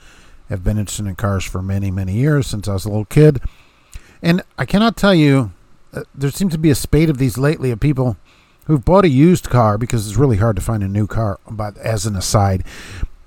have 0.49 0.65
been 0.65 0.79
interested 0.79 1.07
in 1.07 1.15
cars 1.15 1.45
for 1.45 1.63
many, 1.63 1.91
many 1.91 2.15
years 2.15 2.47
since 2.47 2.69
I 2.69 2.75
was 2.75 2.85
a 2.85 2.89
little 2.89 3.05
kid. 3.05 3.41
And 4.23 4.43
I 4.59 4.65
cannot 4.65 4.97
tell 4.97 5.15
you, 5.15 5.53
Uh, 5.97 6.03
there 6.15 6.31
seems 6.31 6.53
to 6.53 6.59
be 6.59 6.71
a 6.71 6.75
spate 6.75 7.09
of 7.09 7.19
these 7.19 7.39
lately 7.39 7.71
of 7.71 7.81
people 7.81 8.17
who've 8.67 8.85
bought 8.85 9.05
a 9.05 9.09
used 9.09 9.49
car 9.49 9.79
because 9.79 10.07
it's 10.07 10.19
really 10.19 10.37
hard 10.37 10.57
to 10.57 10.63
find 10.63 10.83
a 10.83 10.89
new 10.89 11.07
car. 11.07 11.41
But 11.51 11.77
as 11.79 12.05
an 12.05 12.17
aside, 12.17 12.65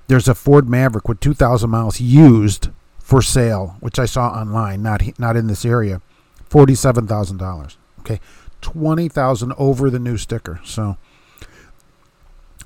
there's 0.06 0.28
a 0.28 0.34
Ford 0.34 0.68
Maverick 0.68 1.08
with 1.08 1.20
2,000 1.20 1.68
miles 1.68 2.00
used 2.00 2.68
for 2.98 3.20
sale, 3.20 3.76
which 3.80 3.98
I 3.98 4.04
saw 4.06 4.28
online, 4.28 4.82
not 4.82 5.02
not 5.18 5.36
in 5.36 5.48
this 5.48 5.64
area, 5.64 6.00
forty-seven 6.48 7.08
thousand 7.08 7.38
dollars. 7.38 7.76
Okay, 8.00 8.20
twenty 8.60 9.08
thousand 9.08 9.52
over 9.58 9.90
the 9.90 9.98
new 9.98 10.16
sticker. 10.16 10.60
So, 10.64 10.96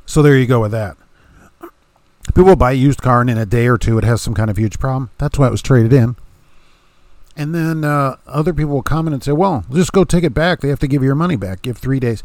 so 0.05 0.21
there 0.21 0.37
you 0.37 0.47
go 0.47 0.61
with 0.61 0.73
that. 0.73 0.99
People 2.35 2.57
buy 2.57 2.73
a 2.73 2.75
used 2.75 3.01
car, 3.01 3.23
and 3.23 3.31
in 3.31 3.39
a 3.39 3.47
day 3.47 3.67
or 3.69 3.79
two, 3.79 3.97
it 3.97 4.05
has 4.05 4.21
some 4.21 4.35
kind 4.35 4.51
of 4.51 4.59
huge 4.59 4.79
problem. 4.79 5.09
That's 5.17 5.39
why 5.39 5.47
it 5.47 5.51
was 5.51 5.63
traded 5.63 5.95
in. 5.95 6.17
And 7.37 7.55
then 7.55 7.85
uh, 7.85 8.17
other 8.27 8.53
people 8.53 8.75
will 8.75 8.83
comment 8.83 9.15
and 9.15 9.23
say, 9.23 9.33
"Well, 9.33 9.65
just 9.73 9.93
go 9.93 10.05
take 10.05 10.25
it 10.25 10.35
back. 10.35 10.61
They 10.61 10.69
have 10.69 10.79
to 10.81 10.87
give 10.87 11.03
you 11.03 11.07
your 11.07 11.17
money 11.17 11.37
back. 11.37 11.63
Give 11.63 11.77
three 11.77 12.01
days." 12.01 12.23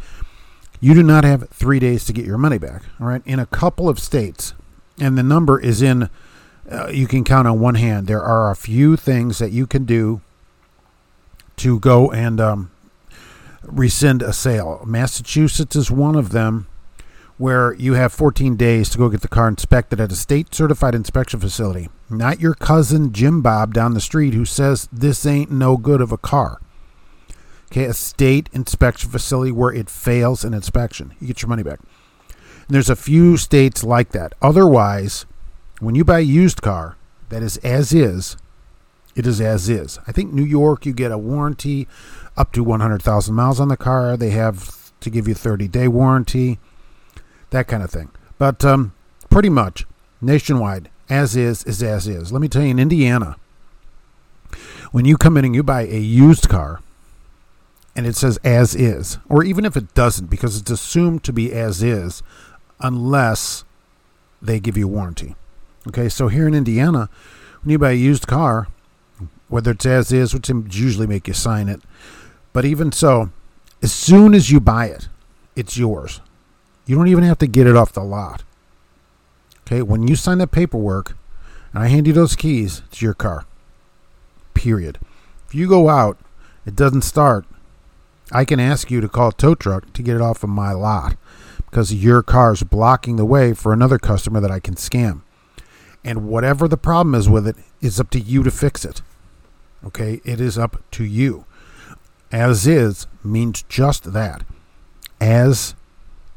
You 0.82 0.94
do 0.94 1.04
not 1.04 1.26
have 1.26 1.50
three 1.50 1.80
days 1.80 2.06
to 2.06 2.14
get 2.14 2.26
your 2.26 2.38
money 2.38 2.58
back. 2.58 2.84
All 3.02 3.08
right, 3.08 3.22
in 3.26 3.38
a 3.38 3.46
couple 3.46 3.90
of 3.90 4.00
states, 4.00 4.54
and 5.00 5.18
the 5.18 5.24
number 5.24 5.60
is 5.60 5.82
in. 5.82 6.10
Uh, 6.72 6.88
you 6.90 7.08
can 7.08 7.24
count 7.24 7.48
on 7.48 7.60
one 7.60 7.76
hand. 7.76 8.08
There 8.08 8.22
are 8.22 8.52
a 8.52 8.56
few 8.56 8.96
things 8.96 9.40
that 9.40 9.52
you 9.52 9.66
can 9.66 9.86
do 9.86 10.22
to 11.58 11.80
go 11.80 12.12
and 12.12 12.40
um, 12.40 12.72
rescind 13.64 14.22
a 14.22 14.32
sale. 14.32 14.82
Massachusetts 14.86 15.76
is 15.76 15.92
one 15.92 16.16
of 16.16 16.30
them 16.30 16.68
where 17.40 17.74
you 17.76 17.94
have 17.94 18.12
14 18.12 18.58
days 18.58 18.90
to 18.90 18.98
go 18.98 19.08
get 19.08 19.22
the 19.22 19.28
car 19.30 19.48
inspected 19.48 20.02
at 20.02 20.12
a 20.12 20.16
state 20.16 20.54
certified 20.54 20.94
inspection 20.94 21.40
facility. 21.40 21.88
Not 22.10 22.42
your 22.42 22.54
cousin 22.54 23.14
Jim 23.14 23.42
Bob 23.42 23.74
down 23.74 23.94
the 23.94 24.02
street 24.02 24.34
who 24.34 24.44
says 24.44 24.90
this 24.92 25.26
ain't 25.26 25.50
no 25.50 25.78
good 25.78 26.02
of 26.02 26.12
a 26.12 26.18
car. 26.18 26.60
Okay, 27.72 27.86
a 27.86 27.94
state 27.94 28.50
inspection 28.52 29.10
facility 29.10 29.54
where 29.54 29.74
it 29.74 29.90
fails 29.90 30.44
an 30.44 30.54
inspection. 30.54 31.14
You 31.22 31.28
get 31.28 31.42
your 31.42 31.48
money 31.48 31.64
back. 31.64 31.80
And 32.28 32.76
there's 32.76 32.90
a 32.90 32.96
few 32.96 33.38
states 33.38 33.86
like 33.86 34.12
that. 34.12 34.34
Otherwise, 34.42 35.26
when 35.80 35.96
you 35.96 36.04
buy 36.04 36.20
a 36.20 36.24
used 36.24 36.62
car 36.62 36.98
that 37.30 37.42
is 37.42 37.56
as 37.58 37.94
is, 37.94 38.36
it 39.16 39.26
is 39.26 39.40
as 39.40 39.70
is. 39.70 39.98
I 40.06 40.12
think 40.12 40.34
New 40.34 40.44
York, 40.44 40.86
you 40.86 40.92
get 40.92 41.14
a 41.14 41.18
warranty 41.18 41.88
up 42.36 42.52
to 42.52 42.66
100,000 42.66 43.34
miles 43.34 43.62
on 43.62 43.70
the 43.70 43.78
car. 43.78 44.18
They 44.18 44.32
have 44.32 44.92
to 45.00 45.10
give 45.10 45.26
you 45.26 45.36
30 45.36 45.70
day 45.70 45.88
warranty 45.88 46.60
that 47.52 47.68
kind 47.68 47.84
of 47.84 47.90
thing. 47.90 48.10
But 48.38 48.64
um, 48.64 48.94
pretty 49.30 49.50
much 49.50 49.86
nationwide, 50.22 50.90
as 51.10 51.36
is 51.36 51.64
is 51.64 51.82
as 51.84 52.08
is. 52.08 52.32
Let 52.32 52.42
me 52.42 52.48
tell 52.48 52.64
you, 52.64 52.70
in 52.70 52.80
Indiana, 52.80 53.36
when 54.92 55.06
you 55.06 55.18
come 55.18 55.38
in 55.38 55.46
and 55.46 55.56
you 55.56 55.64
buy 55.64 55.82
a 55.82 56.00
used 56.00 56.50
car, 56.50 56.82
and 57.96 58.08
it 58.08 58.16
says 58.16 58.38
as 58.44 58.76
is, 58.76 59.18
or 59.28 59.44
even 59.44 59.66
if 59.66 59.76
it 59.76 59.94
doesn't, 59.94 60.30
because 60.30 60.60
it's 60.60 60.72
assumed 60.72 61.24
to 61.26 61.34
be 61.34 61.52
as 61.52 61.84
is, 61.84 62.24
unless 62.80 63.64
they 64.42 64.60
give 64.60 64.78
you 64.78 64.86
a 64.86 64.92
warranty. 64.92 65.36
Okay, 65.88 66.10
so 66.10 66.28
here 66.28 66.48
in 66.48 66.54
Indiana, 66.54 67.10
when 67.62 67.72
you 67.72 67.80
buy 67.80 67.92
a 67.92 67.96
used 67.96 68.28
car, 68.28 68.68
whether 69.48 69.72
it's 69.72 69.86
as 69.86 70.12
is, 70.12 70.34
which 70.34 70.50
usually 70.50 71.08
make 71.08 71.28
you 71.28 71.34
sign 71.34 71.68
it, 71.68 71.82
but 72.54 72.66
even 72.66 72.92
so, 72.92 73.32
as 73.82 73.92
soon 73.92 74.34
as 74.34 74.52
you 74.52 74.60
buy 74.60 74.86
it, 74.86 75.10
it's 75.56 75.78
yours. 75.78 76.22
You 76.90 76.96
don't 76.96 77.08
even 77.08 77.24
have 77.24 77.38
to 77.38 77.46
get 77.46 77.68
it 77.68 77.76
off 77.76 77.94
the 77.94 78.04
lot. 78.04 78.42
Okay, 79.62 79.84
when 79.84 80.08
you 80.08 80.16
sign 80.16 80.40
that 80.40 80.50
paperwork 80.50 81.16
and 81.72 81.84
I 81.84 81.88
hand 81.88 82.08
you 82.08 82.14
those 82.14 82.36
keys, 82.36 82.82
it's 82.88 83.00
your 83.00 83.14
car. 83.14 83.46
Period. 84.56 84.98
If 85.46 85.54
you 85.54 85.70
go 85.70 85.88
out, 85.88 86.18
it 86.66 86.76
doesn't 86.76 87.04
start, 87.04 87.46
I 88.32 88.44
can 88.44 88.60
ask 88.60 88.90
you 88.90 89.02
to 89.02 89.08
call 89.08 89.28
a 89.28 89.34
tow 89.34 89.54
truck 89.54 89.94
to 89.94 90.02
get 90.02 90.16
it 90.16 90.22
off 90.24 90.44
of 90.44 90.50
my 90.50 90.72
lot 90.72 91.16
because 91.58 91.94
your 91.94 92.24
car 92.24 92.54
is 92.54 92.64
blocking 92.64 93.18
the 93.18 93.24
way 93.24 93.54
for 93.54 93.72
another 93.72 94.00
customer 94.00 94.40
that 94.40 94.50
I 94.50 94.60
can 94.60 94.74
scam. 94.74 95.22
And 96.04 96.28
whatever 96.28 96.68
the 96.68 96.76
problem 96.76 97.14
is 97.14 97.30
with 97.30 97.48
it, 97.48 97.58
it's 97.82 98.00
up 98.00 98.10
to 98.10 98.20
you 98.20 98.42
to 98.42 98.50
fix 98.50 98.84
it. 98.84 99.04
Okay, 99.86 100.22
it 100.26 100.42
is 100.42 100.58
up 100.58 100.82
to 100.90 101.04
you. 101.04 101.46
As 102.32 102.66
is 102.66 103.06
means 103.24 103.62
just 103.70 104.12
that. 104.14 104.44
As 105.22 105.76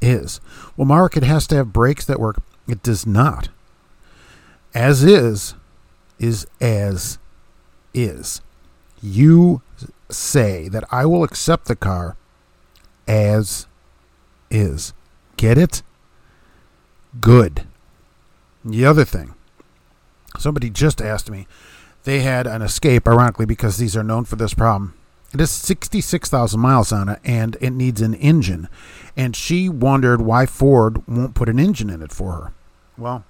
is. 0.03 0.41
Well, 0.77 0.87
Mark, 0.87 1.17
it 1.17 1.23
has 1.23 1.47
to 1.49 1.57
have 1.57 1.73
brakes 1.73 2.05
that 2.05 2.21
work. 2.21 2.37
It 2.69 2.83
does 2.83 3.07
not. 3.07 3.49
As 4.75 5.05
is 5.05 5.55
is 6.19 6.47
as 6.61 7.19
is. 7.93 8.41
You 9.03 9.63
say 10.11 10.69
that 10.69 10.85
I 10.91 11.05
will 11.07 11.25
accept 11.25 11.67
the 11.67 11.77
car 11.77 12.17
as 13.09 13.67
is. 14.51 14.93
Get 15.37 15.59
it? 15.59 15.83
Good. 17.21 17.67
The 18.65 18.87
other 18.87 19.05
thing, 19.05 19.35
somebody 20.39 20.71
just 20.71 21.03
asked 21.03 21.29
me, 21.29 21.49
they 22.05 22.21
had 22.21 22.47
an 22.47 22.63
escape, 22.63 23.07
ironically, 23.09 23.47
because 23.47 23.77
these 23.77 23.97
are 23.97 24.05
known 24.05 24.25
for 24.25 24.37
this 24.37 24.55
problem. 24.55 24.95
It 25.33 25.41
has 25.41 25.51
66,000 25.51 26.61
miles 26.61 26.93
on 26.93 27.09
it 27.09 27.19
and 27.25 27.57
it 27.61 27.71
needs 27.71 28.03
an 28.03 28.15
engine. 28.15 28.69
And 29.17 29.35
she 29.35 29.69
wondered 29.69 30.21
why 30.21 30.47
Ford 30.47 31.07
won't 31.09 31.35
put 31.35 31.49
an 31.49 31.59
engine 31.59 31.89
in 31.89 32.03
it 32.03 32.13
for 32.13 32.33
her. 32.33 32.53
Well, 32.99 33.25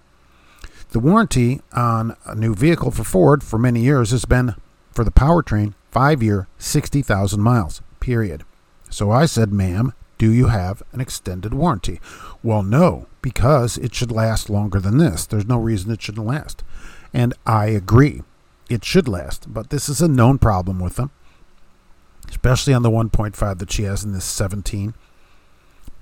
the 0.90 0.98
warranty 0.98 1.60
on 1.72 2.16
a 2.26 2.34
new 2.34 2.54
vehicle 2.54 2.90
for 2.90 3.04
Ford 3.04 3.42
for 3.42 3.58
many 3.58 3.80
years 3.80 4.10
has 4.10 4.24
been 4.24 4.56
for 4.92 5.04
the 5.04 5.10
powertrain 5.10 5.74
five 5.90 6.22
year, 6.22 6.48
60,000 6.58 7.40
miles, 7.40 7.80
period. 8.00 8.44
So 8.90 9.10
I 9.10 9.26
said, 9.26 9.52
ma'am, 9.52 9.92
do 10.18 10.30
you 10.30 10.48
have 10.48 10.82
an 10.92 11.00
extended 11.00 11.54
warranty? 11.54 12.00
Well, 12.42 12.62
no, 12.62 13.06
because 13.22 13.78
it 13.78 13.94
should 13.94 14.12
last 14.12 14.50
longer 14.50 14.80
than 14.80 14.98
this. 14.98 15.24
There's 15.24 15.46
no 15.46 15.58
reason 15.58 15.90
it 15.90 16.02
shouldn't 16.02 16.26
last. 16.26 16.62
And 17.14 17.32
I 17.46 17.66
agree. 17.66 18.22
It 18.68 18.84
should 18.84 19.06
last, 19.06 19.52
but 19.52 19.70
this 19.70 19.88
is 19.88 20.00
a 20.00 20.08
known 20.08 20.38
problem 20.38 20.78
with 20.78 20.96
them 20.96 21.10
especially 22.32 22.72
on 22.72 22.82
the 22.82 22.90
1.5 22.90 23.58
that 23.58 23.70
she 23.70 23.82
has 23.82 24.02
in 24.02 24.12
this 24.12 24.24
17. 24.24 24.94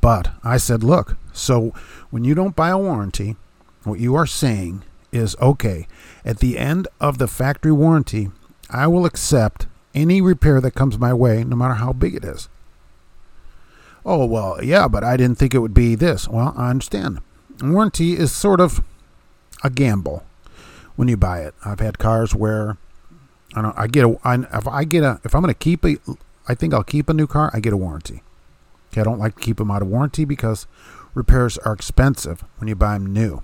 But 0.00 0.32
I 0.42 0.56
said, 0.56 0.82
look, 0.82 1.16
so 1.32 1.74
when 2.10 2.24
you 2.24 2.34
don't 2.34 2.56
buy 2.56 2.70
a 2.70 2.78
warranty, 2.78 3.36
what 3.82 3.98
you 3.98 4.14
are 4.14 4.26
saying 4.26 4.84
is 5.12 5.36
okay, 5.42 5.88
at 6.24 6.38
the 6.38 6.56
end 6.56 6.86
of 7.00 7.18
the 7.18 7.26
factory 7.26 7.72
warranty, 7.72 8.30
I 8.70 8.86
will 8.86 9.04
accept 9.04 9.66
any 9.92 10.20
repair 10.20 10.60
that 10.60 10.76
comes 10.76 10.96
my 10.98 11.12
way, 11.12 11.42
no 11.42 11.56
matter 11.56 11.74
how 11.74 11.92
big 11.92 12.14
it 12.14 12.24
is. 12.24 12.48
Oh, 14.06 14.24
well, 14.24 14.62
yeah, 14.62 14.86
but 14.86 15.02
I 15.02 15.16
didn't 15.16 15.36
think 15.36 15.52
it 15.52 15.58
would 15.58 15.74
be 15.74 15.96
this. 15.96 16.28
Well, 16.28 16.54
I 16.56 16.70
understand. 16.70 17.20
Warranty 17.60 18.16
is 18.16 18.30
sort 18.30 18.60
of 18.60 18.82
a 19.64 19.68
gamble 19.68 20.24
when 20.94 21.08
you 21.08 21.16
buy 21.16 21.40
it. 21.40 21.54
I've 21.64 21.80
had 21.80 21.98
cars 21.98 22.34
where 22.34 22.78
I 23.54 23.62
don't. 23.62 23.78
I 23.78 23.86
get 23.86 24.04
a. 24.04 24.16
I, 24.24 24.34
if 24.36 24.68
I 24.68 24.84
get 24.84 25.02
a. 25.02 25.20
If 25.24 25.34
I'm 25.34 25.42
going 25.42 25.52
to 25.52 25.58
keep 25.58 25.84
a. 25.84 25.96
I 26.48 26.54
think 26.54 26.72
I'll 26.72 26.82
keep 26.82 27.08
a 27.08 27.14
new 27.14 27.26
car. 27.26 27.50
I 27.52 27.60
get 27.60 27.72
a 27.72 27.76
warranty. 27.76 28.22
Okay, 28.92 29.00
I 29.00 29.04
don't 29.04 29.18
like 29.18 29.36
to 29.36 29.40
keep 29.40 29.58
them 29.58 29.70
out 29.70 29.82
of 29.82 29.88
warranty 29.88 30.24
because 30.24 30.66
repairs 31.14 31.58
are 31.58 31.72
expensive 31.72 32.44
when 32.58 32.68
you 32.68 32.74
buy 32.74 32.94
them 32.94 33.12
new. 33.12 33.42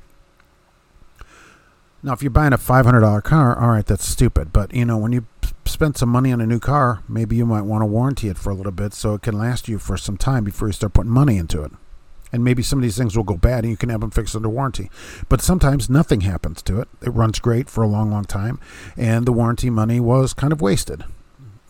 Now, 2.03 2.13
if 2.13 2.23
you're 2.23 2.31
buying 2.31 2.53
a 2.53 2.59
$500 2.59 3.23
car, 3.25 3.59
all 3.59 3.71
right, 3.71 3.87
that's 3.87 4.07
stupid. 4.07 4.53
But 4.53 4.75
you 4.75 4.85
know, 4.85 4.97
when 4.97 5.13
you 5.13 5.27
spend 5.65 5.97
some 5.97 6.09
money 6.09 6.33
on 6.33 6.41
a 6.41 6.47
new 6.47 6.61
car, 6.61 7.03
maybe 7.09 7.37
you 7.37 7.47
might 7.47 7.63
want 7.63 7.83
to 7.83 7.87
warranty 7.87 8.29
it 8.29 8.39
for 8.39 8.51
a 8.51 8.55
little 8.55 8.73
bit 8.73 8.93
so 8.93 9.15
it 9.15 9.23
can 9.23 9.39
last 9.39 9.69
you 9.69 9.79
for 9.79 9.97
some 9.97 10.17
time 10.17 10.45
before 10.45 10.69
you 10.69 10.73
start 10.73 10.95
putting 10.95 11.13
money 11.13 11.37
into 11.37 11.63
it 11.63 11.73
and 12.33 12.45
maybe 12.45 12.63
some 12.63 12.79
of 12.79 12.83
these 12.83 12.99
things 12.99 13.17
will 13.17 13.25
go 13.25 13.37
bad 13.37 13.65
and 13.65 13.71
you 13.71 13.77
can 13.77 13.89
have 13.89 14.01
them 14.01 14.11
fixed 14.11 14.37
under 14.37 14.49
warranty. 14.49 14.91
But 15.29 15.41
sometimes 15.41 15.89
nothing 15.89 16.23
happens 16.23 16.63
to 16.63 16.81
it. 16.81 16.89
It 17.03 17.11
runs 17.11 17.39
great 17.39 17.71
for 17.71 17.83
a 17.83 17.89
long, 17.89 18.11
long 18.11 18.25
time, 18.25 18.61
and 18.97 19.27
the 19.27 19.33
warranty 19.33 19.71
money 19.71 20.01
was 20.01 20.33
kind 20.33 20.53
of 20.53 20.61
wasted. 20.61 21.05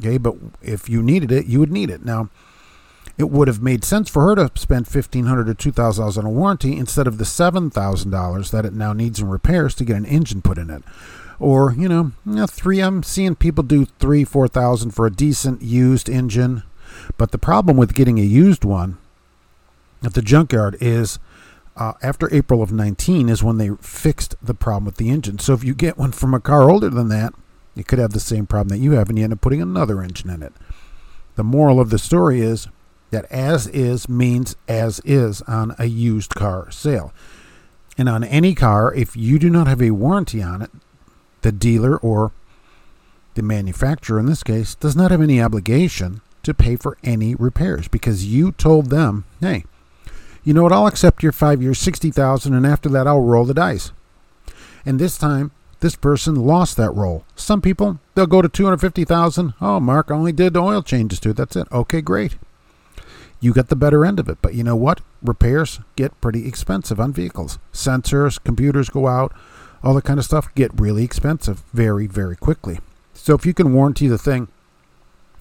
Okay, 0.00 0.18
but 0.18 0.36
if 0.62 0.88
you 0.88 1.02
needed 1.02 1.32
it, 1.32 1.46
you 1.46 1.58
would 1.60 1.72
need 1.72 1.90
it. 1.90 2.04
Now, 2.04 2.28
it 3.18 3.30
would 3.30 3.48
have 3.48 3.62
made 3.62 3.82
sense 3.82 4.10
for 4.10 4.22
her 4.24 4.34
to 4.34 4.50
spend 4.60 4.86
fifteen 4.86 5.24
hundred 5.24 5.48
or 5.48 5.54
two 5.54 5.72
thousand 5.72 6.02
dollars 6.02 6.18
on 6.18 6.26
a 6.26 6.30
warranty 6.30 6.76
instead 6.76 7.06
of 7.06 7.18
the 7.18 7.24
seven 7.24 7.70
thousand 7.70 8.10
dollars 8.10 8.50
that 8.50 8.66
it 8.66 8.74
now 8.74 8.92
needs 8.92 9.20
in 9.20 9.28
repairs 9.28 9.74
to 9.76 9.84
get 9.84 9.96
an 9.96 10.04
engine 10.04 10.42
put 10.42 10.58
in 10.58 10.68
it. 10.68 10.82
Or 11.38 11.72
you 11.72 11.88
know, 11.88 12.12
you 12.26 12.34
know 12.34 12.46
three. 12.46 12.80
I'm 12.80 13.02
seeing 13.02 13.34
people 13.34 13.64
do 13.64 13.86
three, 13.98 14.24
four 14.24 14.48
thousand 14.48 14.90
for 14.90 15.06
a 15.06 15.12
decent 15.12 15.62
used 15.62 16.10
engine. 16.10 16.62
But 17.16 17.30
the 17.30 17.38
problem 17.38 17.76
with 17.76 17.94
getting 17.94 18.18
a 18.18 18.22
used 18.22 18.64
one 18.64 18.98
at 20.02 20.14
the 20.14 20.22
junkyard 20.22 20.76
is 20.80 21.18
uh, 21.76 21.92
after 22.02 22.32
April 22.34 22.62
of 22.62 22.72
19 22.72 23.28
is 23.28 23.42
when 23.42 23.58
they 23.58 23.70
fixed 23.80 24.34
the 24.42 24.54
problem 24.54 24.84
with 24.84 24.96
the 24.96 25.10
engine. 25.10 25.38
So 25.38 25.52
if 25.52 25.62
you 25.62 25.74
get 25.74 25.98
one 25.98 26.12
from 26.12 26.34
a 26.34 26.40
car 26.40 26.70
older 26.70 26.88
than 26.88 27.08
that, 27.08 27.34
you 27.74 27.84
could 27.84 27.98
have 27.98 28.12
the 28.12 28.20
same 28.20 28.46
problem 28.46 28.68
that 28.68 28.82
you 28.82 28.92
have, 28.92 29.10
and 29.10 29.18
you 29.18 29.24
end 29.24 29.34
up 29.34 29.42
putting 29.42 29.60
another 29.60 30.02
engine 30.02 30.30
in 30.30 30.42
it. 30.42 30.54
The 31.34 31.44
moral 31.44 31.78
of 31.78 31.90
the 31.90 31.98
story 31.98 32.40
is 32.40 32.68
that 33.10 33.26
as 33.26 33.66
is 33.68 34.08
means 34.08 34.56
as 34.66 35.00
is 35.04 35.42
on 35.42 35.74
a 35.78 35.84
used 35.84 36.34
car 36.34 36.70
sale. 36.70 37.12
And 37.98 38.08
on 38.08 38.24
any 38.24 38.54
car, 38.54 38.92
if 38.94 39.16
you 39.16 39.38
do 39.38 39.50
not 39.50 39.66
have 39.66 39.82
a 39.82 39.90
warranty 39.90 40.42
on 40.42 40.62
it, 40.62 40.70
the 41.42 41.52
dealer 41.52 41.96
or 41.98 42.32
the 43.34 43.42
manufacturer 43.42 44.18
in 44.18 44.26
this 44.26 44.42
case 44.42 44.74
does 44.74 44.96
not 44.96 45.10
have 45.10 45.20
any 45.20 45.40
obligation 45.40 46.22
to 46.42 46.54
pay 46.54 46.76
for 46.76 46.96
any 47.04 47.34
repairs 47.34 47.88
because 47.88 48.26
you 48.26 48.52
told 48.52 48.88
them, 48.88 49.24
hey, 49.40 49.64
you 50.46 50.54
know 50.54 50.62
what, 50.62 50.72
I'll 50.72 50.86
accept 50.86 51.22
your 51.22 51.32
five 51.32 51.60
years, 51.60 51.78
60000 51.78 52.54
and 52.54 52.66
after 52.66 52.88
that, 52.88 53.06
I'll 53.06 53.20
roll 53.20 53.44
the 53.44 53.52
dice. 53.52 53.92
And 54.86 54.98
this 54.98 55.18
time, 55.18 55.50
this 55.80 55.96
person 55.96 56.36
lost 56.36 56.78
that 56.78 56.92
roll. 56.92 57.24
Some 57.34 57.60
people, 57.60 58.00
they'll 58.14 58.26
go 58.26 58.40
to 58.40 58.48
250000 58.48 59.52
Oh, 59.60 59.80
Mark, 59.80 60.10
I 60.10 60.14
only 60.14 60.32
did 60.32 60.56
oil 60.56 60.82
changes 60.82 61.20
to 61.20 61.30
it. 61.30 61.36
That's 61.36 61.56
it. 61.56 61.68
Okay, 61.70 62.00
great 62.00 62.36
you 63.40 63.52
get 63.52 63.68
the 63.68 63.76
better 63.76 64.04
end 64.04 64.18
of 64.18 64.28
it. 64.28 64.38
But 64.42 64.54
you 64.54 64.64
know 64.64 64.76
what? 64.76 65.00
Repairs 65.22 65.80
get 65.94 66.20
pretty 66.20 66.46
expensive 66.46 67.00
on 67.00 67.12
vehicles. 67.12 67.58
Sensors, 67.72 68.42
computers 68.42 68.88
go 68.88 69.06
out, 69.06 69.32
all 69.82 69.94
that 69.94 70.04
kind 70.04 70.18
of 70.18 70.24
stuff 70.24 70.54
get 70.54 70.78
really 70.78 71.04
expensive 71.04 71.62
very, 71.72 72.06
very 72.06 72.36
quickly. 72.36 72.80
So 73.14 73.34
if 73.34 73.46
you 73.46 73.54
can 73.54 73.72
warranty 73.72 74.08
the 74.08 74.18
thing 74.18 74.48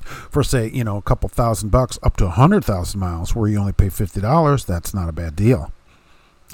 for 0.05 0.43
say, 0.43 0.69
you 0.69 0.83
know, 0.83 0.97
a 0.97 1.01
couple 1.01 1.27
thousand 1.29 1.69
bucks 1.69 1.99
up 2.03 2.15
to 2.17 2.25
a 2.25 2.29
hundred 2.29 2.63
thousand 2.63 2.99
miles 2.99 3.35
where 3.35 3.49
you 3.49 3.57
only 3.57 3.73
pay 3.73 3.89
fifty 3.89 4.21
dollars, 4.21 4.63
that's 4.63 4.93
not 4.93 5.09
a 5.09 5.13
bad 5.13 5.35
deal. 5.35 5.71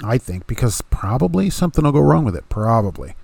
I 0.02 0.18
think 0.18 0.46
because 0.46 0.82
probably 0.90 1.50
something 1.50 1.84
will 1.84 1.92
go 1.92 2.00
wrong 2.00 2.24
with 2.24 2.34
it. 2.34 2.48
Probably. 2.48 3.14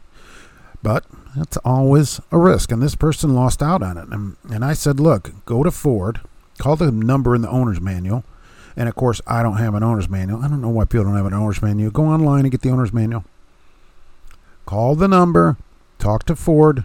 But 0.83 1.05
that's 1.37 1.57
always 1.59 2.21
a 2.31 2.38
risk. 2.38 2.71
And 2.71 2.81
this 2.81 2.95
person 2.95 3.35
lost 3.35 3.62
out 3.62 3.83
on 3.83 3.97
it. 3.97 4.09
And, 4.09 4.37
and 4.49 4.64
I 4.64 4.75
said, 4.75 5.01
look, 5.01 5.33
go 5.45 5.64
to 5.64 5.73
Ford, 5.73 6.21
Call 6.59 6.75
the 6.75 6.91
number 6.91 7.35
in 7.35 7.43
the 7.43 7.49
owner's 7.49 7.81
manual. 7.81 8.25
And 8.77 8.88
of 8.88 8.95
course, 8.95 9.21
I 9.27 9.43
don't 9.43 9.57
have 9.57 9.75
an 9.75 9.83
owner's 9.83 10.09
manual. 10.09 10.43
I 10.43 10.49
don't 10.49 10.61
know 10.61 10.69
why 10.69 10.85
people 10.85 11.05
don't 11.05 11.17
have 11.17 11.27
an 11.27 11.35
owner's 11.35 11.62
manual. 11.62 11.91
Go 11.91 12.05
online 12.05 12.45
and 12.45 12.51
get 12.51 12.62
the 12.62 12.71
owner's 12.71 12.93
manual. 12.93 13.25
Call 14.67 14.95
the 14.95 15.09
number. 15.09 15.57
Talk 15.99 16.25
to 16.25 16.37
Ford. 16.37 16.85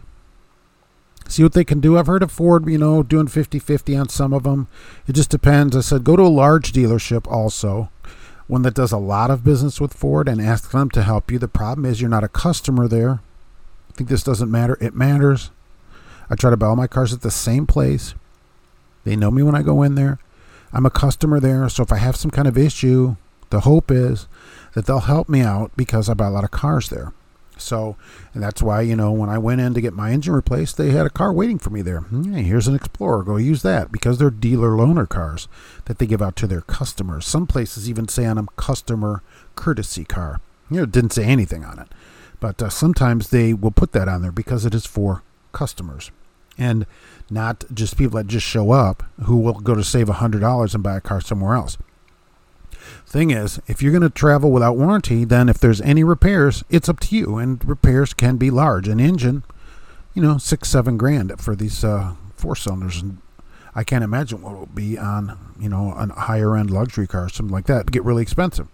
See 1.28 1.44
what 1.44 1.54
they 1.54 1.64
can 1.64 1.80
do. 1.80 1.98
I've 1.98 2.08
heard 2.08 2.24
of 2.24 2.32
Ford, 2.32 2.68
you 2.68 2.78
know, 2.78 3.02
doing 3.04 3.28
50 3.28 3.60
50 3.60 3.96
on 3.96 4.10
some 4.10 4.34
of 4.34 4.44
them. 4.44 4.68
It 5.08 5.14
just 5.14 5.30
depends. 5.30 5.76
I 5.76 5.82
said, 5.82 6.04
go 6.04 6.16
to 6.16 6.24
a 6.24 6.28
large 6.28 6.72
dealership 6.74 7.32
also, 7.32 7.90
one 8.48 8.62
that 8.64 8.76
does 8.76 8.92
a 8.92 8.98
lot 8.98 9.32
of 9.32 9.44
business 9.44 9.80
with 9.80 9.94
Ford, 9.94 10.28
and 10.28 10.42
ask 10.42 10.72
them 10.72 10.90
to 10.92 11.04
help 11.04 11.32
you. 11.32 11.40
The 11.40 11.48
problem 11.48 11.86
is 11.86 12.02
you're 12.02 12.10
not 12.10 12.24
a 12.24 12.30
customer 12.30 12.88
there. 12.88 13.22
I 13.90 13.94
think 13.96 14.10
this 14.10 14.24
doesn't 14.24 14.52
matter. 14.52 14.78
It 14.82 14.96
matters. 14.96 15.52
I 16.30 16.36
try 16.36 16.50
to 16.50 16.58
buy 16.58 16.68
all 16.68 16.76
my 16.76 16.88
cars 16.88 17.14
at 17.14 17.22
the 17.22 17.32
same 17.32 17.68
place. 17.68 18.16
They 19.04 19.16
know 19.16 19.32
me 19.32 19.44
when 19.44 19.56
I 19.56 19.62
go 19.62 19.82
in 19.82 19.96
there. 19.96 20.20
I'm 20.72 20.86
a 20.86 20.92
customer 20.92 21.40
there, 21.40 21.70
so 21.70 21.84
if 21.84 21.92
I 21.92 21.98
have 21.98 22.16
some 22.16 22.32
kind 22.32 22.48
of 22.48 22.58
issue, 22.58 23.16
the 23.50 23.62
hope 23.62 23.92
is 23.92 24.28
that 24.74 24.88
they'll 24.88 25.00
help 25.00 25.30
me 25.30 25.42
out 25.42 25.72
because 25.78 26.10
I 26.10 26.16
buy 26.16 26.28
a 26.28 26.32
lot 26.32 26.44
of 26.44 26.52
cars 26.52 26.90
there. 26.90 27.14
So, 27.58 27.96
and 28.34 28.42
that's 28.42 28.62
why, 28.62 28.82
you 28.82 28.96
know, 28.96 29.12
when 29.12 29.30
I 29.30 29.38
went 29.38 29.62
in 29.62 29.74
to 29.74 29.82
get 29.82 29.94
my 29.94 30.12
engine 30.12 30.34
replaced, 30.34 30.78
they 30.78 30.92
had 30.92 31.06
a 31.06 31.12
car 31.12 31.32
waiting 31.32 31.60
for 31.60 31.70
me 31.70 31.82
there. 31.82 32.02
Hey, 32.02 32.44
here's 32.44 32.68
an 32.68 32.76
Explorer. 32.76 33.24
Go 33.24 33.38
use 33.38 33.62
that 33.62 33.92
because 33.92 34.18
they're 34.18 34.32
dealer 34.32 34.72
loaner 34.72 35.08
cars 35.08 35.48
that 35.86 36.00
they 36.00 36.06
give 36.06 36.22
out 36.22 36.36
to 36.38 36.48
their 36.48 36.62
customers. 36.62 37.26
Some 37.26 37.48
places 37.48 37.90
even 37.90 38.08
say 38.08 38.26
on 38.26 38.38
them 38.38 38.50
customer 38.56 39.22
courtesy 39.56 40.04
car. 40.04 40.42
You 40.70 40.78
know, 40.78 40.84
it 40.84 40.92
didn't 40.92 41.14
say 41.14 41.26
anything 41.26 41.64
on 41.64 41.80
it. 41.80 41.88
But 42.40 42.62
uh, 42.62 42.70
sometimes 42.70 43.30
they 43.30 43.54
will 43.54 43.72
put 43.72 43.94
that 43.94 44.10
on 44.10 44.22
there 44.22 44.32
because 44.32 44.66
it 44.66 44.74
is 44.74 44.86
for 44.86 45.24
customers. 45.52 46.12
And 46.58 46.86
not 47.30 47.64
just 47.74 47.98
people 47.98 48.18
that 48.18 48.28
just 48.28 48.46
show 48.46 48.72
up 48.72 49.04
who 49.24 49.38
will 49.38 49.54
go 49.54 49.76
to 49.76 49.84
save 49.84 50.08
$100 50.08 50.74
and 50.74 50.84
buy 50.84 50.98
a 50.98 51.02
car 51.02 51.22
somewhere 51.22 51.56
else. 51.56 51.78
Thing 53.14 53.30
is, 53.30 53.62
if 53.68 53.84
you're 53.84 53.92
going 53.92 54.02
to 54.02 54.10
travel 54.10 54.50
without 54.50 54.76
warranty, 54.76 55.24
then 55.24 55.48
if 55.48 55.60
there's 55.60 55.80
any 55.82 56.04
repairs, 56.04 56.64
it's 56.72 56.90
up 56.90 57.00
to 57.02 57.16
you. 57.16 57.38
And 57.38 57.64
repairs 57.64 58.12
can 58.12 58.38
be 58.38 58.50
large. 58.50 58.88
An 58.88 59.00
engine, 59.00 59.44
you 60.16 60.22
know, 60.24 60.40
six, 60.40 60.70
seven 60.70 60.98
grand 60.98 61.40
for 61.40 61.56
these 61.56 61.84
uh, 61.84 62.16
four 62.36 62.56
cylinders. 62.56 63.04
And 63.04 63.20
I 63.76 63.84
can't 63.84 64.04
imagine 64.04 64.42
what 64.42 64.54
it 64.54 64.58
will 64.58 64.66
be 64.66 64.98
on, 64.98 65.38
you 65.60 65.70
know, 65.70 65.92
a 65.92 66.08
higher 66.22 66.58
end 66.58 66.72
luxury 66.72 67.06
car, 67.06 67.30
something 67.30 67.54
like 67.54 67.68
that. 67.68 67.82
It'd 67.82 67.92
get 67.92 68.04
really 68.04 68.24
expensive. 68.24 68.68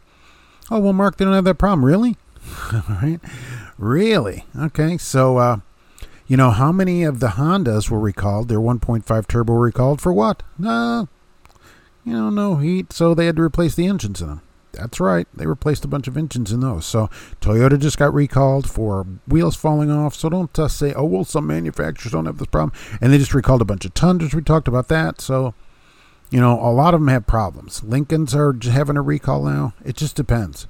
Oh, 0.72 0.80
well, 0.80 0.94
Mark, 0.94 1.18
they 1.18 1.26
don't 1.26 1.34
have 1.34 1.44
that 1.44 1.56
problem. 1.56 1.84
Really? 1.84 2.16
All 2.72 2.84
right. 2.88 3.20
Really? 3.78 4.46
Okay. 4.58 4.98
So, 4.98 5.36
uh, 5.36 5.58
you 6.28 6.38
know, 6.38 6.52
how 6.52 6.72
many 6.72 7.04
of 7.04 7.20
the 7.20 7.28
Hondas 7.28 7.90
were 7.90 8.00
recalled? 8.00 8.48
Their 8.48 8.60
1.5 8.60 9.28
turbo 9.28 9.52
recalled 9.56 10.00
for 10.00 10.14
what? 10.14 10.44
No, 10.58 11.10
you 12.10 12.16
know, 12.16 12.32
no 12.32 12.56
heat, 12.56 12.92
so 12.92 13.14
they 13.14 13.28
had 13.28 13.36
to 13.36 13.44
replace 13.44 13.76
the 13.76 13.86
engines 13.86 14.20
in 14.20 14.28
them. 14.28 14.42
That's 14.72 15.00
right, 15.00 15.28
they 15.34 15.46
replaced 15.46 15.86
a 15.86 15.88
bunch 15.88 16.08
of 16.08 16.18
engines 16.18 16.52
in 16.52 16.60
those. 16.60 16.86
So 16.86 17.08
Toyota 17.40 17.80
just 17.80 18.00
got 18.00 18.14
recalled 18.14 18.68
for 18.68 19.06
wheels 19.28 19.56
falling 19.56 19.92
off. 19.92 20.16
So 20.16 20.30
don't 20.30 20.52
just 20.54 20.78
say, 20.78 20.94
oh, 20.94 21.06
well, 21.06 21.24
some 21.24 21.46
manufacturers 21.46 22.12
don't 22.12 22.26
have 22.26 22.38
this 22.38 22.48
problem. 22.48 22.78
And 23.00 23.14
they 23.14 23.18
just 23.18 23.34
recalled 23.34 23.62
a 23.62 23.66
bunch 23.66 23.86
of 23.86 23.94
Tundras. 23.94 24.34
We 24.34 24.42
talked 24.42 24.68
about 24.68 24.88
that. 24.88 25.22
So, 25.22 25.54
you 26.32 26.40
know, 26.40 26.60
a 26.60 26.72
lot 26.72 26.94
of 26.94 27.00
them 27.00 27.10
have 27.10 27.28
problems. 27.28 27.84
Lincolns 27.84 28.34
are 28.34 28.56
having 28.64 28.98
a 28.98 29.02
recall 29.02 29.44
now. 29.44 29.74
It 29.86 29.96
just 29.96 30.16
depends. 30.16 30.68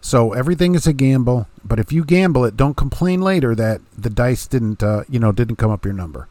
So 0.00 0.32
everything 0.32 0.74
is 0.74 0.86
a 0.86 0.92
gamble, 0.92 1.46
but 1.64 1.78
if 1.78 1.92
you 1.92 2.04
gamble 2.04 2.44
it, 2.44 2.56
don't 2.56 2.76
complain 2.76 3.20
later 3.20 3.54
that 3.54 3.80
the 3.96 4.10
dice 4.10 4.46
didn't, 4.46 4.82
uh, 4.82 5.04
you 5.08 5.18
know, 5.18 5.32
didn't 5.32 5.56
come 5.56 5.70
up 5.70 5.84
your 5.84 5.94
number. 5.94 6.28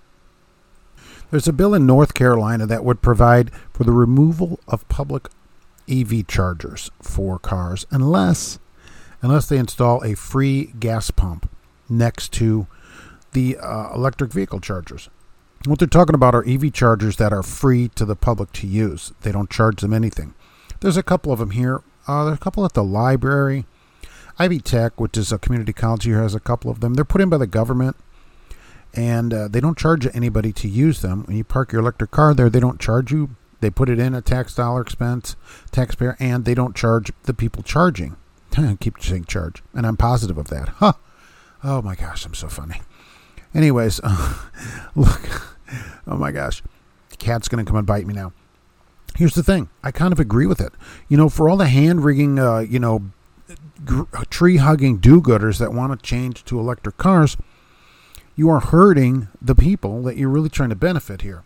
There's 1.31 1.47
a 1.47 1.53
bill 1.53 1.73
in 1.73 1.85
North 1.85 2.13
Carolina 2.13 2.65
that 2.67 2.83
would 2.83 3.01
provide 3.01 3.51
for 3.73 3.83
the 3.83 3.91
removal 3.91 4.59
of 4.67 4.87
public 4.89 5.29
EV 5.89 6.27
chargers 6.27 6.91
for 7.01 7.39
cars 7.39 7.85
unless 7.89 8.59
unless 9.23 9.47
they 9.47 9.57
install 9.57 10.03
a 10.03 10.15
free 10.15 10.73
gas 10.79 11.11
pump 11.11 11.49
next 11.87 12.31
to 12.33 12.67
the 13.33 13.57
uh, 13.57 13.93
electric 13.93 14.31
vehicle 14.31 14.59
chargers. 14.59 15.09
What 15.65 15.79
they're 15.79 15.87
talking 15.87 16.15
about 16.15 16.33
are 16.33 16.47
EV 16.47 16.73
chargers 16.73 17.17
that 17.17 17.31
are 17.31 17.43
free 17.43 17.87
to 17.89 18.03
the 18.03 18.15
public 18.15 18.51
to 18.53 18.67
use. 18.67 19.13
They 19.21 19.31
don't 19.31 19.49
charge 19.49 19.81
them 19.81 19.93
anything. 19.93 20.33
There's 20.79 20.97
a 20.97 21.03
couple 21.03 21.31
of 21.31 21.39
them 21.39 21.51
here 21.51 21.81
uh, 22.07 22.25
there's 22.25 22.37
a 22.37 22.39
couple 22.39 22.65
at 22.65 22.73
the 22.73 22.83
library. 22.83 23.65
Ivy 24.39 24.59
Tech, 24.59 24.99
which 24.99 25.17
is 25.17 25.31
a 25.31 25.37
community 25.37 25.73
college 25.73 26.03
here, 26.03 26.21
has 26.21 26.33
a 26.33 26.39
couple 26.39 26.71
of 26.71 26.79
them. 26.79 26.95
They're 26.95 27.05
put 27.05 27.21
in 27.21 27.29
by 27.29 27.37
the 27.37 27.47
government, 27.47 27.95
and 28.93 29.33
uh, 29.33 29.47
they 29.47 29.59
don't 29.59 29.77
charge 29.77 30.07
anybody 30.13 30.51
to 30.53 30.67
use 30.67 31.01
them. 31.01 31.23
When 31.23 31.37
you 31.37 31.43
park 31.43 31.71
your 31.71 31.81
electric 31.81 32.11
car 32.11 32.33
there, 32.33 32.49
they 32.49 32.59
don't 32.59 32.79
charge 32.79 33.11
you. 33.11 33.35
They 33.59 33.69
put 33.69 33.89
it 33.89 33.99
in 33.99 34.13
a 34.13 34.21
tax 34.21 34.55
dollar 34.55 34.81
expense, 34.81 35.35
taxpayer, 35.71 36.17
and 36.19 36.45
they 36.45 36.55
don't 36.55 36.75
charge 36.75 37.11
the 37.23 37.33
people 37.33 37.63
charging. 37.63 38.17
keep 38.79 39.01
saying 39.01 39.25
charge, 39.25 39.63
and 39.73 39.85
I'm 39.85 39.97
positive 39.97 40.37
of 40.37 40.47
that. 40.47 40.69
Huh? 40.69 40.93
Oh 41.63 41.81
my 41.81 41.95
gosh, 41.95 42.25
I'm 42.25 42.33
so 42.33 42.47
funny. 42.47 42.81
Anyways, 43.53 43.99
uh, 44.03 44.33
look. 44.95 45.57
Oh 46.07 46.17
my 46.17 46.31
gosh, 46.31 46.63
the 47.09 47.17
cat's 47.17 47.47
gonna 47.47 47.65
come 47.65 47.75
and 47.77 47.87
bite 47.87 48.07
me 48.07 48.13
now. 48.13 48.33
Here's 49.15 49.35
the 49.35 49.43
thing. 49.43 49.69
I 49.83 49.91
kind 49.91 50.13
of 50.13 50.19
agree 50.19 50.45
with 50.45 50.61
it. 50.61 50.73
You 51.07 51.17
know, 51.17 51.29
for 51.29 51.49
all 51.49 51.57
the 51.57 51.67
hand 51.67 52.03
rigging, 52.03 52.39
uh, 52.39 52.59
you 52.59 52.79
know, 52.79 53.11
tree 54.29 54.57
hugging 54.57 54.97
do 54.97 55.21
gooders 55.21 55.59
that 55.59 55.73
want 55.73 55.91
to 55.91 56.05
change 56.05 56.45
to 56.45 56.59
electric 56.59 56.97
cars, 56.97 57.37
you 58.35 58.49
are 58.49 58.59
hurting 58.59 59.27
the 59.41 59.55
people 59.55 60.01
that 60.03 60.17
you're 60.17 60.29
really 60.29 60.49
trying 60.49 60.69
to 60.69 60.75
benefit 60.75 61.21
here. 61.21 61.43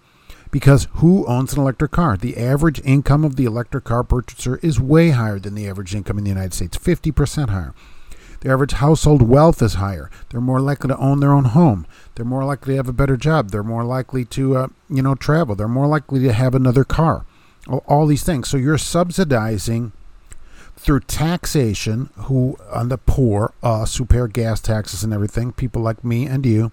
Because 0.52 0.88
who 0.93 1.26
owns 1.26 1.54
an 1.54 1.60
electric 1.60 1.91
car? 1.91 2.15
The 2.15 2.38
average 2.38 2.82
income 2.86 3.26
of 3.26 3.36
the 3.36 3.45
electric 3.45 3.84
car 3.84 4.04
purchaser 4.04 4.58
is 4.58 4.80
way 4.80 5.10
higher 5.10 5.39
than 5.39 5.56
the 5.56 5.67
average 5.67 5.93
income 5.93 6.17
in 6.17 6.24
the 6.24 6.30
United 6.30 6.54
States, 6.54 6.78
50% 6.78 7.50
higher. 7.50 7.74
The 8.39 8.52
average 8.52 8.74
household 8.74 9.24
wealth 9.24 9.62
is 9.62 9.76
higher. 9.76 10.10
They're 10.30 10.39
more 10.39 10.62
likely 10.62 10.89
to 10.89 10.98
own 10.98 11.19
their 11.19 11.34
own 11.34 11.45
home. 11.45 11.88
They're 12.13 12.26
more 12.26 12.45
likely 12.45 12.74
to 12.74 12.78
have 12.78 12.88
a 12.88 12.93
better 12.93 13.17
job. 13.17 13.50
They're 13.50 13.63
more 13.63 13.84
likely 13.84 14.24
to, 14.26 14.56
uh, 14.56 14.67
you 14.89 15.02
know, 15.02 15.15
travel. 15.15 15.56
They're 15.56 15.67
more 15.67 15.88
likely 15.88 16.21
to 16.21 16.32
have 16.32 16.54
another 16.54 16.84
car 16.84 17.26
all 17.67 18.06
these 18.06 18.24
things. 18.24 18.50
So 18.50 18.58
you're 18.58 18.78
subsidizing 18.78 19.91
through 20.78 21.00
taxation 21.02 22.10
who 22.16 22.58
on 22.72 22.90
the 22.90 22.98
poor, 22.98 23.54
us 23.64 23.98
who 23.98 24.06
pay 24.06 24.28
gas 24.28 24.60
taxes 24.60 25.04
and 25.04 25.14
everything, 25.14 25.52
people 25.52 25.82
like 25.82 26.04
me 26.04 26.26
and 26.26 26.46
you, 26.46 26.72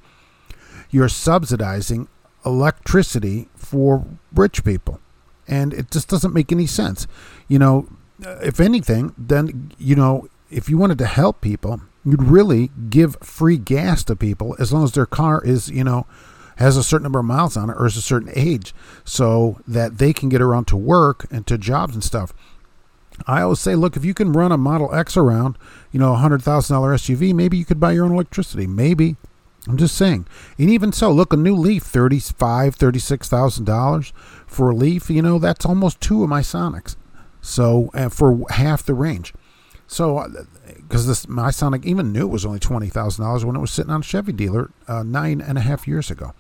you're 0.91 1.09
subsidizing 1.09 2.09
electricity 2.45 3.49
for 3.55 4.05
rich 4.33 4.65
people. 4.65 5.01
And 5.49 5.73
it 5.73 5.91
just 5.91 6.09
doesn't 6.09 6.35
make 6.35 6.53
any 6.53 6.67
sense. 6.67 7.07
You 7.49 7.59
know, 7.59 7.89
uh, 8.25 8.39
if 8.43 8.61
anything, 8.61 9.15
then, 9.17 9.73
you 9.79 9.97
know, 9.97 10.29
if 10.51 10.69
you 10.69 10.79
wanted 10.79 10.99
to 10.99 11.07
help 11.07 11.41
people, 11.41 11.81
you'd 12.05 12.23
really 12.23 12.71
give 12.91 13.17
free 13.23 13.57
gas 13.57 14.05
to 14.05 14.17
people 14.17 14.57
as 14.59 14.73
long 14.73 14.85
as 14.85 14.93
their 14.93 15.07
car 15.07 15.43
is, 15.45 15.69
you 15.69 15.85
know, 15.85 16.07
has 16.57 16.77
a 16.77 16.85
certain 16.85 17.05
number 17.05 17.19
of 17.19 17.25
miles 17.25 17.57
on 17.57 17.71
it 17.71 17.77
or 17.79 17.87
is 17.87 17.97
a 17.97 18.03
certain 18.03 18.31
age 18.35 18.75
so 19.05 19.61
that 19.67 19.99
they 19.99 20.13
can 20.13 20.29
get 20.29 20.43
around 20.43 20.67
to 20.67 20.77
work 20.77 21.27
and 21.31 21.47
to 21.47 21.57
jobs 21.57 21.95
and 21.95 22.05
stuff. 22.05 22.33
I 23.27 23.43
always 23.43 23.61
say, 23.61 23.75
look, 23.75 23.97
if 23.97 24.05
you 24.05 24.15
can 24.15 24.33
run 24.33 24.53
a 24.53 24.59
Model 24.59 24.95
X 24.95 25.17
around, 25.17 25.59
you 25.91 26.01
know, 26.01 26.15
a 26.15 26.19
$100,000 26.19 26.41
SUV, 26.43 27.35
maybe 27.35 27.57
you 27.57 27.65
could 27.65 27.81
buy 27.81 27.93
your 27.93 28.05
own 28.05 28.13
electricity. 28.13 28.67
Maybe. 28.67 29.17
I'm 29.69 29.77
just 29.77 29.97
saying. 29.97 30.27
And 30.59 30.71
even 30.71 30.93
so, 30.93 31.13
look, 31.13 31.33
a 31.33 31.37
new 31.37 31.55
Leaf, 31.55 31.85
thirty-five, 31.85 32.75
thirty-six 32.75 33.29
thousand 33.29 33.65
dollars 33.65 34.13
for 34.45 34.71
a 34.71 34.75
Leaf. 34.75 35.09
You 35.09 35.23
know, 35.23 35.39
that's 35.39 35.65
almost 35.65 36.01
two 36.01 36.25
of 36.25 36.29
my 36.29 36.41
Sonics. 36.41 36.97
So 37.41 37.91
uh, 37.95 38.09
for 38.09 38.41
half 38.51 38.83
the 38.83 38.95
range. 38.95 39.33
So 39.87 40.27
because 40.67 41.07
uh, 41.07 41.11
this 41.11 41.29
my 41.29 41.51
Sonic 41.51 41.85
even 41.85 42.13
new 42.13 42.23
it 42.23 42.31
was 42.31 42.45
only 42.47 42.59
twenty 42.59 42.89
thousand 42.89 43.25
dollars 43.25 43.45
when 43.45 43.55
it 43.55 43.61
was 43.61 43.71
sitting 43.71 43.93
on 43.93 44.01
a 44.01 44.05
Chevy 44.05 44.33
dealer 44.33 44.71
uh, 44.89 45.03
nine 45.03 45.41
and 45.41 45.59
a 45.59 45.61
half 45.61 45.87
years 45.87 46.11
ago. 46.11 46.35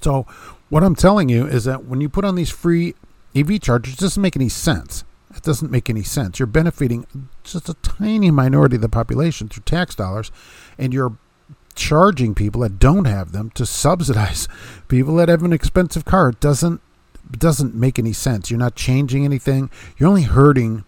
So 0.00 0.22
what 0.68 0.82
I'm 0.82 0.94
telling 0.94 1.28
you 1.28 1.46
is 1.46 1.64
that 1.64 1.84
when 1.84 2.00
you 2.00 2.08
put 2.08 2.24
on 2.24 2.34
these 2.34 2.50
free 2.50 2.94
EV 3.34 3.60
chargers, 3.60 3.94
it 3.94 4.00
doesn't 4.00 4.22
make 4.22 4.36
any 4.36 4.48
sense. 4.48 5.04
It 5.34 5.42
doesn't 5.42 5.70
make 5.70 5.88
any 5.88 6.02
sense. 6.02 6.38
You're 6.38 6.46
benefiting 6.46 7.28
just 7.44 7.68
a 7.68 7.74
tiny 7.74 8.30
minority 8.30 8.76
of 8.76 8.82
the 8.82 8.88
population 8.88 9.48
through 9.48 9.62
tax 9.64 9.94
dollars, 9.94 10.32
and 10.76 10.92
you're 10.92 11.16
charging 11.74 12.34
people 12.34 12.62
that 12.62 12.78
don't 12.78 13.04
have 13.04 13.32
them 13.32 13.50
to 13.50 13.64
subsidize 13.64 14.48
people 14.88 15.16
that 15.16 15.28
have 15.28 15.42
an 15.42 15.52
expensive 15.52 16.04
car. 16.04 16.30
It 16.30 16.40
doesn't 16.40 16.80
doesn't 17.30 17.74
make 17.74 17.98
any 17.98 18.12
sense. 18.12 18.50
You're 18.50 18.58
not 18.58 18.74
changing 18.74 19.24
anything. 19.24 19.70
You're 19.96 20.08
only 20.08 20.22
hurting 20.22 20.84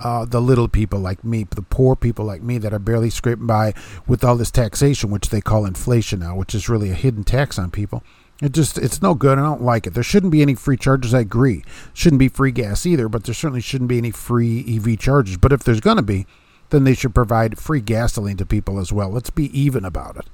uh, 0.00 0.24
the 0.24 0.40
little 0.40 0.68
people 0.68 0.98
like 0.98 1.24
me, 1.24 1.44
the 1.44 1.62
poor 1.62 1.96
people 1.96 2.24
like 2.24 2.42
me 2.42 2.58
that 2.58 2.72
are 2.72 2.78
barely 2.78 3.10
scraping 3.10 3.46
by 3.46 3.74
with 4.06 4.24
all 4.24 4.36
this 4.36 4.50
taxation, 4.50 5.10
which 5.10 5.30
they 5.30 5.40
call 5.40 5.66
inflation 5.66 6.20
now, 6.20 6.36
which 6.36 6.54
is 6.54 6.68
really 6.68 6.90
a 6.90 6.94
hidden 6.94 7.24
tax 7.24 7.58
on 7.58 7.70
people. 7.70 8.02
It 8.40 8.52
just 8.52 8.78
it's 8.78 9.02
no 9.02 9.14
good. 9.14 9.38
I 9.38 9.42
don't 9.42 9.62
like 9.62 9.86
it. 9.86 9.94
There 9.94 10.02
shouldn't 10.02 10.30
be 10.30 10.42
any 10.42 10.54
free 10.54 10.76
charges. 10.76 11.12
I 11.12 11.20
agree. 11.20 11.64
Shouldn't 11.92 12.20
be 12.20 12.28
free 12.28 12.52
gas 12.52 12.86
either, 12.86 13.08
but 13.08 13.24
there 13.24 13.34
certainly 13.34 13.60
shouldn't 13.60 13.88
be 13.88 13.98
any 13.98 14.12
free 14.12 14.64
EV 14.76 14.98
charges. 14.98 15.36
But 15.36 15.52
if 15.52 15.64
there's 15.64 15.80
going 15.80 15.96
to 15.96 16.02
be, 16.02 16.26
then 16.70 16.84
they 16.84 16.94
should 16.94 17.14
provide 17.14 17.58
free 17.58 17.80
gasoline 17.80 18.36
to 18.36 18.46
people 18.46 18.78
as 18.78 18.92
well. 18.92 19.10
Let's 19.10 19.30
be 19.30 19.58
even 19.58 19.84
about 19.84 20.16
it. 20.16 20.26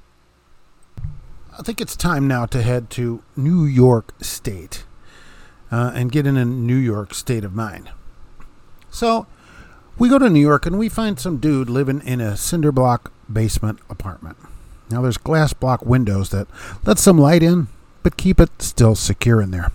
I 1.57 1.63
think 1.63 1.79
it's 1.79 1.95
time 1.95 2.27
now 2.27 2.45
to 2.47 2.61
head 2.61 2.89
to 2.91 3.23
New 3.35 3.63
York 3.63 4.13
State 4.21 4.83
uh, 5.71 5.91
and 5.95 6.11
get 6.11 6.27
in 6.27 6.37
a 6.37 6.45
New 6.45 6.75
York 6.75 7.13
state 7.13 7.45
of 7.45 7.53
mind. 7.53 7.89
So 8.91 9.25
we 9.97 10.09
go 10.09 10.19
to 10.19 10.29
New 10.29 10.41
York 10.41 10.65
and 10.65 10.77
we 10.77 10.89
find 10.89 11.19
some 11.19 11.37
dude 11.37 11.69
living 11.69 12.01
in 12.01 12.19
a 12.19 12.35
cinder 12.37 12.71
block 12.71 13.11
basement 13.31 13.79
apartment. 13.89 14.37
Now 14.91 15.01
there's 15.01 15.17
glass 15.17 15.53
block 15.53 15.85
windows 15.85 16.29
that 16.29 16.47
let 16.85 16.99
some 16.99 17.17
light 17.17 17.41
in, 17.41 17.67
but 18.05 18.17
keep 18.17 18.39
it 18.39 18.61
still 18.61 18.93
secure 18.93 19.41
in 19.41 19.49
there. 19.49 19.71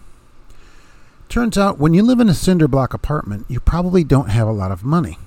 Turns 1.29 1.59
out 1.59 1.81
when 1.81 1.95
you 1.95 2.05
live 2.05 2.21
in 2.21 2.29
a 2.29 2.35
cinder 2.35 2.69
block 2.69 2.95
apartment, 2.95 3.45
you 3.49 3.59
probably 3.59 4.05
don't 4.05 4.31
have 4.31 4.47
a 4.47 4.53
lot 4.53 4.71
of 4.71 4.85
money. 4.85 5.19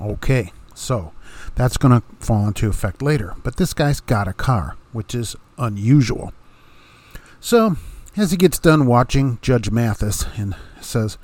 Okay, 0.00 0.52
so 0.74 1.12
that's 1.54 1.76
going 1.76 1.92
to 1.92 2.04
fall 2.18 2.48
into 2.48 2.68
effect 2.68 3.02
later. 3.02 3.36
But 3.44 3.56
this 3.56 3.72
guy's 3.72 4.00
got 4.00 4.26
a 4.26 4.32
car, 4.32 4.74
which 4.92 5.14
is 5.14 5.36
unusual. 5.58 6.32
So, 7.38 7.76
as 8.16 8.32
he 8.32 8.36
gets 8.36 8.58
done 8.58 8.86
watching 8.86 9.38
Judge 9.40 9.70
Mathis 9.70 10.26
and 10.36 10.56
says, 10.80 11.18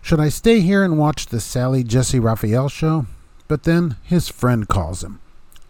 Should 0.00 0.18
I 0.18 0.30
stay 0.30 0.60
here 0.60 0.82
and 0.82 0.96
watch 0.96 1.26
the 1.26 1.40
Sally 1.40 1.84
Jessy 1.84 2.18
Raphael 2.18 2.70
show? 2.70 3.04
But 3.48 3.64
then 3.64 3.96
his 4.02 4.30
friend 4.30 4.66
calls 4.66 5.04
him 5.04 5.20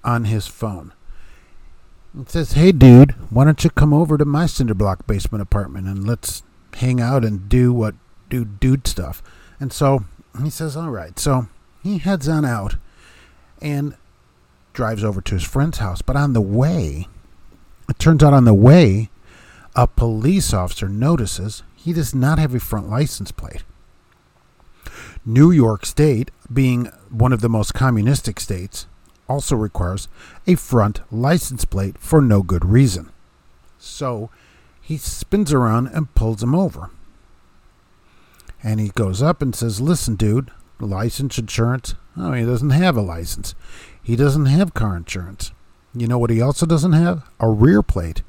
on 0.05 0.27
his 0.27 0.47
phone. 0.47 0.93
It 2.19 2.31
says, 2.31 2.53
Hey, 2.53 2.73
dude, 2.73 3.13
why 3.31 3.45
don't 3.45 3.63
you 3.63 3.71
come 3.71 3.93
over 3.93 4.17
to 4.17 4.25
my 4.25 4.47
cinder 4.47 4.75
block 4.75 5.07
basement 5.07 5.43
apartment 5.43 5.87
and 5.87 6.07
let's 6.07 6.43
hang 6.75 7.01
out 7.01 7.25
and 7.25 7.49
do 7.49 7.73
what 7.73 7.95
do 8.29 8.45
dude 8.45 8.87
stuff. 8.87 9.23
And 9.61 9.73
so 9.73 10.05
he 10.43 10.51
says, 10.51 10.77
All 10.77 10.91
right. 10.91 11.19
So 11.19 11.49
he 11.83 11.99
heads 11.99 12.29
on 12.29 12.45
out 12.45 12.77
and 13.61 13.97
drives 14.73 15.05
over 15.05 15.21
to 15.21 15.35
his 15.35 15.45
friend's 15.45 15.79
house. 15.79 16.03
But 16.03 16.17
on 16.17 16.33
the 16.33 16.41
way, 16.41 17.09
it 17.89 17.99
turns 17.99 18.23
out 18.23 18.35
on 18.35 18.45
the 18.45 18.55
way, 18.55 19.11
a 19.75 19.87
police 19.87 20.55
officer 20.55 20.89
notices 20.89 21.63
he 21.75 21.93
does 21.93 22.15
not 22.15 22.39
have 22.39 22.55
a 22.55 22.61
front 22.61 22.89
license 22.89 23.31
plate. 23.31 23.63
New 25.25 25.51
York 25.51 25.85
State, 25.85 26.31
being 26.53 26.87
one 27.11 27.33
of 27.33 27.41
the 27.41 27.49
most 27.49 27.75
communistic 27.75 28.41
states, 28.41 28.87
also 29.29 29.57
requires 29.57 30.09
a 30.47 30.55
front 30.55 31.01
license 31.13 31.65
plate 31.65 31.99
for 31.99 32.21
no 32.21 32.43
good 32.43 32.65
reason. 32.65 33.11
So 33.79 34.31
he 34.81 34.97
spins 34.97 35.53
around 35.53 35.89
and 35.89 36.15
pulls 36.15 36.43
him 36.43 36.55
over. 36.55 36.91
And 38.63 38.81
he 38.81 38.89
goes 38.89 39.23
up 39.23 39.43
and 39.43 39.55
says, 39.55 39.81
Listen, 39.81 40.17
dude, 40.17 40.51
license 40.81 41.39
insurance? 41.39 41.95
Oh, 42.17 42.33
he 42.33 42.45
doesn't 42.45 42.71
have 42.71 42.97
a 42.97 43.03
license. 43.03 43.55
He 44.03 44.17
doesn't 44.17 44.47
have 44.47 44.75
car 44.75 44.97
insurance. 44.97 45.53
You 45.95 46.07
know 46.07 46.19
what 46.19 46.31
he 46.31 46.41
also 46.41 46.67
doesn't 46.67 46.93
have? 46.93 47.29
A 47.41 47.49
rear 47.49 47.83
plate. 47.83 48.23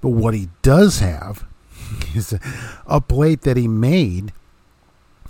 But 0.00 0.10
what 0.10 0.34
he 0.34 0.48
does 0.62 1.00
have 1.00 1.44
is 2.14 2.34
a, 2.86 3.00
plate 3.00 3.42
that 3.42 3.56
he 3.56 3.68
made 3.68 4.32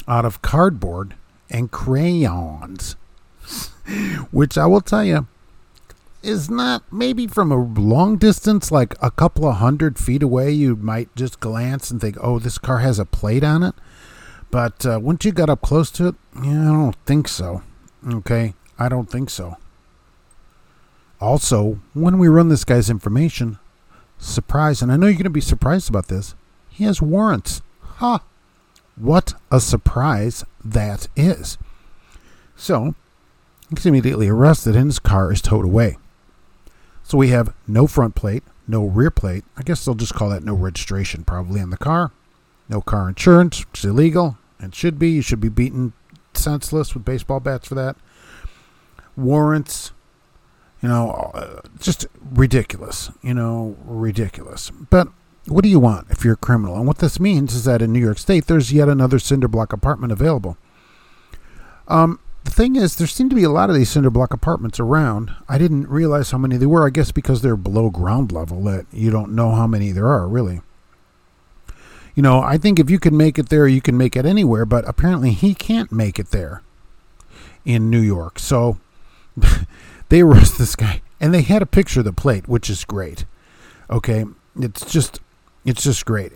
out 0.07 0.24
of 0.24 0.42
cardboard 0.42 1.14
and 1.48 1.70
crayons. 1.70 2.96
Which 4.31 4.57
I 4.59 4.66
will 4.66 4.81
tell 4.81 5.05
you 5.05 5.26
is 6.22 6.50
not 6.50 6.83
maybe 6.92 7.26
from 7.26 7.50
a 7.50 7.57
long 7.57 8.16
distance, 8.16 8.70
like 8.70 8.94
a 9.00 9.11
couple 9.11 9.48
of 9.48 9.57
hundred 9.57 9.98
feet 9.98 10.22
away, 10.22 10.50
you 10.50 10.76
might 10.76 11.14
just 11.16 11.40
glance 11.40 11.90
and 11.90 12.00
think, 12.00 12.16
oh, 12.20 12.38
this 12.38 12.59
car 12.59 12.79
has 12.79 12.98
a 12.98 13.05
plate 13.05 13.44
on 13.44 13.62
it. 13.62 13.74
But 14.50 14.85
uh, 14.85 14.98
once 15.00 15.24
you 15.24 15.33
got 15.33 15.50
up 15.50 15.62
close 15.62 15.90
to 15.92 16.09
it, 16.09 16.14
yeah, 16.42 16.62
I 16.62 16.72
don't 16.72 16.96
think 17.07 17.29
so. 17.29 17.62
Okay, 18.07 18.55
I 18.79 18.88
don't 18.88 19.11
think 19.11 19.31
so. 19.31 19.57
Also, 21.20 21.81
when 21.94 22.18
we 22.18 22.29
run 22.29 22.48
this 22.48 22.64
guy's 22.64 22.90
information, 22.90 23.59
surprise, 24.18 24.83
and 24.83 24.90
I 24.90 24.96
know 24.96 25.07
you're 25.07 25.14
going 25.14 25.24
to 25.24 25.31
be 25.31 25.40
surprised 25.40 25.88
about 25.88 26.09
this, 26.09 26.35
he 26.68 26.85
has 26.85 27.03
warrants. 27.03 27.62
Ha! 27.83 28.18
Huh. 28.18 28.18
What 28.96 29.35
a 29.50 29.61
surprise 29.61 30.44
that 30.64 31.09
is. 31.16 31.57
So, 32.57 32.94
He's 33.71 33.87
immediately 33.87 34.29
arrested 34.29 34.77
and 34.77 34.87
his 34.87 34.99
car 34.99 35.33
is 35.33 35.41
towed 35.41 35.65
away. 35.65 35.97
So 37.03 37.17
we 37.19 37.29
have 37.29 37.55
no 37.67 37.87
front 37.87 38.15
plate, 38.15 38.45
no 38.69 38.85
rear 38.85 39.11
plate. 39.11 39.45
I 39.57 39.63
guess 39.63 39.85
they'll 39.85 39.95
just 39.95 40.15
call 40.15 40.31
that 40.31 40.45
no 40.45 40.55
registration 40.55 41.25
probably 41.25 41.61
on 41.61 41.71
the 41.71 41.77
car. 41.77 42.13
No 42.69 42.81
car 42.81 43.09
insurance, 43.09 43.67
which 43.67 43.81
is 43.81 43.91
illegal 43.91 44.39
and 44.61 44.75
should 44.75 44.99
be. 44.99 45.11
You 45.11 45.23
should 45.23 45.41
be 45.41 45.49
beaten 45.49 45.93
senseless 46.35 46.95
with 46.95 47.05
baseball 47.05 47.41
bats 47.41 47.69
for 47.69 47.75
that. 47.75 47.97
Warrants, 49.17 49.93
you 50.83 50.89
know, 50.89 51.11
uh, 51.35 51.61
just 51.79 52.07
ridiculous, 52.23 53.11
you 53.23 53.35
know, 53.35 53.77
ridiculous. 53.85 54.71
But 54.71 55.09
what 55.47 55.65
do 55.65 55.69
you 55.69 55.81
want 55.81 56.11
if 56.11 56.25
you're 56.25 56.35
a 56.35 56.39
criminal? 56.39 56.77
And 56.77 56.87
what 56.87 56.99
this 56.99 57.19
means 57.19 57.55
is 57.55 57.65
that 57.65 57.83
in 57.83 57.93
New 57.93 58.01
York 58.01 58.19
State, 58.19 58.47
there's 58.47 58.73
yet 58.73 58.89
another 58.89 59.19
cinder 59.19 59.49
block 59.49 59.73
apartment 59.73 60.13
available. 60.13 60.57
Um, 61.89 62.21
the 62.51 62.57
thing 62.57 62.75
is, 62.75 62.97
there 62.97 63.07
seem 63.07 63.29
to 63.29 63.37
be 63.37 63.45
a 63.45 63.51
lot 63.51 63.71
of 63.71 63.77
these 63.77 63.91
cinder 63.91 64.11
block 64.11 64.35
apartments 64.35 64.81
around. 64.81 65.33
I 65.49 65.57
didn't 65.57 65.89
realize 65.89 66.33
how 66.33 66.39
many 66.39 66.57
there 66.57 66.69
were. 66.69 66.85
I 66.85 66.91
guess 66.91 67.13
because 67.13 67.43
they're 67.43 67.57
below 67.57 67.91
ground 67.91 68.33
level, 68.33 68.63
that 68.65 68.87
you 68.93 69.11
don't 69.11 69.35
know 69.35 69.53
how 69.53 69.69
many 69.69 69.93
there 69.93 70.09
are, 70.09 70.27
really. 70.27 70.61
You 72.17 72.25
know, 72.25 72.43
I 72.43 72.59
think 72.59 72.81
if 72.81 72.91
you 72.91 72.99
can 72.99 73.17
make 73.17 73.39
it 73.39 73.51
there, 73.51 73.69
you 73.69 73.81
can 73.81 73.97
make 73.97 74.17
it 74.17 74.27
anywhere, 74.27 74.67
but 74.67 74.87
apparently 74.89 75.31
he 75.31 75.55
can't 75.55 75.93
make 75.93 76.19
it 76.19 76.33
there 76.33 76.63
in 77.65 77.89
New 77.89 78.01
York. 78.01 78.41
So 78.41 78.79
they 80.09 80.21
arrest 80.21 80.59
this 80.59 80.75
guy, 80.75 81.03
and 81.21 81.33
they 81.33 81.43
had 81.43 81.63
a 81.63 81.67
picture 81.67 82.01
of 82.01 82.07
the 82.07 82.13
plate, 82.13 82.49
which 82.49 82.69
is 82.69 82.85
great. 82.85 83.27
Okay, 83.89 84.25
it's 84.57 84.91
just, 84.91 85.21
it's 85.64 85.85
just 85.85 86.05
great 86.05 86.33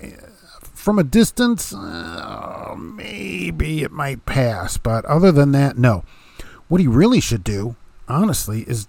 from 0.84 0.98
a 0.98 1.02
distance, 1.02 1.72
uh, 1.72 2.74
maybe 2.78 3.82
it 3.82 3.90
might 3.90 4.26
pass. 4.26 4.76
But 4.76 5.06
other 5.06 5.32
than 5.32 5.52
that, 5.52 5.78
no. 5.78 6.04
What 6.68 6.78
he 6.78 6.86
really 6.86 7.20
should 7.20 7.42
do, 7.42 7.76
honestly, 8.06 8.64
is 8.68 8.86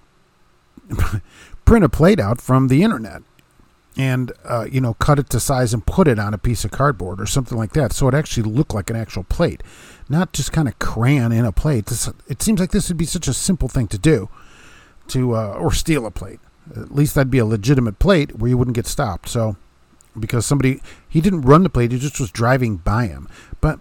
print 1.65 1.85
a 1.85 1.89
plate 1.89 2.19
out 2.19 2.41
from 2.41 2.67
the 2.67 2.83
internet 2.83 3.21
and 3.95 4.33
uh, 4.43 4.67
you 4.69 4.81
know 4.81 4.95
cut 4.95 5.19
it 5.19 5.29
to 5.29 5.39
size 5.39 5.73
and 5.73 5.85
put 5.85 6.05
it 6.05 6.19
on 6.19 6.33
a 6.33 6.37
piece 6.37 6.65
of 6.65 6.71
cardboard 6.71 7.21
or 7.21 7.25
something 7.25 7.57
like 7.57 7.71
that 7.71 7.93
so 7.93 8.09
it 8.09 8.13
actually 8.13 8.43
looked 8.43 8.73
like 8.73 8.89
an 8.89 8.95
actual 8.97 9.23
plate 9.23 9.63
not 10.09 10.33
just 10.33 10.51
kind 10.51 10.67
of 10.67 10.77
crayon 10.79 11.31
in 11.31 11.45
a 11.45 11.51
plate 11.53 11.85
this, 11.85 12.09
it 12.27 12.41
seems 12.41 12.59
like 12.59 12.71
this 12.71 12.89
would 12.89 12.97
be 12.97 13.05
such 13.05 13.27
a 13.29 13.33
simple 13.33 13.69
thing 13.69 13.87
to 13.87 13.97
do 13.97 14.27
to 15.07 15.33
uh, 15.33 15.53
or 15.53 15.71
steal 15.71 16.05
a 16.05 16.11
plate 16.11 16.41
at 16.75 16.93
least 16.93 17.15
that'd 17.15 17.31
be 17.31 17.37
a 17.37 17.45
legitimate 17.45 17.97
plate 17.97 18.35
where 18.35 18.49
you 18.49 18.57
wouldn't 18.57 18.75
get 18.75 18.85
stopped 18.85 19.29
so 19.29 19.55
because 20.19 20.45
somebody 20.45 20.81
he 21.15 21.21
didn't 21.21 21.43
run 21.43 21.63
the 21.63 21.69
plate; 21.69 21.93
he 21.93 21.97
just 21.97 22.19
was 22.19 22.29
driving 22.29 22.75
by 22.75 23.07
him. 23.07 23.29
But 23.61 23.79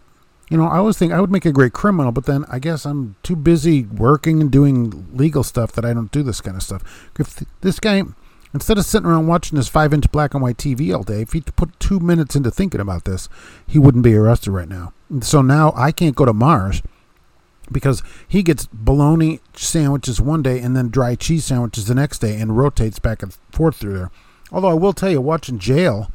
you 0.51 0.57
know, 0.57 0.69
I 0.69 0.77
always 0.77 0.97
think 0.97 1.13
I 1.13 1.21
would 1.21 1.33
make 1.33 1.45
a 1.45 1.51
great 1.51 1.73
criminal, 1.73 2.13
but 2.13 2.27
then 2.27 2.45
I 2.49 2.61
guess 2.61 2.87
I'm 2.87 3.17
too 3.25 3.35
busy 3.35 3.83
working 3.83 4.41
and 4.41 4.53
doing 4.53 5.09
legal 5.13 5.43
stuff 5.43 5.73
that 5.73 5.85
I 5.85 5.93
don't 5.93 6.13
do 6.13 6.23
this 6.23 6.41
kind 6.41 6.57
of 6.57 6.63
stuff. 6.63 7.11
If 7.19 7.43
this 7.61 7.81
guy, 7.81 8.05
instead 8.53 8.79
of 8.79 8.85
sitting 8.85 9.09
around 9.09 9.27
watching 9.27 9.57
this 9.57 9.67
five 9.67 9.93
inch 9.93 10.13
black 10.13 10.33
and 10.33 10.45
white 10.45 10.59
TV 10.59 10.95
all 10.95 11.03
day, 11.03 11.23
if 11.23 11.33
he 11.33 11.41
put 11.41 11.81
two 11.81 11.99
minutes 11.99 12.37
into 12.37 12.53
thinking 12.53 12.81
about 12.81 13.05
this, 13.05 13.29
he 13.67 13.81
wouldn't 13.81 14.05
be 14.05 14.15
arrested 14.15 14.53
right 14.53 14.69
now. 14.69 14.93
So 15.21 15.43
now 15.43 15.73
I 15.75 15.91
can't 15.91 16.15
go 16.15 16.25
to 16.25 16.33
Mars 16.33 16.83
because 17.73 18.01
he 18.29 18.45
gets 18.45 18.69
bologna 18.73 19.41
sandwiches 19.55 20.21
one 20.21 20.45
day 20.45 20.61
and 20.61 20.77
then 20.77 20.89
dry 20.89 21.17
cheese 21.17 21.47
sandwiches 21.47 21.87
the 21.87 21.97
next 21.97 22.21
day 22.21 22.39
and 22.39 22.57
rotates 22.57 23.01
back 23.01 23.25
and 23.25 23.37
forth 23.51 23.75
through 23.75 23.95
there. 23.95 24.13
Although 24.53 24.69
I 24.69 24.75
will 24.75 24.93
tell 24.93 25.11
you, 25.11 25.21
watching 25.21 25.59
Jail 25.59 26.13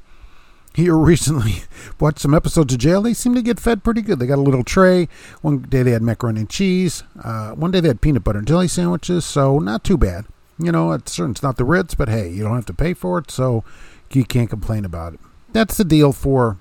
here 0.76 0.96
recently, 0.98 1.64
watched 2.00 2.20
some 2.20 2.34
episodes 2.34 2.74
of 2.74 2.80
Jail, 2.80 3.02
they 3.02 3.14
seem 3.14 3.36
to 3.36 3.42
get 3.42 3.60
fed 3.60 3.84
pretty 3.84 4.02
good. 4.02 4.20
They 4.20 4.28
got 4.28 4.40
a 4.40 4.42
little 4.42 4.64
tray. 4.64 5.08
One 5.42 5.62
day 5.64 5.84
they 5.84 5.92
had 5.92 6.02
macaroni 6.02 6.42
and 6.42 6.50
cheese. 6.50 7.04
Uh, 7.24 7.52
one 7.52 7.72
day 7.72 7.80
they 7.80 7.88
had 7.88 8.02
peanut 8.02 8.24
butter 8.24 8.40
and 8.40 8.48
jelly 8.48 8.68
sandwiches, 8.68 9.26
so 9.26 9.60
not 9.60 9.84
too 9.84 9.98
bad. 9.98 10.26
You 10.58 10.72
know, 10.72 10.92
it's, 10.92 11.18
it's 11.18 11.44
not 11.44 11.58
the 11.58 11.64
Ritz, 11.64 11.96
but 11.96 12.10
hey, 12.10 12.30
you 12.30 12.44
don't 12.44 12.56
have 12.56 12.66
to 12.66 12.74
pay 12.74 12.94
for 12.94 13.18
it, 13.20 13.32
so 13.32 13.64
you 14.12 14.26
can't 14.26 14.50
complain 14.50 14.84
about 14.86 15.14
it. 15.14 15.20
That's 15.52 15.78
the 15.78 15.86
deal 15.86 16.12
for 16.12 16.58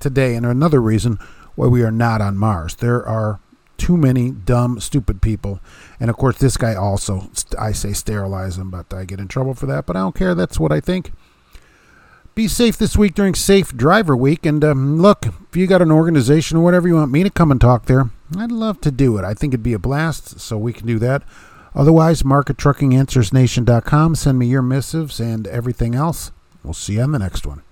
today, 0.00 0.34
and 0.34 0.46
another 0.46 0.80
reason 0.80 1.18
why 1.54 1.66
we 1.66 1.82
are 1.82 1.90
not 1.90 2.20
on 2.20 2.38
Mars. 2.38 2.74
There 2.76 3.06
are 3.06 3.40
too 3.76 3.96
many 3.96 4.30
dumb, 4.30 4.80
stupid 4.80 5.20
people. 5.20 5.60
And 5.98 6.08
of 6.08 6.16
course, 6.16 6.38
this 6.38 6.56
guy 6.56 6.74
also, 6.74 7.30
I 7.58 7.72
say 7.72 7.92
sterilize 7.92 8.56
him, 8.56 8.70
but 8.70 8.92
I 8.94 9.04
get 9.04 9.18
in 9.18 9.28
trouble 9.28 9.54
for 9.54 9.66
that. 9.66 9.86
But 9.86 9.96
I 9.96 10.00
don't 10.00 10.14
care. 10.14 10.34
That's 10.34 10.60
what 10.60 10.72
I 10.72 10.80
think. 10.80 11.12
Be 12.34 12.48
safe 12.48 12.78
this 12.78 12.96
week 12.96 13.14
during 13.14 13.34
Safe 13.34 13.76
Driver 13.76 14.16
Week. 14.16 14.46
And 14.46 14.64
um, 14.64 14.98
look, 14.98 15.26
if 15.26 15.54
you 15.54 15.66
got 15.66 15.82
an 15.82 15.92
organization 15.92 16.56
or 16.56 16.64
whatever 16.64 16.88
you 16.88 16.94
want 16.94 17.12
me 17.12 17.22
to 17.22 17.30
come 17.30 17.50
and 17.50 17.60
talk 17.60 17.84
there, 17.84 18.08
I'd 18.38 18.50
love 18.50 18.80
to 18.82 18.90
do 18.90 19.18
it. 19.18 19.24
I 19.24 19.34
think 19.34 19.52
it'd 19.52 19.62
be 19.62 19.74
a 19.74 19.78
blast, 19.78 20.40
so 20.40 20.56
we 20.56 20.72
can 20.72 20.86
do 20.86 20.98
that. 20.98 21.22
Otherwise, 21.74 22.24
mark 22.24 22.48
at 22.48 22.56
truckinganswersnation.com. 22.56 24.14
Send 24.14 24.38
me 24.38 24.46
your 24.46 24.62
missives 24.62 25.20
and 25.20 25.46
everything 25.46 25.94
else. 25.94 26.32
We'll 26.64 26.72
see 26.72 26.94
you 26.94 27.02
on 27.02 27.12
the 27.12 27.18
next 27.18 27.46
one. 27.46 27.62